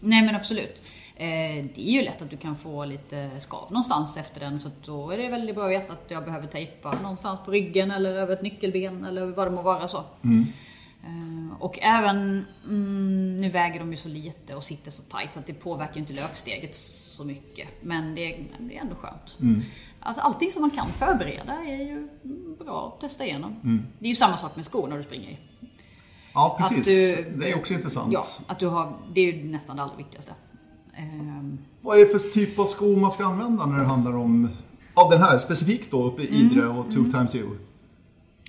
Nej 0.00 0.26
men 0.26 0.34
absolut. 0.34 0.82
Eh, 1.16 1.64
det 1.74 1.88
är 1.88 1.92
ju 1.92 2.02
lätt 2.02 2.22
att 2.22 2.30
du 2.30 2.36
kan 2.36 2.56
få 2.56 2.84
lite 2.84 3.30
skav 3.38 3.66
någonstans 3.70 4.16
efter 4.16 4.40
den 4.40 4.60
så 4.60 4.70
då 4.84 5.10
är 5.10 5.18
det 5.18 5.28
väldigt 5.28 5.54
bra 5.54 5.64
att 5.64 5.70
veta 5.70 5.92
att 5.92 6.04
jag 6.08 6.24
behöver 6.24 6.46
tejpa 6.46 6.94
någonstans 7.02 7.40
på 7.44 7.50
ryggen 7.50 7.90
eller 7.90 8.14
över 8.14 8.32
ett 8.32 8.42
nyckelben 8.42 9.04
eller 9.04 9.26
vad 9.26 9.46
det 9.46 9.50
må 9.50 9.62
vara 9.62 9.88
så. 9.88 10.04
Eh, 11.04 11.62
och 11.62 11.78
även, 11.82 12.44
mm, 12.64 13.36
nu 13.36 13.50
väger 13.50 13.80
de 13.80 13.90
ju 13.90 13.96
så 13.96 14.08
lite 14.08 14.54
och 14.54 14.64
sitter 14.64 14.90
så 14.90 15.02
tight 15.02 15.32
så 15.32 15.38
att 15.38 15.46
det 15.46 15.54
påverkar 15.54 15.94
ju 15.94 16.00
inte 16.00 16.12
löpsteget 16.12 16.76
så 16.76 17.24
mycket. 17.24 17.68
Men 17.82 18.14
det, 18.14 18.34
är- 18.34 18.46
det 18.58 18.76
är 18.76 18.80
ändå 18.80 18.94
skönt. 18.94 19.36
Alltså 20.00 20.20
allting 20.22 20.50
som 20.50 20.60
man 20.60 20.70
kan 20.70 20.86
förbereda 20.88 21.52
är 21.52 21.76
ju 21.84 22.08
bra 22.64 22.92
att 22.94 23.00
testa 23.00 23.24
igenom. 23.26 23.56
Det 23.98 24.04
är 24.06 24.08
ju 24.08 24.14
samma 24.16 24.36
sak 24.36 24.56
med 24.56 24.64
skor 24.64 24.88
när 24.88 24.98
du 24.98 25.04
springer 25.04 25.28
i. 25.30 25.38
Ja, 26.34 26.56
precis. 26.60 26.86
Du- 27.16 27.30
det 27.36 27.50
är 27.50 27.56
också 27.58 27.74
intressant. 27.74 28.12
Ja, 28.12 28.24
att 28.46 28.58
du 28.58 28.66
har, 28.66 28.98
det 29.14 29.20
är 29.20 29.32
ju 29.32 29.44
nästan 29.44 29.76
det 29.76 29.82
allra 29.82 29.96
viktigaste. 29.96 30.32
Ehm, 30.94 31.58
Vad 31.80 31.96
är 32.00 32.04
det 32.04 32.18
för 32.20 32.28
typ 32.30 32.58
av 32.58 32.66
skor 32.66 32.96
man 32.96 33.10
ska 33.10 33.24
använda 33.24 33.66
när 33.66 33.78
det 33.78 33.84
handlar 33.84 34.16
om, 34.16 34.48
av 34.94 35.10
den 35.10 35.22
här 35.22 35.38
specifikt 35.38 35.90
då 35.90 36.04
uppe 36.04 36.22
i 36.22 36.28
Mm. 36.40 36.46
Idre 36.52 36.68
och 36.68 36.84
2 36.86 36.94
times 37.04 37.34
you? 37.34 37.48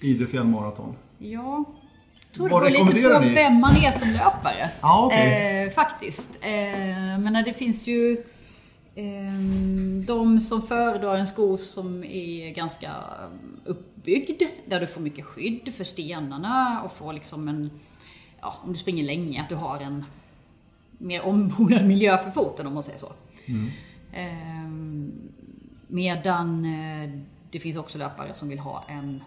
Idre 0.02 0.28
fjällmaraton. 0.28 0.96
Ja, 1.18 1.64
tror 2.34 2.50
det 2.50 2.56
beror 2.56 2.70
lite 2.86 3.10
på 3.10 3.20
ni? 3.20 3.34
vem 3.34 3.60
man 3.60 3.76
är 3.78 3.92
som 3.92 4.10
löpare. 4.10 4.70
Ja, 4.82 5.06
okej. 5.06 5.66
eh, 5.66 5.74
faktiskt. 5.74 6.40
Eh, 6.42 7.20
men 7.20 7.44
det 7.46 7.54
finns 7.54 7.88
ju 7.88 8.24
eh, 8.96 9.34
de 10.06 10.40
som 10.40 10.62
föredrar 10.62 11.16
en 11.16 11.28
sko 11.28 11.58
som 11.58 12.04
är 12.04 12.50
ganska 12.50 12.92
uppbyggd, 13.66 14.42
där 14.66 14.80
du 14.80 14.88
får 14.88 15.02
mycket 15.02 15.26
skydd 15.26 15.74
för 15.78 15.84
stenarna 15.84 16.82
och 16.86 16.98
får 16.98 17.14
liksom 17.14 17.48
en, 17.48 17.72
ja, 18.42 18.56
om 18.64 18.74
du 18.74 18.80
springer 18.80 19.04
länge, 19.04 19.42
att 19.42 19.50
du 19.50 19.56
har 19.56 19.80
en 19.80 20.06
mer 20.98 21.26
ombonad 21.26 21.86
miljö 21.86 22.18
för 22.18 22.32
foten 22.32 22.68
om 22.68 22.74
man 22.74 22.84
säger 22.84 23.00
så. 23.00 23.12
Eh, 24.14 24.70
medan 25.88 26.66
eh, 26.66 27.10
det 27.52 27.60
finns 27.60 27.78
också 27.78 27.98
löpare 27.98 28.34
som 28.34 28.50
vill 28.50 28.60
ha 28.60 28.86
en 28.88 29.24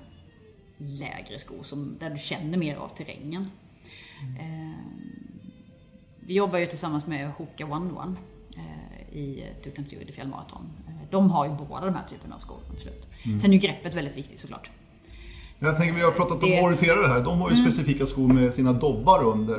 lägre 0.76 1.38
sko 1.38 1.54
som, 1.64 1.96
där 2.00 2.10
du 2.10 2.18
känner 2.18 2.58
mer 2.58 2.76
av 2.76 2.88
terrängen. 2.88 3.50
Eh, 4.40 4.78
vi 6.20 6.34
jobbar 6.34 6.58
ju 6.58 6.66
tillsammans 6.66 7.06
med 7.06 7.30
Hoka 7.30 7.66
One 7.66 7.92
One 7.92 8.16
eh, 8.56 9.18
i 9.18 9.44
Tuktan 9.64 9.84
i 10.08 10.12
fjällmaraton. 10.12 10.70
Eh, 10.88 10.92
de 11.10 11.30
har 11.30 11.44
ju 11.46 11.50
båda 11.68 11.86
de 11.86 11.94
här 11.94 12.04
typerna 12.10 12.34
av 12.34 12.38
skor, 12.40 12.58
absolut. 12.72 13.06
Sen 13.40 13.50
är 13.50 13.54
ju 13.54 13.60
greppet 13.60 13.94
väldigt 13.94 14.16
viktigt 14.16 14.38
såklart. 14.38 14.70
Jag 15.58 15.76
tänker, 15.76 15.94
vi 15.94 16.02
har 16.02 16.10
pratat 16.10 16.32
om 16.42 16.48
Det- 16.50 16.52
Mm. 16.54 16.64
orienterare 16.64 17.06
här. 17.06 17.20
De 17.24 17.40
har 17.40 17.50
ju 17.50 17.56
specifika 17.56 18.06
skor 18.06 18.28
med 18.28 18.54
sina 18.54 18.72
dobbar 18.72 19.24
under. 19.24 19.54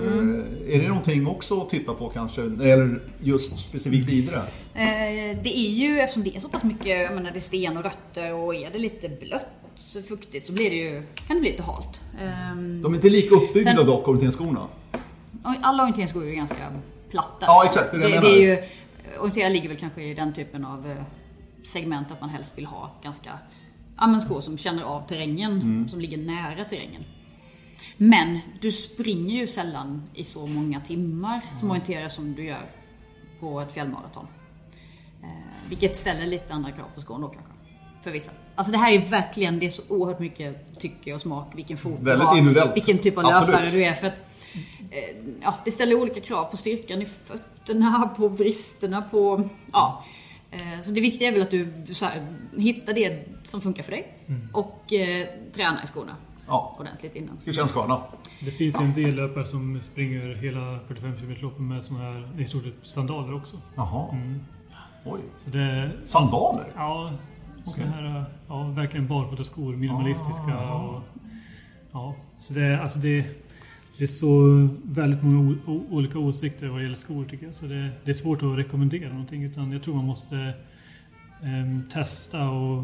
Är 0.70 0.82
det 0.82 0.88
någonting 0.88 1.28
också 1.28 1.62
att 1.62 1.70
titta 1.70 1.94
på 1.94 2.10
kanske, 2.10 2.42
när 2.42 2.64
det 2.64 2.70
gäller 2.70 3.00
just 3.24 3.58
specifikt 3.58 4.10
Idre? 4.10 4.36
Eh, 4.74 5.38
det 5.44 5.58
är 5.58 5.70
ju, 5.70 6.00
eftersom 6.00 6.24
det 6.24 6.36
är 6.36 6.40
så 6.40 6.50
pass 6.50 6.64
mycket, 6.64 6.86
jag 6.88 7.16
menar 7.16 7.32
det 7.32 7.38
är 7.38 7.42
sten 7.42 7.78
och 7.78 7.84
rötter 7.84 8.34
och 8.34 8.56
är 8.56 8.72
det 8.72 8.78
lite 8.80 9.10
blött, 9.10 9.46
så 9.76 10.02
fuktigt, 10.02 10.46
så 10.48 10.54
blir 10.54 10.70
det 10.70 10.76
ju, 10.76 11.04
kan 11.28 11.36
det 11.36 11.42
bli 11.42 11.52
lite 11.52 11.64
halt. 11.64 12.02
Ehm, 12.22 12.82
De 12.82 12.92
är 12.92 12.96
inte 12.96 13.10
lika 13.10 13.36
uppbyggda 13.36 13.76
Sen- 13.76 13.86
dock, 13.86 14.08
orienteringsskorna. 14.08 14.68
Alla 15.44 15.84
orienteringsskor 15.84 16.24
är 16.24 16.30
ju 16.30 16.36
ganska 16.36 16.72
platta. 17.10 17.46
Ja, 17.46 17.64
exakt, 17.66 17.92
det 17.92 17.98
är 17.98 18.02
det 18.02 18.08
det, 18.08 18.14
menar. 18.22 18.30
är 18.30 18.42
ju, 18.42 18.64
Orientering 19.20 19.54
ligger 19.54 19.70
väl 19.70 19.78
kanske 19.78 20.04
i 20.04 20.14
den 20.14 20.34
typen 20.34 20.66
av 20.66 20.92
eh, 20.92 20.98
segment 21.64 22.12
att 22.12 22.22
man 22.22 22.30
helst 22.30 22.52
vill 22.56 22.66
ha 22.66 22.92
ganska, 23.04 23.40
ja 23.98 24.08
men 24.08 24.22
skor 24.22 24.42
som 24.42 24.58
känner 24.58 24.84
av 24.84 25.08
terrängen, 25.08 25.52
Mm. 25.52 25.90
som 25.90 26.00
ligger 26.00 26.18
nära 26.18 26.66
terrängen. 26.66 27.04
Men 27.98 28.40
du 28.62 28.72
springer 28.72 29.36
ju 29.42 29.48
sällan 29.48 30.04
i 30.14 30.24
så 30.24 30.48
många 30.48 30.80
timmar 30.82 31.42
Mm. 31.44 31.56
som 31.60 31.72
orienterare 31.72 32.10
som 32.10 32.34
du 32.36 32.44
gör 32.46 32.66
på 33.40 33.62
ett 33.62 33.72
fjällmaraton. 33.74 34.28
Eh, 35.24 35.30
vilket 35.70 35.96
ställer 35.96 36.26
lite 36.28 36.54
andra 36.54 36.72
krav 36.72 36.86
på 36.96 37.02
skon 37.02 37.22
då 37.22 37.28
kanske. 37.28 37.52
För 38.04 38.12
vissa. 38.12 38.32
Alltså 38.56 38.72
det 38.72 38.78
här 38.78 38.92
är 38.94 39.00
verkligen, 39.10 39.60
det 39.60 39.66
är 39.66 39.70
så 39.70 39.82
oerhört 39.90 40.20
mycket 40.20 40.80
tycke 40.80 41.14
och 41.14 41.22
smak, 41.22 41.52
vilken 41.56 41.78
fot 41.78 41.98
du 42.00 42.06
Väldigt 42.06 42.28
har, 42.28 42.38
individuellt. 42.38 42.76
vilken 42.76 42.98
typ 42.98 43.18
av 43.18 43.26
Absolut. 43.26 43.48
löpare 43.56 43.70
du 43.70 43.86
är. 43.86 43.94
För 43.94 44.08
att, 44.08 44.24
eh, 44.92 45.16
ja, 45.42 45.56
det 45.66 45.72
ställer 45.72 46.02
olika 46.02 46.20
krav 46.22 46.46
på 46.46 46.58
styrkan 46.58 47.02
i 47.02 47.06
fötterna, 47.06 48.10
på 48.18 48.30
bristerna, 48.30 49.02
på... 49.02 49.50
Ja. 49.74 50.04
Eh, 50.52 50.82
Så 50.84 50.92
det 50.92 51.02
viktiga 51.02 51.28
är 51.28 51.32
väl 51.32 51.42
att 51.42 51.52
du 51.52 51.74
så 51.92 52.06
här, 52.06 52.28
hittar 52.58 52.94
det 52.94 53.26
som 53.44 53.62
funkar 53.62 53.84
för 53.84 53.92
dig 53.92 54.14
och 54.54 54.94
eh, 54.94 55.28
tränar 55.54 55.84
i 55.84 55.88
skorna 55.88 56.16
Ja, 56.48 56.76
ordentligt 56.80 57.16
innan. 57.16 57.40
det 57.46 57.54
känns 57.54 57.72
sköna. 57.72 58.02
Det 58.40 58.52
finns 58.52 58.76
en 58.76 58.94
del 58.94 59.16
löpare 59.16 59.46
som 59.48 59.82
springer 59.84 60.36
hela 60.36 60.80
45 60.88 61.18
km 61.18 61.36
loppen 61.42 61.68
med 61.68 61.84
såna 61.86 62.00
här, 62.00 62.42
i 62.42 62.46
stort 62.46 62.64
sett 62.64 62.74
sandaler 62.84 63.36
också. 63.36 63.58
Jaha. 63.76 64.10
Mm. 64.12 64.40
Oj. 65.06 65.20
Så 65.38 65.50
det, 65.50 65.92
Sandaler? 66.04 66.66
Ja, 66.76 67.12
Såna 67.66 67.86
här, 67.86 68.26
ja, 68.48 68.64
verkligen 68.64 69.08
barfotaskor, 69.08 69.76
minimalistiska 69.76 70.58
Ah. 70.58 70.74
och... 70.84 71.02
Ja, 71.92 72.16
så 72.40 72.54
det, 72.54 72.62
är- 72.64 72.78
alltså 72.78 73.00
det, 73.00 73.26
det 73.98 74.04
är 74.04 74.08
så 74.08 74.68
väldigt 74.84 75.24
många 75.24 75.56
olika 75.90 76.20
åsikter 76.20 76.68
vad 76.68 76.82
gäller 76.84 76.96
skor 76.96 77.26
tycker 77.26 77.46
jag. 77.46 77.56
Så 77.56 77.66
det, 77.66 77.90
det 78.04 78.12
är 78.12 78.16
svårt 78.16 78.44
att 78.44 78.58
rekommendera 78.58 79.10
någonting 79.10 79.44
utan 79.44 79.72
jag 79.72 79.84
tror 79.84 79.96
man 79.96 80.06
måste 80.06 80.54
ehm, 81.44 81.84
testa 81.92 82.50
och, 82.50 82.84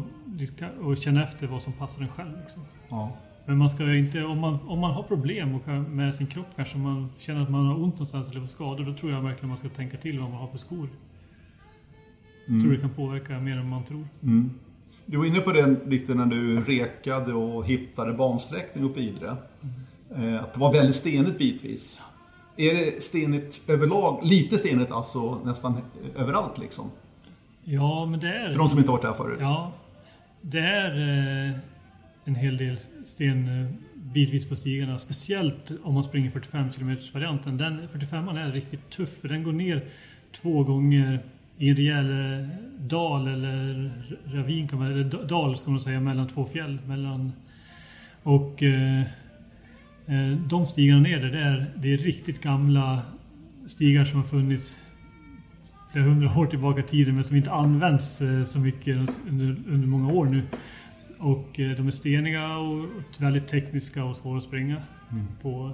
och 0.82 0.96
känna 0.96 1.24
efter 1.24 1.46
vad 1.46 1.62
som 1.62 1.72
passar 1.72 2.02
en 2.02 2.08
själv. 2.08 2.38
Liksom. 2.40 2.62
Ja. 2.88 3.16
Men 3.46 3.58
man 3.58 3.70
ska 3.70 3.94
inte, 3.94 4.24
om 4.24 4.38
man, 4.38 4.58
om 4.68 4.78
man 4.78 4.90
har 4.94 5.02
problem 5.02 5.58
kan- 5.60 5.82
med 5.96 6.14
sin 6.14 6.26
kropp 6.26 6.46
kanske, 6.56 6.78
man 6.78 7.08
känner 7.18 7.42
att 7.42 7.50
man 7.50 7.66
har 7.66 7.74
ont 7.74 7.94
någonstans 7.94 8.30
eller 8.30 8.40
får 8.40 8.46
skador, 8.46 8.84
då 8.84 8.94
tror 8.94 9.12
jag 9.12 9.20
verkligen 9.22 9.48
man 9.48 9.58
ska 9.58 9.68
tänka 9.68 9.96
till 9.96 10.20
vad 10.20 10.30
man 10.30 10.38
har 10.40 10.46
för 10.48 10.58
skor. 10.58 10.88
Jag 12.46 12.60
tror 12.62 12.72
det 12.72 12.78
kan 12.78 12.90
påverka 12.90 13.40
mer 13.40 13.56
än 13.56 13.68
man 13.68 13.84
tror. 13.84 14.04
Mm. 14.22 14.50
Du 15.06 15.16
var 15.16 15.24
inne 15.24 15.40
på 15.40 15.52
det 15.52 15.76
lite 15.86 16.14
när 16.14 16.26
du 16.26 16.60
rekade 16.64 17.32
och 17.34 17.66
hittade 17.66 18.12
bansträckning 18.12 18.84
uppe 18.84 19.00
i 19.00 19.08
Idre. 19.08 19.36
Eh, 20.16 20.42
Att 20.42 20.54
det 20.54 20.60
var 20.60 20.72
väldigt 20.72 20.96
stenigt 20.96 21.38
bitvis. 21.38 22.02
Är 22.56 22.74
det 22.74 23.02
stenigt 23.02 23.62
överlag? 23.68 24.20
Lite 24.22 24.58
stenigt 24.58 24.92
alltså 24.92 25.38
nästan 25.44 25.80
överallt 26.16 26.58
liksom? 26.58 26.90
Ja, 27.64 28.06
men 28.06 28.20
det 28.20 28.28
är... 28.28 28.50
För 28.50 28.58
de 28.58 28.68
som 28.68 28.78
inte 28.78 28.90
varit 28.90 29.02
där 29.02 29.12
förut. 29.12 29.38
Ja, 29.40 29.72
det 30.40 30.58
är 30.60 30.90
eh, 31.48 31.54
en 32.24 32.34
hel 32.34 32.56
del 32.56 32.78
sten 33.04 33.60
eh, 33.62 33.70
bitvis 33.94 34.48
på 34.48 34.56
stigarna. 34.56 34.98
Speciellt 34.98 35.72
om 35.82 35.94
man 35.94 36.04
springer 36.04 36.30
45 36.30 36.72
km 36.72 36.96
varianten. 37.12 37.56
Den 37.56 37.88
45 37.88 38.28
är 38.28 38.52
riktigt 38.52 38.90
tuff 38.90 39.20
för 39.20 39.28
den 39.28 39.42
går 39.42 39.52
ner 39.52 39.84
två 40.32 40.64
gånger 40.64 41.22
i 41.62 41.68
en 41.68 41.76
rejäl 41.76 42.10
eh, 42.10 42.46
dal 42.78 43.28
eller 43.28 43.90
ravin 44.24 44.68
kan 44.68 44.78
man 44.78 44.92
eller 44.92 45.04
da- 45.04 45.22
dal 45.24 45.56
ska 45.56 45.70
man 45.70 45.80
säga 45.80 46.00
mellan 46.00 46.28
två 46.28 46.44
fjäll. 46.44 46.78
Mellan, 46.86 47.32
och 48.22 48.62
eh, 48.62 49.00
eh, 50.06 50.36
de 50.48 50.66
stigarna 50.66 51.00
ner 51.00 51.20
där, 51.20 51.30
det 51.30 51.38
är, 51.38 51.66
det 51.76 51.92
är 51.92 51.96
riktigt 51.96 52.42
gamla 52.42 53.02
stigar 53.66 54.04
som 54.04 54.20
har 54.20 54.26
funnits 54.26 54.76
flera 55.92 56.04
hundra 56.04 56.38
år 56.38 56.46
tillbaka 56.46 56.80
i 56.80 56.82
tiden 56.82 57.14
men 57.14 57.24
som 57.24 57.36
inte 57.36 57.52
används 57.52 58.20
eh, 58.22 58.42
så 58.42 58.58
mycket 58.58 58.96
under, 59.28 59.56
under 59.68 59.88
många 59.88 60.12
år 60.12 60.26
nu. 60.26 60.42
Och 61.18 61.60
eh, 61.60 61.76
de 61.76 61.86
är 61.86 61.90
steniga 61.90 62.56
och 62.56 62.86
väldigt 63.18 63.48
tekniska 63.48 64.04
och 64.04 64.16
svåra 64.16 64.38
att 64.38 64.44
springa 64.44 64.82
på. 65.42 65.72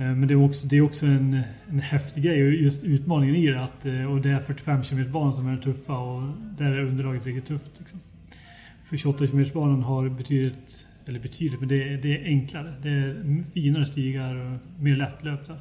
Eh, 0.00 0.06
Men 0.06 0.28
det 0.28 0.34
är 0.34 0.44
också, 0.44 0.66
det 0.66 0.76
är 0.76 0.80
också 0.80 1.06
en, 1.06 1.42
en 1.68 1.78
häftig 1.78 2.24
grej 2.24 2.46
och 2.46 2.52
just 2.52 2.84
utmaningen 2.84 3.36
i 3.36 3.46
det. 3.46 3.62
Att, 3.62 3.86
eh, 3.86 4.12
och 4.12 4.20
det 4.20 4.30
är 4.30 4.40
45 4.40 4.82
km 4.82 5.12
banan 5.12 5.32
som 5.32 5.48
är 5.48 5.56
tuffa 5.56 5.98
och 5.98 6.22
där 6.58 6.72
är 6.72 6.84
underlaget 6.84 7.26
riktigt 7.26 7.46
tufft. 7.46 7.78
Liksom. 7.78 8.00
För 8.88 8.96
28 8.96 9.26
km 9.26 9.46
banan 9.54 9.82
har 9.82 10.08
betydligt, 10.08 10.86
eller 11.08 11.20
betydligt, 11.20 11.60
men 11.60 11.68
det 11.68 11.88
är, 11.88 11.96
det 11.96 12.16
är 12.18 12.24
enklare. 12.24 12.74
Det 12.82 12.88
är 12.88 13.44
finare 13.52 13.86
stigar 13.86 14.34
och 14.36 14.82
mer 14.82 14.96
lättlöpta. 14.96 15.56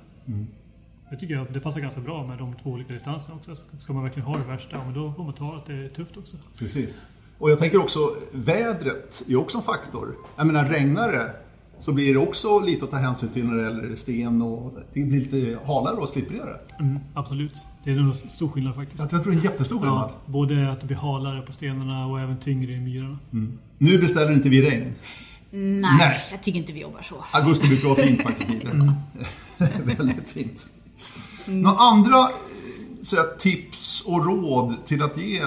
Det 1.10 1.18
tycker 1.18 1.34
jag 1.34 1.54
det 1.54 1.60
passar 1.60 1.80
ganska 1.80 2.02
bra 2.02 2.28
med 2.28 2.38
de 2.38 2.54
två 2.64 2.70
olika 2.70 2.94
distanserna 2.94 3.36
också. 3.36 3.56
Ska 3.56 3.94
man 3.94 4.04
verkligen 4.04 4.28
ha 4.28 4.38
det 4.38 4.48
värsta, 4.48 4.76
ja, 4.76 4.86
men 4.86 4.94
då 4.94 5.14
får 5.14 5.24
man 5.24 5.34
ta 5.34 5.56
att 5.56 5.66
det 5.66 5.74
är 5.74 5.90
tufft 5.90 6.18
också. 6.18 6.38
Precis. 6.58 7.10
Och 7.38 7.52
jag 7.52 7.60
tänker 7.60 7.78
också, 7.78 8.00
vädret 8.32 9.24
är 9.30 9.36
också 9.36 9.58
en 9.58 9.64
faktor. 9.64 10.16
Jag 10.38 10.48
menar, 10.48 10.66
regnar 10.66 11.12
det 11.12 11.34
så 11.80 11.92
blir 11.92 12.14
det 12.14 12.20
också 12.20 12.60
lite 12.60 12.86
att 12.86 12.92
ta 12.92 12.98
hänsyn 12.98 13.30
till 13.30 13.46
när 13.46 13.56
det 13.56 13.64
gäller 13.64 13.96
sten 13.96 14.42
och 14.42 14.74
det 14.94 15.04
blir 15.04 15.20
lite 15.20 15.60
halare 15.66 15.96
och 15.96 16.10
slipprigare. 16.10 16.60
Mm, 16.80 17.00
absolut. 17.14 17.54
Det 17.84 17.92
är 17.92 17.96
nog 17.96 18.16
stor 18.16 18.50
skillnad 18.50 18.76
faktiskt. 18.76 19.00
Jag 19.00 19.10
tror 19.10 19.24
det 19.24 19.30
är 19.30 19.34
en 19.34 19.44
jättestor 19.44 19.80
skillnad. 19.80 20.10
Ja, 20.10 20.32
både 20.32 20.72
att 20.72 20.80
det 20.80 20.88
blir 20.88 20.98
halare 20.98 21.42
på 21.42 21.52
stenarna 21.52 22.06
och 22.06 22.20
även 22.20 22.38
tyngre 22.38 22.72
i 22.72 22.80
myrarna. 22.80 23.18
Nu 23.78 23.98
beställer 23.98 24.32
inte 24.34 24.50
vi 24.50 24.62
regn. 24.62 24.94
Nej, 25.52 25.82
Nej. 25.82 26.28
jag 26.32 26.44
tycker 26.44 26.60
inte 26.60 26.74
vi 26.74 26.82
jobbar 26.82 27.02
så. 27.02 27.16
Augusti 27.32 27.68
brukar 27.68 27.88
vara 27.88 28.08
fint 28.08 28.22
faktiskt. 28.22 28.50
det. 28.50 28.96
Väldigt 29.98 30.28
fint. 30.28 30.70
Några 31.46 31.78
andra 31.78 32.28
så 33.02 33.16
här, 33.16 33.38
tips 33.38 34.04
och 34.08 34.26
råd 34.26 34.76
till 34.86 35.04
att 35.04 35.18
ge 35.18 35.42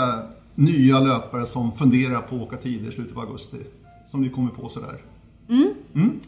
nya 0.55 1.01
löpare 1.01 1.47
som 1.47 1.73
funderar 1.73 2.21
på 2.21 2.37
att 2.37 2.43
åka 2.43 2.57
tider 2.57 2.89
i 2.89 2.93
slutet 2.93 3.15
på 3.15 3.21
augusti? 3.21 3.59
Som 4.07 4.23
ni 4.23 4.31
kommer 4.31 4.51
på 4.51 4.69
sådär. 4.69 5.01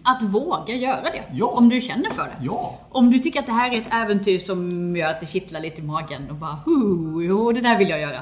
Att 0.03 0.23
våga 0.23 0.75
göra 0.75 1.03
det. 1.03 1.25
Ja. 1.33 1.47
Om 1.47 1.69
du 1.69 1.81
känner 1.81 2.11
för 2.11 2.23
det. 2.25 2.45
Ja, 2.45 2.79
Om 2.91 3.11
du 3.11 3.19
tycker 3.19 3.41
att 3.41 3.47
det 3.47 3.53
här 3.53 3.71
är 3.75 3.81
ett 3.81 3.89
äventyr 3.95 4.39
som 4.39 4.97
gör 4.97 5.11
att 5.11 5.21
det 5.21 5.27
kittlar 5.27 5.61
lite 5.61 5.81
i 5.81 5.85
magen 5.85 6.31
och 6.31 6.37
bara 6.37 6.59
"Hu, 6.67 7.23
jo, 7.25 7.53
det 7.53 7.61
där 7.61 7.79
vill 7.79 7.89
jag 7.89 8.01
göra. 8.01 8.21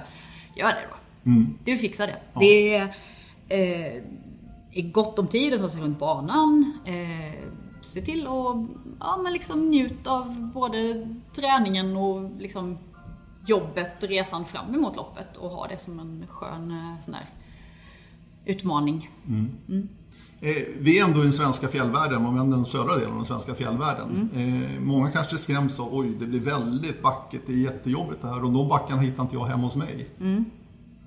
Gör 0.57 0.69
det 0.69 0.87
då. 0.91 0.97
Du 1.65 1.79
fixar 1.79 2.07
det. 2.07 2.17
Det 2.41 2.75
är, 2.75 2.83
eh, 3.49 4.03
är 4.73 4.91
gott 4.93 5.19
om 5.19 5.27
tid 5.27 5.55
att 5.55 5.61
ta 5.61 5.71
sig 5.71 5.81
runt 5.81 5.99
banan. 5.99 6.73
Eh, 6.85 7.49
se 7.81 8.01
till 8.01 8.21
att 8.27 8.57
ja, 9.01 9.17
men 9.23 9.33
liksom 9.33 9.71
njut 9.71 10.07
av 10.07 10.51
både 10.55 11.09
träningen 11.35 11.97
och 11.97 12.31
liksom 12.39 12.79
jobbet, 13.47 13.93
resan 14.01 14.45
fram 14.45 14.75
emot 14.75 14.97
loppet 14.97 15.37
och 15.37 15.51
ha 15.51 15.67
det 15.67 15.79
som 15.79 15.99
en 16.01 16.25
skön 16.29 16.71
eh, 16.71 17.05
sån 17.05 17.15
här 17.15 17.27
utmaning. 18.45 19.11
Eh, 19.69 19.81
vi 20.79 20.99
är 20.99 21.05
ändå 21.05 21.21
i 21.21 21.23
den 21.23 21.33
svenska 21.33 21.69
fjällvärlden, 21.69 22.27
om 22.27 22.35
vi 22.35 22.41
ändå 22.41 22.57
den 22.57 22.65
södra 22.67 22.95
delen 22.95 23.11
av 23.11 23.17
den 23.17 23.25
svenska 23.25 23.55
fjällvärlden. 23.55 24.31
Eh, 24.37 24.81
många 24.81 25.11
kanske 25.11 25.39
skräms 25.39 25.81
av, 25.81 25.95
oj 25.95 26.09
det 26.21 26.27
blir 26.27 26.41
väldigt 26.41 27.03
backigt, 27.03 27.47
det 27.47 27.53
är 27.53 27.57
jättejobbigt 27.57 28.23
det 28.23 28.29
här 28.29 28.45
och 28.45 28.53
de 28.53 28.69
backarna 28.69 29.01
hittar 29.03 29.23
inte 29.23 29.37
jag 29.37 29.45
hemma 29.45 29.63
hos 29.63 29.77
mig. 29.77 30.09
Är 30.21 30.45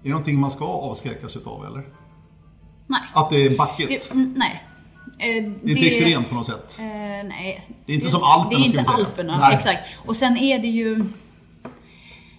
det 0.04 0.10
någonting 0.10 0.40
man 0.40 0.52
ska 0.52 0.66
avskräckas 0.66 1.36
utav 1.38 1.66
eller? 1.66 1.84
Nej. 2.88 3.00
Att 3.14 3.30
det 3.30 3.46
är 3.46 3.58
backigt? 3.58 3.90
Det, 3.90 4.14
mm, 4.14 4.34
nej. 4.38 4.64
Eh, 5.20 5.52
Det 5.64 5.72
är 5.72 5.78
inte 5.78 5.88
extremt 5.88 6.30
på 6.30 6.36
något 6.36 6.46
sätt? 6.46 6.78
Eh, 6.80 6.86
nej. 7.28 7.70
Det 7.86 7.92
är 7.92 7.96
inte 7.96 8.10
som 8.10 8.24
Alperna, 8.24 8.50
Det 8.60 8.66
är 8.66 8.80
inte. 8.80 8.92
Alperna, 8.92 9.38
Nej. 9.40 9.56
exakt. 9.56 9.80
Och 10.06 10.16
sen 10.16 10.38
är 10.38 10.60
det 10.60 10.68
ju... 10.68 11.06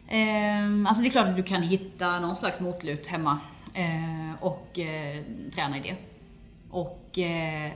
ehm, 0.09 0.87
alltså 0.87 1.03
det 1.03 1.09
är 1.09 1.11
klart 1.11 1.27
att 1.29 1.37
du 1.37 1.43
kan 1.43 1.63
hitta 1.63 2.21
någon 2.21 2.37
slags 2.37 2.61
motlut 2.61 3.07
hemma 3.07 3.39
eh, 3.75 4.43
och 4.45 4.79
eh, 4.79 5.23
träna 5.55 5.77
i 5.79 5.81
det. 5.81 5.97
Och... 6.77 7.19
Eh, 7.19 7.73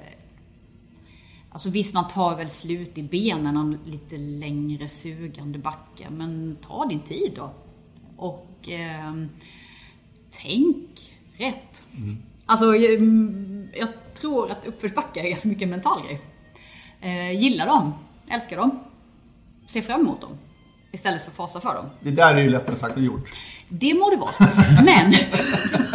alltså 1.51 1.71
visst, 1.71 1.95
man 1.95 2.09
tar 2.09 2.37
väl 2.37 2.51
slut 2.51 2.99
i 2.99 3.03
benen 3.03 3.57
en 3.57 3.79
lite 3.85 4.17
längre 4.17 4.89
sugande 4.89 5.59
backe, 5.59 6.11
men 6.11 6.57
ta 6.67 6.87
din 6.87 7.01
tid 7.01 7.33
då. 7.37 7.51
Och 8.17 8.69
ehm, 8.69 9.29
tänk 10.31 11.13
rätt. 11.37 11.83
Alltså, 12.47 12.77
ehm, 12.77 13.69
jag 13.75 13.89
tror 14.15 14.51
att 14.51 14.67
uppförsbackar 14.67 15.25
är 15.25 15.31
ganska 15.31 15.49
mycket 15.49 15.63
en 15.63 15.71
mental 15.71 16.03
grej. 16.07 16.21
Eh, 17.01 17.41
gilla 17.41 17.67
dem, 17.67 17.93
älska 18.29 18.57
dem, 18.57 18.81
se 19.67 19.83
fram 19.83 20.01
emot 20.01 20.21
dem. 20.21 20.39
Istället 20.93 21.25
för 21.25 21.31
fasa 21.31 21.61
för 21.61 21.75
dem. 21.75 21.87
Det 22.01 22.11
där 22.11 22.35
är 22.35 22.43
ju 22.43 22.51
lättare 22.51 22.77
sagt 22.77 22.97
än 22.97 23.05
gjort. 23.05 23.33
Det 23.69 23.95
må 23.95 24.11
det 24.11 24.17
vara. 24.17 24.33
Men, 24.85 25.15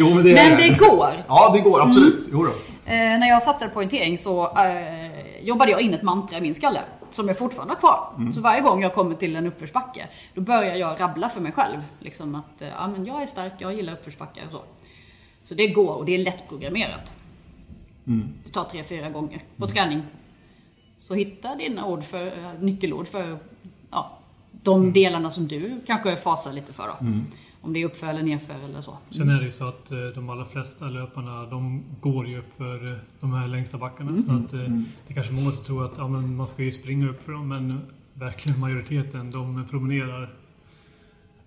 Jo 0.00 0.14
men 0.14 0.24
det 0.24 0.34
men 0.34 0.56
det 0.58 0.78
går. 0.78 1.24
Ja 1.28 1.52
det 1.54 1.60
går 1.60 1.80
absolut. 1.82 2.28
Jo 2.32 2.44
då. 2.44 2.50
Eh, 2.92 3.18
när 3.18 3.28
jag 3.28 3.42
satsade 3.42 3.68
på 3.68 3.74
poängtering 3.74 4.18
så 4.18 4.56
eh, 4.56 5.44
jobbade 5.46 5.70
jag 5.70 5.80
in 5.80 5.94
ett 5.94 6.02
mantra 6.02 6.38
i 6.38 6.40
min 6.40 6.54
skalle. 6.54 6.80
Som 7.10 7.28
jag 7.28 7.38
fortfarande 7.38 7.74
har 7.74 7.78
kvar. 7.80 8.32
Så 8.32 8.40
varje 8.40 8.60
gång 8.60 8.82
jag 8.82 8.94
kommer 8.94 9.14
till 9.14 9.36
en 9.36 9.46
uppförsbacke, 9.46 10.08
då 10.34 10.40
börjar 10.40 10.74
jag 10.74 11.00
rabbla 11.00 11.28
för 11.28 11.40
mig 11.40 11.52
själv. 11.52 11.78
Liksom 12.00 12.34
att, 12.34 12.62
eh, 12.62 12.68
ja 12.68 12.88
men 12.88 13.06
jag 13.06 13.22
är 13.22 13.26
stark, 13.26 13.52
jag 13.58 13.74
gillar 13.74 13.92
uppförsbackar 13.92 14.42
och 14.46 14.52
så. 14.52 14.62
Så 15.42 15.54
det 15.54 15.66
går 15.66 15.94
och 15.94 16.04
det 16.04 16.14
är 16.14 16.18
lättprogrammerat. 16.18 17.12
Det 18.44 18.50
tar 18.52 18.64
tre, 18.64 18.84
fyra 18.84 19.08
gånger 19.10 19.42
på 19.56 19.66
träning. 19.66 20.02
Så 20.98 21.14
hitta 21.14 21.54
dina 21.54 21.86
ord 21.86 22.04
för, 22.04 22.26
eh, 22.26 22.32
nyckelord 22.60 23.06
för 23.06 23.38
ja, 23.90 24.18
de 24.52 24.92
delarna 24.92 25.30
som 25.30 25.48
du 25.48 25.80
kanske 25.86 26.16
fasar 26.16 26.52
lite 26.52 26.72
för 26.72 26.86
då. 26.88 27.04
Om 27.62 27.72
det 27.72 27.82
är 27.82 27.86
uppför 27.86 28.06
eller 28.06 28.22
nerför 28.22 28.64
eller 28.64 28.80
så. 28.80 28.98
Sen 29.10 29.28
är 29.28 29.38
det 29.38 29.44
ju 29.44 29.50
så 29.50 29.68
att 29.68 29.92
eh, 29.92 29.98
de 29.98 30.30
allra 30.30 30.44
flesta 30.44 30.88
löparna 30.88 31.46
de 31.46 31.84
går 32.00 32.26
ju 32.26 32.38
upp 32.38 32.52
för 32.56 32.92
eh, 32.92 32.98
de 33.20 33.32
här 33.32 33.48
längsta 33.48 33.78
backarna. 33.78 34.22
Så 34.22 34.32
att 34.32 34.52
eh, 34.52 34.58
det 35.06 35.08
är 35.08 35.14
kanske 35.14 35.32
många 35.32 35.50
som 35.50 35.64
tror 35.64 35.84
att 35.84 35.94
ja, 35.96 36.08
men 36.08 36.36
man 36.36 36.48
ska 36.48 36.62
ju 36.62 36.72
springa 36.72 37.08
upp 37.08 37.22
för 37.22 37.32
dem. 37.32 37.48
Men 37.48 37.80
verkligen 38.14 38.60
majoriteten 38.60 39.30
de 39.30 39.66
promenerar. 39.70 40.34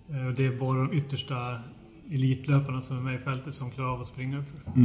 Och 0.07 0.33
Det 0.35 0.45
är 0.45 0.59
bara 0.59 0.77
de 0.77 0.93
yttersta 0.93 1.59
elitlöparna 2.11 2.81
som 2.81 2.97
är 2.97 3.01
med 3.01 3.15
i 3.15 3.17
fältet 3.17 3.55
som 3.55 3.71
klarar 3.71 3.89
av 3.89 4.01
att 4.01 4.07
springa 4.07 4.39
upp 4.39 4.45
för. 4.49 4.81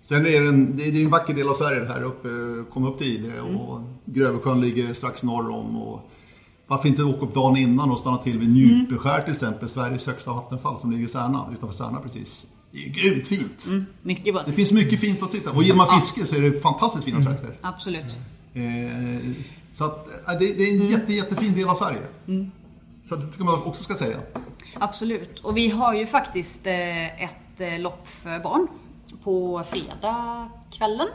Sen 0.00 0.26
är 0.26 0.40
det 0.40 0.48
en, 0.48 0.76
det 0.76 0.82
är 0.82 1.04
en 1.04 1.10
vacker 1.10 1.34
del 1.34 1.48
av 1.48 1.52
Sverige 1.52 1.80
det 1.80 1.86
här 1.86 2.02
uppe, 2.02 2.28
komma 2.70 2.88
upp 2.88 2.98
till 2.98 3.06
Idre 3.06 3.40
och 3.40 3.80
Grövelsjön 4.04 4.60
ligger 4.60 4.94
strax 4.94 5.22
norr 5.22 5.50
om. 5.50 5.76
Och 5.76 6.10
varför 6.70 6.88
inte 6.88 7.02
åka 7.02 7.26
upp 7.26 7.34
dagen 7.34 7.56
innan 7.56 7.90
och 7.90 7.98
stanna 7.98 8.18
till 8.18 8.38
vid 8.38 8.48
Njupeskär 8.48 9.22
till 9.22 9.32
exempel, 9.32 9.68
Sveriges 9.68 10.06
högsta 10.06 10.32
vattenfall 10.32 10.78
som 10.78 10.90
ligger 10.90 11.04
i 11.04 11.08
Särna, 11.08 11.48
utanför 11.52 11.76
Särna 11.76 12.00
precis. 12.00 12.46
Det 12.72 12.78
är 12.78 12.82
ju 12.82 12.90
grymt 12.90 13.26
fint. 13.26 13.66
Mm, 13.66 13.86
mycket 14.02 14.34
bra. 14.34 14.42
Det 14.46 14.52
finns 14.52 14.72
mycket 14.72 15.00
fint 15.00 15.22
att 15.22 15.32
titta 15.32 15.50
på. 15.50 15.56
Och 15.56 15.62
gillar 15.62 15.76
man 15.76 16.00
fiske 16.00 16.26
så 16.26 16.36
är 16.36 16.40
det 16.40 16.60
fantastiskt 16.60 17.04
fina 17.04 17.24
trakter. 17.24 17.56
Absolut. 17.60 18.16
Eh, 18.54 18.62
så 19.70 19.84
att, 19.84 20.08
eh, 20.08 20.38
det, 20.38 20.52
det 20.52 20.62
är 20.62 20.80
en 20.80 20.90
jätte, 20.90 21.12
jättefin 21.12 21.54
del 21.54 21.68
av 21.68 21.74
Sverige. 21.74 22.02
Så 23.04 23.16
det 23.16 23.26
tycker 23.26 23.44
man 23.44 23.62
också 23.62 23.84
ska 23.84 23.94
säga. 23.94 24.16
Absolut. 24.74 25.40
Och 25.40 25.56
vi 25.56 25.70
har 25.70 25.94
ju 25.94 26.06
faktiskt 26.06 26.66
eh, 26.66 27.24
ett 27.24 27.60
eh, 27.60 27.78
lopp 27.78 28.08
för 28.08 28.38
barn 28.38 28.68
på 29.24 29.64
fredag 29.70 30.48
kvällen. 30.70 31.08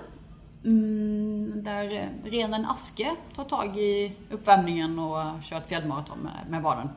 Mm, 0.65 1.63
där 1.63 1.91
eh, 1.91 2.29
Renen 2.29 2.65
Aske 2.65 3.15
tar 3.35 3.43
tag 3.43 3.77
i 3.77 4.11
uppvärmningen 4.31 4.99
och 4.99 5.43
kör 5.43 5.57
ett 5.57 5.69
fjällmaraton 5.69 6.19
med, 6.19 6.45
med 6.49 6.63
barnen. 6.63 6.89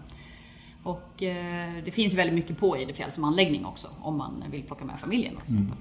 Och 0.82 1.22
eh, 1.22 1.84
det 1.84 1.90
finns 1.90 2.14
väldigt 2.14 2.34
mycket 2.34 2.58
på 2.58 2.78
Idefjäll 2.78 3.12
som 3.12 3.24
anläggning 3.24 3.66
också 3.66 3.88
om 4.00 4.18
man 4.18 4.44
vill 4.50 4.62
plocka 4.62 4.84
med 4.84 5.00
familjen. 5.00 5.36
Också. 5.36 5.52
Mm. 5.52 5.72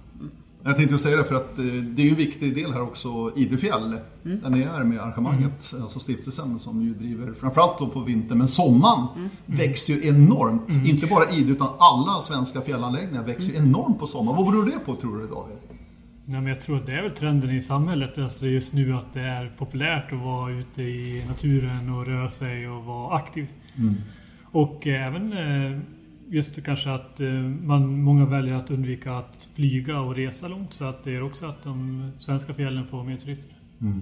Jag 0.64 0.78
tänkte 0.78 1.00
säga 1.00 1.18
det 1.18 1.24
för 1.24 1.36
att 1.36 1.60
eh, 1.60 1.66
det 1.66 2.02
är 2.02 2.04
ju 2.04 2.10
en 2.10 2.16
viktig 2.16 2.56
del 2.56 2.74
här 2.74 2.82
också, 2.82 3.32
Idefjäll, 3.36 4.00
mm. 4.26 4.42
där 4.42 4.50
ni 4.50 4.62
är 4.62 4.84
med 4.84 5.00
arrangemanget, 5.00 5.72
mm. 5.72 5.84
alltså 5.84 6.00
stiftelsen 6.00 6.60
som 6.60 6.82
ju 6.82 6.94
driver 6.94 7.34
framförallt 7.34 7.80
då 7.80 7.88
på 7.88 8.00
vintern, 8.00 8.38
men 8.38 8.48
sommaren 8.48 9.08
mm. 9.16 9.30
växer 9.46 9.94
ju 9.94 10.08
enormt. 10.08 10.70
Mm. 10.70 10.86
Inte 10.86 11.08
bara 11.08 11.32
Idre 11.32 11.54
utan 11.54 11.68
alla 11.80 12.22
svenska 12.22 12.62
fjällanläggningar 12.62 13.24
växer 13.24 13.50
ju 13.50 13.56
mm. 13.56 13.70
enormt 13.70 14.00
på 14.00 14.08
sommaren. 14.08 14.38
Vad 14.38 14.46
beror 14.46 14.66
det 14.66 14.80
på 14.86 14.96
tror 14.96 15.18
du 15.18 15.28
David? 15.28 15.58
Ja, 16.30 16.42
men 16.42 16.48
jag 16.48 16.62
tror 16.62 16.78
att 16.78 16.86
det 16.86 16.94
är 16.94 17.02
väl 17.02 17.12
trenden 17.12 17.52
i 17.52 17.62
samhället 17.62 18.18
alltså 18.18 18.48
just 18.48 18.74
nu 18.74 18.94
att 18.94 19.14
det 19.14 19.22
är 19.22 19.52
populärt 19.58 20.12
att 20.12 20.20
vara 20.20 20.52
ute 20.52 20.84
i 20.84 21.26
naturen 21.28 21.90
och 21.90 22.06
röra 22.06 22.30
sig 22.30 22.70
och 22.70 22.84
vara 22.84 23.16
aktiv. 23.16 23.48
Mm. 23.78 23.96
Och 24.44 24.88
även 24.88 25.34
eh, 25.34 25.80
just 26.28 26.64
kanske 26.64 26.92
att 26.92 27.20
eh, 27.20 27.30
man, 27.64 28.02
många 28.02 28.26
väljer 28.26 28.54
att 28.54 28.72
undvika 28.72 29.14
att 29.14 29.50
flyga 29.56 30.00
och 30.00 30.16
resa 30.16 30.48
långt 30.48 30.74
så 30.74 30.86
att 30.86 31.04
det 31.04 31.12
gör 31.12 31.24
också 31.24 31.46
att 31.46 31.64
de 31.64 32.12
svenska 32.18 32.54
fjällen 32.54 32.88
får 32.88 33.04
mer 33.04 33.18
turister. 33.18 33.52
Mm. 33.82 34.02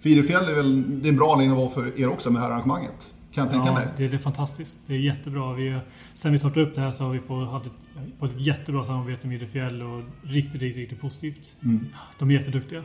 Firefjäll 0.00 0.44
är 0.44 0.54
väl 0.54 1.00
det 1.02 1.08
är 1.08 1.10
en 1.10 1.16
bra 1.16 1.32
anledning 1.32 1.56
att 1.56 1.62
vara 1.62 1.70
för 1.70 2.00
er 2.00 2.08
också 2.08 2.30
med 2.30 2.42
det 2.42 2.46
här 2.46 2.52
arrangemanget? 2.52 3.12
Kan 3.32 3.44
jag 3.44 3.52
tänka 3.52 3.66
ja, 3.66 3.74
mig. 3.74 3.88
Det, 3.96 4.08
det 4.08 4.16
är 4.16 4.18
fantastiskt. 4.18 4.76
Det 4.86 4.94
är 4.94 4.98
jättebra. 4.98 5.54
Vi, 5.54 5.80
sen 6.14 6.32
vi 6.32 6.38
startade 6.38 6.66
upp 6.66 6.74
det 6.74 6.80
här 6.80 6.92
så 6.92 7.04
har 7.04 7.10
vi 7.10 7.20
fått, 7.20 7.48
haft 7.48 7.66
ett, 7.66 7.72
fått 8.18 8.30
ett 8.30 8.40
jättebra 8.40 8.84
samarbete 8.84 9.26
med 9.26 9.36
Idefjäll 9.36 9.82
och 9.82 10.02
riktigt, 10.22 10.60
riktigt, 10.60 10.76
riktigt 10.76 11.00
positivt. 11.00 11.56
Mm. 11.62 11.86
De 12.18 12.30
är 12.30 12.34
jätteduktiga. 12.34 12.82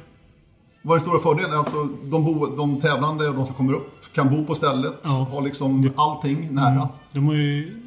Vad 0.81 0.95
är 0.95 0.99
den 0.99 1.07
stora 1.07 1.19
fördelen? 1.19 1.57
Alltså, 1.57 1.83
de, 1.83 2.23
bo, 2.23 2.55
de 2.55 2.81
tävlande 2.81 3.29
och 3.29 3.35
de 3.35 3.45
som 3.45 3.55
kommer 3.55 3.73
upp 3.73 4.13
kan 4.13 4.29
bo 4.29 4.45
på 4.45 4.55
stället, 4.55 4.93
ja. 5.03 5.27
har 5.31 5.41
liksom 5.41 5.91
allting 5.95 6.55
nära. 6.55 6.71
Mm. 6.71 6.87
De 7.11 7.25
har 7.25 7.33
ju 7.33 7.81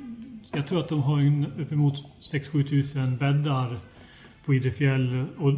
jag 0.52 0.66
tror 0.66 0.80
att 0.80 0.88
de 0.88 1.02
har 1.02 1.46
uppemot 1.60 1.94
6-7 2.32 2.68
tusen 2.68 3.16
bäddar 3.16 3.80
på 4.44 4.54
Idefjäll 4.54 5.26
och 5.38 5.52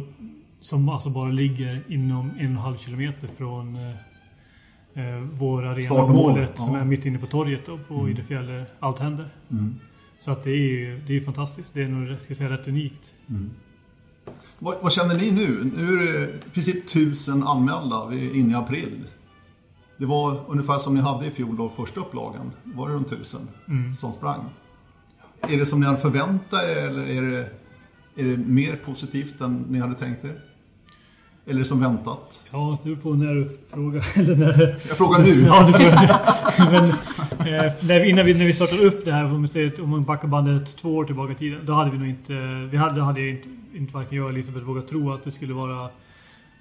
som 0.61 0.89
alltså 0.89 1.09
bara 1.09 1.29
ligger 1.31 1.83
inom 1.87 2.29
en 2.29 2.35
och 2.35 2.41
en 2.41 2.57
halv 2.57 2.77
kilometer 2.77 3.29
från 3.37 3.77
eh, 4.93 5.03
vår 5.33 5.65
arena. 5.65 6.13
Målet 6.13 6.51
ja. 6.55 6.63
som 6.63 6.75
är 6.75 6.85
mitt 6.85 7.05
inne 7.05 7.19
på 7.19 7.27
torget 7.27 7.65
då, 7.65 7.79
på 7.87 7.93
mm. 7.93 8.11
Idefjäll 8.11 8.63
allt 8.79 8.99
händer. 8.99 9.29
Mm. 9.51 9.75
Så 10.17 10.31
att 10.31 10.43
det 10.43 10.51
är 10.51 11.01
det 11.07 11.17
är 11.17 11.21
fantastiskt. 11.21 11.73
Det 11.73 11.83
är 11.83 11.87
nog 11.87 12.21
ska 12.21 12.35
säga, 12.35 12.49
rätt 12.49 12.67
unikt. 12.67 13.13
Mm. 13.29 13.49
Vad, 14.59 14.75
vad, 14.81 14.91
känner 14.91 15.17
ni 15.17 15.31
nu? 15.31 15.71
Nu 15.77 15.93
är 15.93 15.97
det 15.97 16.29
i 16.47 16.49
princip 16.53 16.87
tusen 16.87 17.43
anmälda. 17.43 18.07
Vi 18.07 18.29
är 18.29 18.35
inne 18.35 18.51
i 18.51 18.55
april. 18.55 19.03
Det 19.97 20.05
var 20.05 20.43
ungefär 20.47 20.77
som 20.77 20.95
ni 20.95 21.01
hade 21.01 21.25
i 21.25 21.31
fjol 21.31 21.57
då, 21.57 21.69
första 21.69 22.01
upplagan. 22.01 22.51
Var 22.63 22.89
det 22.89 22.95
runt 22.95 23.09
tusen 23.09 23.47
mm. 23.67 23.93
som 23.93 24.13
sprang? 24.13 24.45
Är 25.41 25.57
det 25.57 25.65
som 25.65 25.79
ni 25.79 25.85
hade 25.85 25.97
förväntat 25.97 26.63
er 26.63 26.87
eller 26.87 27.05
är 27.05 27.21
det, 27.21 27.49
är 28.15 28.25
det 28.25 28.37
mer 28.37 28.75
positivt 28.75 29.41
än 29.41 29.65
ni 29.69 29.79
hade 29.79 29.95
tänkt 29.95 30.25
er? 30.25 30.41
Eller 31.45 31.63
som 31.63 31.79
väntat? 31.79 32.43
Ja, 32.51 32.77
det 32.83 32.89
beror 32.89 33.01
på 33.01 33.13
när 33.13 33.35
du 33.35 33.57
frågar. 33.69 34.05
Eller 34.19 34.35
när... 34.35 34.75
Jag 34.87 34.97
frågar 34.97 35.19
nu. 35.23 35.41
ja, 35.41 35.67
du 35.67 35.73
frågar 35.73 36.71
Men, 36.71 36.89
eh, 37.53 37.73
när 37.81 38.09
innan 38.09 38.25
vi, 38.25 38.33
när 38.33 38.45
vi 38.45 38.53
startade 38.53 38.81
upp 38.81 39.05
det 39.05 39.11
här, 39.11 39.25
om, 39.25 39.47
vi 39.53 39.71
om 39.81 39.89
man 39.89 40.03
backar 40.03 40.27
bandet 40.27 40.77
två 40.77 40.95
år 40.95 41.05
tillbaka 41.05 41.33
i 41.33 41.35
tiden, 41.35 41.59
då 41.65 41.73
hade 41.73 41.91
vi 41.91 41.97
nog 41.97 42.07
inte, 42.07 42.33
vi 42.71 42.77
hade, 42.77 43.01
hade 43.01 43.29
inte, 43.29 43.47
inte 43.73 43.93
varken 43.93 44.17
jag 44.17 44.29
eller 44.29 44.39
Elisabeth 44.39 44.65
vågat 44.65 44.87
tro 44.87 45.13
att 45.13 45.23
det 45.23 45.31
skulle 45.31 45.53
vara 45.53 45.89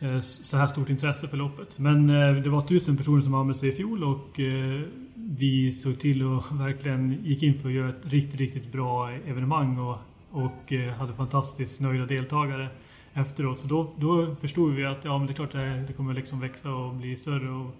eh, 0.00 0.20
så 0.20 0.56
här 0.56 0.66
stort 0.66 0.88
intresse 0.88 1.28
för 1.28 1.36
loppet. 1.36 1.78
Men 1.78 2.10
eh, 2.10 2.42
det 2.42 2.50
var 2.50 2.62
tusen 2.62 2.96
personer 2.96 3.22
som 3.22 3.34
anmälde 3.34 3.58
sig 3.58 3.68
i 3.68 3.72
fjol 3.72 4.04
och 4.04 4.40
eh, 4.40 4.80
vi 5.14 5.72
såg 5.72 5.98
till 5.98 6.22
och 6.22 6.44
verkligen 6.60 7.24
gick 7.24 7.42
in 7.42 7.54
för 7.54 7.68
att 7.68 7.74
göra 7.74 7.88
ett 7.88 8.02
riktigt, 8.02 8.40
riktigt 8.40 8.72
bra 8.72 9.10
evenemang 9.10 9.78
och, 9.78 9.98
och 10.30 10.72
eh, 10.72 10.92
hade 10.92 11.12
fantastiskt 11.12 11.80
nöjda 11.80 12.06
deltagare 12.06 12.68
efteråt. 13.14 13.60
Så 13.60 13.66
då, 13.66 13.92
då 13.96 14.34
förstod 14.40 14.74
vi 14.74 14.84
att 14.84 15.04
ja, 15.04 15.18
men 15.18 15.26
det 15.26 15.32
är 15.32 15.34
klart 15.34 15.52
det, 15.52 15.84
det 15.86 15.92
kommer 15.92 16.14
liksom 16.14 16.40
växa 16.40 16.74
och 16.74 16.94
bli 16.94 17.16
större 17.16 17.50
och 17.50 17.76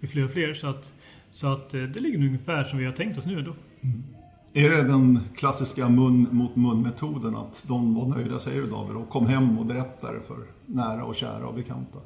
bli 0.00 0.08
fler 0.08 0.24
och 0.24 0.30
fler. 0.30 0.54
Så 0.54 0.66
att, 0.66 0.92
så 1.30 1.46
att 1.46 1.74
eh, 1.74 1.82
det 1.82 2.00
ligger 2.00 2.18
ungefär 2.18 2.64
som 2.64 2.78
vi 2.78 2.84
har 2.84 2.92
tänkt 2.92 3.18
oss 3.18 3.26
nu 3.26 3.38
ändå. 3.38 3.54
Mm. 3.80 4.04
Är 4.52 4.70
det 4.70 4.82
den 4.82 5.20
klassiska 5.36 5.88
mun 5.88 6.28
mot 6.30 6.56
mun 6.56 6.82
metoden 6.82 7.36
att 7.36 7.64
de 7.68 7.94
var 7.94 8.06
nöjda, 8.06 8.38
säger 8.38 8.60
du 8.60 8.66
David, 8.66 8.96
och 8.96 9.08
kom 9.08 9.26
hem 9.26 9.58
och 9.58 9.66
berättade 9.66 10.20
för 10.20 10.36
nära 10.66 11.04
och 11.04 11.14
kära 11.14 11.46
och 11.46 11.54
bekanta? 11.54 11.98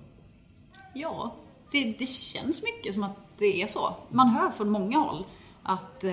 Ja, 0.94 1.34
det, 1.72 1.94
det 1.98 2.06
känns 2.06 2.62
mycket 2.62 2.94
som 2.94 3.02
att 3.02 3.16
det 3.38 3.62
är 3.62 3.66
så. 3.66 3.96
Man 4.08 4.28
hör 4.28 4.50
från 4.50 4.70
många 4.70 4.98
håll 4.98 5.24
att 5.62 6.04
eh, 6.04 6.12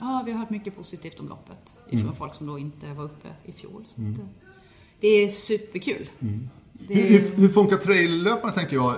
ja, 0.00 0.22
vi 0.26 0.32
har 0.32 0.38
hört 0.38 0.50
mycket 0.50 0.76
positivt 0.76 1.20
om 1.20 1.28
loppet 1.28 1.76
ifrån 1.86 2.00
mm. 2.00 2.14
folk 2.14 2.34
som 2.34 2.46
då 2.46 2.58
inte 2.58 2.92
var 2.92 3.04
uppe 3.04 3.28
i 3.44 3.52
fjol. 3.52 3.84
Mm. 3.96 4.14
Det, 4.14 4.43
det, 5.00 5.08
är 5.08 5.28
superkul. 5.28 6.10
Mm. 6.20 6.48
Det... 6.72 6.94
Hur, 6.94 7.36
hur, 7.36 7.48
funkar 7.48 7.76
traillöparna 7.76 8.52
tänker 8.52 8.76
jag? 8.76 8.96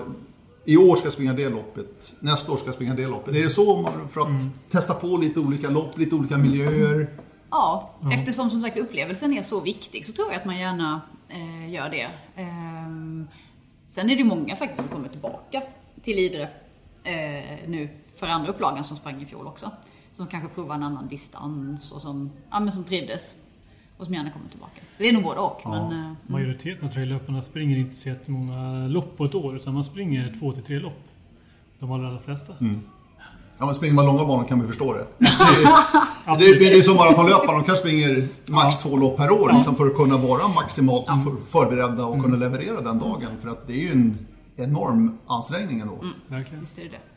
I 0.64 0.76
år 0.76 0.96
ska 0.96 1.06
jag 1.06 1.12
springa 1.12 1.32
det 1.32 1.48
loppet, 1.48 2.14
nästa 2.20 2.52
år 2.52 2.56
ska 2.56 2.66
jag 2.66 2.74
springa 2.74 2.94
det 2.94 3.06
loppet. 3.06 3.34
Är 3.34 3.44
det 3.44 3.50
så 3.50 3.76
man, 3.80 4.08
för 4.08 4.20
att 4.20 4.26
mm. 4.26 4.50
testa 4.70 4.94
på 4.94 5.16
lite 5.16 5.40
olika 5.40 5.70
lopp, 5.70 5.98
lite 5.98 6.14
olika 6.14 6.38
miljöer? 6.38 7.08
Ja, 7.50 7.90
ja, 8.00 8.12
eftersom 8.12 8.50
som 8.50 8.62
sagt 8.62 8.78
upplevelsen 8.78 9.32
är 9.32 9.42
så 9.42 9.60
viktig 9.60 10.06
så 10.06 10.12
tror 10.12 10.28
jag 10.28 10.36
att 10.36 10.44
man 10.44 10.58
gärna 10.58 11.00
eh, 11.28 11.72
gör 11.72 11.90
det. 11.90 12.10
Eh, 12.36 13.26
sen 13.88 14.10
är 14.10 14.16
det 14.16 14.24
många 14.24 14.56
faktiskt 14.56 14.80
som 14.80 14.88
kommer 14.88 15.08
tillbaka 15.08 15.62
till 16.02 16.18
Idre 16.18 16.42
eh, 17.04 17.68
nu 17.68 17.88
för 18.16 18.26
andra 18.26 18.50
upplagan 18.50 18.84
som 18.84 18.96
sprang 18.96 19.22
i 19.22 19.26
fjol 19.26 19.46
också. 19.46 19.70
Som 20.10 20.26
kanske 20.26 20.48
provar 20.48 20.74
en 20.74 20.82
annan 20.82 21.08
distans 21.08 21.92
och 21.92 22.02
som, 22.02 22.30
ja, 22.50 22.60
men 22.60 22.72
som 22.72 22.84
trivdes. 22.84 23.34
Och 23.96 24.04
som 24.04 24.14
gärna 24.14 24.30
kommer 24.30 24.48
tillbaka. 24.48 24.80
Det 24.98 25.08
är 25.08 25.12
nog 25.12 25.22
både 25.22 25.40
och. 25.40 25.60
Ja. 25.64 25.70
Men, 25.70 26.04
eh, 26.04 26.12
Majoriteten 26.26 26.88
av 26.88 26.92
traillöparna 26.92 27.42
springer 27.42 27.76
inte 27.76 27.96
så 27.96 28.08
jättemånga 28.08 28.88
lopp 28.88 29.16
på 29.16 29.24
ett 29.24 29.34
år 29.34 29.56
utan 29.56 29.74
man 29.74 29.84
springer 29.84 30.34
två 30.38 30.52
till 30.52 30.62
tre 30.62 30.78
lopp. 30.78 31.02
De 31.78 31.92
allra 31.92 32.18
flesta. 32.18 32.52
Mm. 32.60 32.80
Ja, 33.58 33.66
men 33.66 33.74
springer 33.74 33.94
man 33.94 34.06
långa 34.06 34.24
banor 34.24 34.44
kan 34.44 34.60
vi 34.60 34.66
förstå 34.66 34.92
det. 34.92 35.06
Det 36.26 36.32
är, 36.32 36.58
det, 36.58 36.58
det 36.58 36.78
är 36.78 36.82
som 36.82 36.96
maratonlöpare, 36.96 37.56
de 37.56 37.64
kanske 37.64 37.76
springer 37.76 38.28
max 38.46 38.84
ja. 38.84 38.90
två 38.90 38.96
lopp 38.96 39.16
per 39.16 39.30
år 39.30 39.52
liksom, 39.54 39.76
för 39.76 39.86
att 39.86 39.96
kunna 39.96 40.16
vara 40.16 40.48
maximalt 40.48 41.06
förberedda 41.50 42.04
och 42.04 42.14
mm. 42.14 42.24
kunna 42.24 42.36
leverera 42.36 42.80
den 42.80 42.98
dagen. 42.98 43.30
För 43.42 43.48
att 43.48 43.66
det 43.66 43.72
är 43.72 43.80
ju 43.80 43.92
en 43.92 44.18
enorm 44.56 45.18
ansträngning 45.26 45.80
ändå. 45.80 45.94
Mm. 45.94 46.14
Verkligen. 46.28 46.60
Visst 46.60 46.78
är 46.78 46.82
det 46.82 46.88
det. 46.88 47.15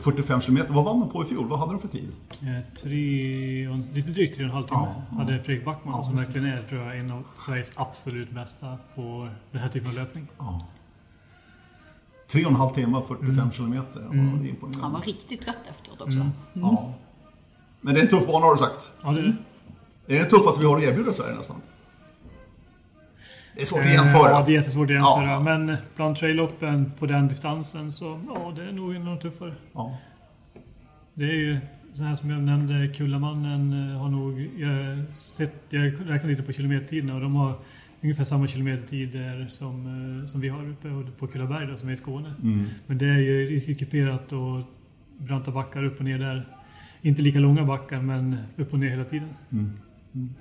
45 0.00 0.40
kilometer, 0.40 0.74
vad 0.74 0.84
vann 0.84 1.00
de 1.00 1.10
på 1.10 1.22
i 1.22 1.26
fjol? 1.26 1.48
Vad 1.48 1.58
hade 1.58 1.72
de 1.72 1.80
för 1.80 1.88
tid? 1.88 2.12
Eh, 2.30 2.74
tre, 2.74 3.68
lite 3.92 4.10
drygt 4.10 4.36
tre 4.36 4.44
och 4.44 4.50
en 4.50 4.54
halv 4.54 4.66
timme 4.66 4.94
ja, 5.10 5.16
hade 5.16 5.42
Fredrik 5.42 5.64
Backman 5.64 5.94
ja, 5.96 6.02
som 6.02 6.16
verkligen 6.16 6.46
är 6.46 6.62
tror 6.62 6.80
jag, 6.80 6.98
en 6.98 7.10
av 7.10 7.24
Sveriges 7.46 7.72
absolut 7.74 8.30
bästa 8.30 8.78
på 8.94 9.28
den 9.50 9.60
här 9.60 9.68
typen 9.68 9.88
av 9.88 9.94
löpning. 9.94 10.26
Ja. 10.38 10.66
Tre 12.26 12.44
och 12.44 12.50
en 12.50 12.56
halv 12.56 12.70
timme, 12.70 13.02
45 13.08 13.38
mm. 13.38 13.52
kilometer. 13.52 14.00
Mm. 14.00 14.56
Han 14.80 14.92
var 14.92 15.00
riktigt 15.00 15.42
trött 15.42 15.56
efteråt 15.70 16.00
också. 16.00 16.18
Mm. 16.18 16.30
Mm. 16.54 16.68
Ja. 16.68 16.94
Men 17.80 17.94
det 17.94 18.00
är 18.00 18.04
en 18.04 18.10
tuff 18.10 18.26
bana 18.26 18.46
har 18.46 18.54
du 18.54 18.58
sagt? 18.58 18.92
Ja, 19.02 19.10
det 19.10 19.20
är 19.20 19.22
det. 19.22 19.36
Är 20.06 20.14
det 20.14 20.18
den 20.18 20.28
tuffaste 20.28 20.60
vi 20.60 20.66
har 20.66 20.76
att 20.76 20.82
erbjuda 20.82 21.10
i 21.10 21.14
Sverige 21.14 21.36
nästan? 21.36 21.56
Det 23.54 23.62
är 23.62 23.66
svårt 23.66 23.80
att 23.80 23.92
jämföra. 23.92 24.30
Ja, 24.30 24.42
det 24.46 24.52
är 24.52 24.54
jättesvårt 24.54 24.90
att 24.90 24.94
jämföra. 24.94 25.30
Ja. 25.30 25.40
Men 25.40 25.76
bland 25.96 26.16
trailloppen 26.16 26.92
på 26.98 27.06
den 27.06 27.28
distansen 27.28 27.92
så 27.92 28.20
ja, 28.34 28.52
det 28.56 28.62
är 28.62 28.72
nog 28.72 28.94
en 28.94 29.08
av 29.08 29.16
de 29.16 29.20
tuffare. 29.30 29.54
Ja. 29.72 29.98
Det 31.14 31.24
är 31.24 31.34
ju 31.34 31.58
så 31.94 32.02
här 32.02 32.16
som 32.16 32.30
jag 32.30 32.42
nämnde, 32.42 32.88
Kullamannen 32.88 33.90
eh, 33.90 33.98
har 34.00 34.08
nog... 34.08 34.50
Jag, 34.56 35.04
sett, 35.16 35.54
jag 35.68 36.10
räknar 36.10 36.30
lite 36.30 36.42
på 36.42 36.52
kilometertiderna 36.52 37.14
och 37.14 37.20
de 37.20 37.34
har 37.34 37.54
ungefär 38.00 38.24
samma 38.24 38.46
kilometertider 38.46 39.46
som, 39.50 39.86
eh, 40.20 40.26
som 40.26 40.40
vi 40.40 40.48
har 40.48 40.68
uppe 40.68 40.88
på 41.18 41.26
Kullaberg 41.26 41.66
då, 41.66 41.76
som 41.76 41.88
är 41.88 41.92
i 41.92 41.96
Skåne. 41.96 42.34
Mm. 42.42 42.66
Men 42.86 42.98
det 42.98 43.06
är 43.06 43.18
ju 43.18 43.46
riktigt 43.46 43.78
kuperat 43.78 44.32
och 44.32 44.60
branta 45.18 45.50
backar 45.50 45.84
upp 45.84 45.98
och 45.98 46.04
ner 46.04 46.18
där. 46.18 46.48
Inte 47.02 47.22
lika 47.22 47.38
långa 47.38 47.64
backar 47.64 48.00
men 48.00 48.36
upp 48.56 48.72
och 48.72 48.78
ner 48.78 48.90
hela 48.90 49.04
tiden. 49.04 49.28
Mm. 49.52 49.72
Mm. 50.14 50.34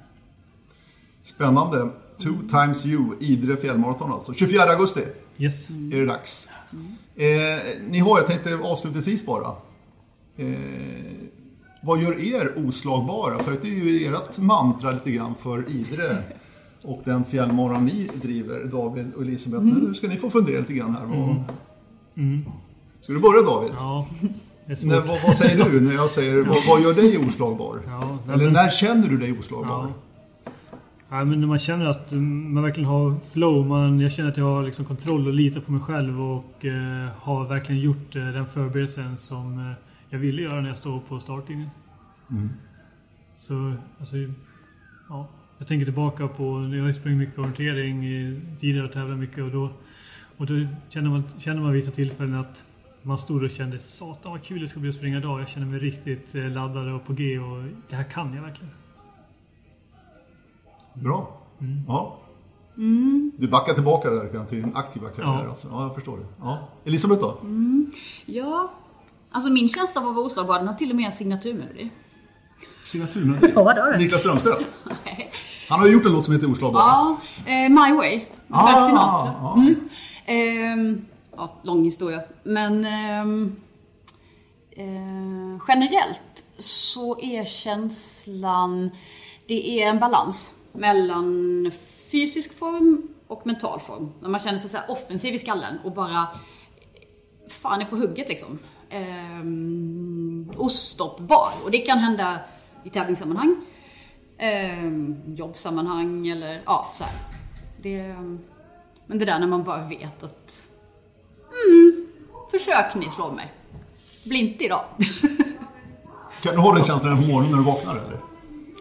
Spännande. 1.22 1.89
Two 2.18 2.34
times 2.49 2.86
you, 2.86 3.16
Idre 3.20 3.57
fjällmaraton 3.57 4.11
alltså. 4.11 4.34
24 4.34 4.64
augusti 4.64 5.01
yes. 5.38 5.70
är 5.70 5.99
det 5.99 6.05
dags. 6.05 6.49
Mm. 6.72 6.86
Eh, 7.16 7.61
ni 7.89 7.99
har, 7.99 8.18
jag 8.18 8.28
tänkte 8.28 8.55
avslutningsvis 8.64 9.26
bara. 9.26 9.47
Eh, 10.38 10.47
vad 11.82 12.01
gör 12.01 12.20
er 12.22 12.68
oslagbara? 12.68 13.39
För 13.39 13.51
det 13.61 13.68
är 13.68 13.72
ju 13.72 14.05
ert 14.05 14.38
mantra 14.38 14.91
lite 14.91 15.11
grann 15.11 15.36
för 15.36 15.70
Idre 15.70 16.18
och 16.82 17.01
den 17.05 17.26
fjällmaran 17.26 17.86
ni 17.86 18.09
driver, 18.22 18.64
David 18.64 19.14
och 19.16 19.22
Elisabeth. 19.22 19.64
Mm. 19.64 19.76
Nu 19.76 19.93
ska 19.93 20.07
ni 20.07 20.18
få 20.18 20.30
fundera 20.30 20.59
lite 20.59 20.74
grann 20.74 20.95
här. 20.95 21.05
Mm. 21.05 21.36
Mm. 22.16 22.45
Ska 23.01 23.14
du 23.14 23.20
börja 23.20 23.41
David? 23.41 23.72
Ja. 23.78 24.07
Nej, 24.66 25.01
vad, 25.07 25.22
vad, 25.24 25.36
säger 25.36 25.70
du 25.70 25.82
när 25.82 25.93
jag 25.93 26.11
säger, 26.11 26.43
vad, 26.43 26.57
vad 26.68 26.82
gör 26.82 26.93
dig 26.93 27.18
oslagbar? 27.18 27.80
Ja, 27.88 28.34
Eller 28.34 28.51
när 28.51 28.70
känner 28.70 29.07
du 29.07 29.18
dig 29.18 29.39
oslagbar? 29.39 29.88
Ja. 29.88 29.93
Ja, 31.14 31.26
men 31.26 31.39
när 31.39 31.47
man 31.47 31.59
känner 31.59 31.86
att 31.86 32.11
man 32.11 32.64
verkligen 32.64 32.89
har 32.89 33.20
flow. 33.34 33.66
Man, 33.68 33.99
jag 33.99 34.11
känner 34.11 34.30
att 34.30 34.38
jag 34.38 34.45
har 34.45 34.64
liksom 34.64 34.86
kontroll 34.86 35.28
och 35.28 35.34
litar 35.34 35.61
på 35.61 35.72
mig 35.72 35.82
själv 35.82 36.22
och 36.22 36.66
eh, 36.66 37.09
har 37.18 37.47
verkligen 37.47 37.82
gjort 37.82 38.16
eh, 38.16 38.26
den 38.28 38.45
förberedelsen 38.45 39.18
som 39.18 39.59
eh, 39.59 39.74
jag 40.09 40.20
ville 40.20 40.41
göra 40.41 40.61
när 40.61 40.68
jag 40.68 40.78
står 40.78 40.99
på 40.99 41.20
startlinjen. 41.20 41.70
Mm. 42.32 42.49
Så, 43.36 43.74
alltså, 43.99 44.16
ja. 45.09 45.28
Jag 45.57 45.68
tänker 45.68 45.86
tillbaka 45.86 46.28
på 46.28 46.57
när 46.57 46.78
jag 46.78 46.95
sprungit 46.95 47.20
mycket 47.20 47.39
orientering 47.39 48.05
i- 48.07 48.41
tidigare 48.59 48.86
och 48.86 48.91
tävlat 48.93 49.20
mycket 49.20 49.43
och 49.43 49.51
då, 49.51 49.70
och 50.38 50.45
då 50.45 50.68
känner 50.89 51.09
man, 51.09 51.24
känner 51.38 51.61
man 51.61 51.72
vissa 51.74 51.91
tillfällen 51.91 52.36
att 52.36 52.66
man 53.01 53.18
stod 53.18 53.43
och 53.43 53.49
kände 53.49 53.80
satan 53.80 54.32
vad 54.32 54.43
kul 54.43 54.61
det 54.61 54.68
ska 54.68 54.80
bli 54.80 54.89
att 54.89 54.95
springa 54.95 55.18
idag. 55.18 55.41
Jag 55.41 55.49
känner 55.49 55.68
mig 55.68 55.80
riktigt 55.80 56.36
eh, 56.36 56.49
laddad 56.49 56.88
och 56.93 57.05
på 57.05 57.14
G 57.14 57.39
och 57.39 57.64
det 57.89 57.95
här 57.95 58.03
kan 58.03 58.34
jag 58.34 58.41
verkligen. 58.41 58.74
Bra. 60.94 61.28
Mm. 61.62 61.84
Ja. 61.88 62.18
Du 63.38 63.48
backar 63.48 63.74
tillbaka 63.74 64.10
där 64.10 64.24
lite 64.24 64.46
till 64.46 64.62
din 64.62 64.76
aktiva 64.76 65.10
karriär. 65.10 65.44
Ja. 65.44 65.50
Alltså. 65.50 65.68
ja, 65.72 65.84
jag 65.84 65.96
förstår 65.96 66.18
det. 66.18 66.26
Ja. 66.39 66.68
Elisabeth 66.86 67.22
då? 67.22 67.38
Ja, 68.26 68.72
alltså 69.32 69.50
min 69.52 69.70
känsla 69.70 70.02
av 70.02 70.08
att 70.08 70.16
vara 70.16 70.26
oslagbar 70.26 70.60
den 70.60 70.68
har 70.68 70.76
till 70.76 70.89
och 70.89 70.96
med 70.96 71.06
en 71.06 71.12
signaturmelodi. 71.12 71.89
Signaturmelodi? 72.86 73.52
Ja, 73.56 73.74
det 73.74 73.82
har. 73.82 73.98
Niklas 73.98 74.20
Strömstedt? 74.20 74.76
Han 75.70 75.80
har 75.80 75.88
ju 75.88 75.94
gjort 75.94 76.06
en 76.06 76.12
låt 76.12 76.26
som 76.26 76.34
heter 76.34 76.52
Oslagbar. 76.52 76.82
Ja, 76.82 77.18
eh, 77.46 77.70
My 77.70 77.98
Way. 77.98 78.26
Ah, 78.50 78.68
Frank 78.68 78.89
Sinatra. 78.89 79.34
ja. 79.41 79.56
Mm. 79.58 79.89
Ehm, 80.26 81.06
ja, 81.38 81.54
lång 81.64 81.84
historia. 81.84 82.22
Men 82.44 82.86
ehm, 82.86 83.56
eh, 84.72 85.64
generellt 85.68 86.46
så 86.58 87.20
är 87.20 87.46
känslan, 87.46 88.89
det 89.48 89.82
är 89.84 89.89
en 89.89 90.00
balans 90.00 90.54
mellan 90.74 91.71
fysisk 92.11 92.57
form 92.57 93.07
och 93.28 93.47
mental 93.47 93.80
form. 93.80 94.11
När 94.21 94.30
man 94.30 94.39
känner 94.39 94.59
sig 94.59 94.69
så 94.69 94.78
här 94.78 94.91
offensiv 94.91 95.34
i 95.34 95.39
skallen 95.39 95.80
och 95.84 95.91
bara 95.91 96.28
fan 97.47 97.82
är 97.82 97.86
på 97.86 97.95
hugget 97.95 98.30
liksom. 98.30 98.59
Ehm, 98.89 100.51
ostoppbar. 100.57 101.53
Och 101.63 101.71
det 101.71 101.78
kan 101.78 101.97
hända 101.97 102.39
i 102.84 102.89
tävlingssammanhang, 102.89 103.55
ehm, 104.38 105.36
jobbsammanhang 105.36 106.28
eller 106.28 106.61
ja, 106.65 106.91
så 106.95 107.03
här. 107.03 107.13
Det, 107.82 108.15
men 109.05 109.19
det 109.19 109.26
där 109.26 109.39
när 109.39 109.47
man 109.47 109.63
bara 109.63 109.88
vet 109.88 110.24
att 110.24 110.69
mm, 111.67 112.07
försök 112.51 112.95
ni 112.95 113.09
slå 113.09 113.32
mig. 113.32 113.53
Bli 114.24 114.38
inte 114.38 114.63
idag. 114.63 114.86
Kan 116.41 116.55
du 116.55 116.59
ha 116.59 116.76
den 116.76 116.86
känslan 116.86 117.17
på 117.17 117.24
morgonen 117.24 117.51
när 117.51 117.57
du 117.57 117.63
vaknar 117.63 117.91
eller? 117.95 118.32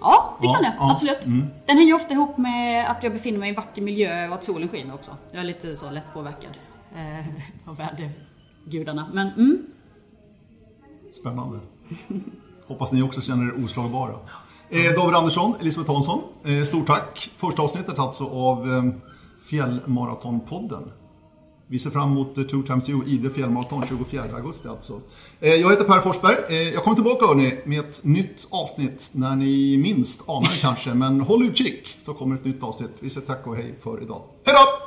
Ja, 0.02 0.36
det 0.40 0.46
Ja, 0.46 0.54
kan 0.54 0.64
jag. 0.64 0.72
ja, 0.78 0.90
Absolut. 0.92 1.26
mm. 1.26 1.46
Den 1.66 1.76
hänger 1.78 1.94
ofta 1.94 2.14
ihop 2.14 2.38
med 2.38 2.90
att 2.90 3.02
jag 3.02 3.12
befinner 3.12 3.38
mig 3.38 3.46
i 3.48 3.50
en 3.50 3.56
vacker 3.56 3.82
miljö 3.82 4.28
och 4.28 4.34
att 4.34 4.44
solen 4.44 4.68
skiner 4.68 4.94
också. 4.94 5.16
Jag 5.32 5.40
är 5.40 5.44
lite 5.44 5.76
så 5.76 5.90
lätt 5.90 6.04
påverkad 6.14 6.50
eh, 6.94 7.26
av 7.70 7.76
vädergudarna. 7.76 9.06
Men 9.12 9.28
mm, 9.28 9.66
Spännande. 11.20 11.58
Hoppas 12.66 12.92
ni 12.92 13.02
också 13.02 13.20
känner 13.20 13.44
er 13.44 13.64
oslagbara. 13.64 14.14
Eh, 14.70 14.92
David 14.96 15.14
Andersson, 15.14 15.54
Elisabeth 15.60 15.92
Hansson, 15.92 16.22
eh, 16.44 16.64
stort 16.64 16.86
tack. 16.86 17.30
Första 17.36 17.62
avsnittet 17.62 17.98
alltså 17.98 18.26
av 18.26 18.72
eh, 18.72 18.82
Fjällmaratonpodden. 19.44 20.92
Vi 21.72 21.78
ser 21.78 21.90
fram 21.90 22.10
emot 22.10 22.38
eh, 22.38 22.44
Two 22.44 22.62
Times 22.62 22.88
You 22.88 23.02
Idre 23.06 23.30
fjällmaraton 23.30 23.82
24 23.88 24.22
augusti 24.36 24.68
alltså. 24.68 25.00
Eh, 25.40 25.54
jag 25.54 25.70
heter 25.70 25.84
Per 25.84 26.00
Forsberg. 26.00 26.36
Eh, 26.48 26.74
jag 26.74 26.84
kommer 26.84 26.94
tillbaka 26.94 27.26
hörni 27.26 27.54
med 27.64 27.80
ett 27.80 28.04
nytt 28.04 28.48
avsnitt 28.50 29.10
när 29.12 29.36
ni 29.36 29.76
minst 29.76 30.28
anar 30.28 30.50
det 30.50 30.60
kanske. 30.60 30.94
Men 30.94 31.20
håll 31.20 31.46
utkik 31.46 31.96
så 32.02 32.14
kommer 32.14 32.34
ett 32.34 32.44
nytt 32.44 32.62
avsnitt. 32.62 32.90
Vi 33.00 33.10
säger 33.10 33.26
tack 33.26 33.46
och 33.46 33.56
hej 33.56 33.74
för 33.82 34.02
idag. 34.02 34.22
Hej 34.44 34.54
då! 34.54 34.81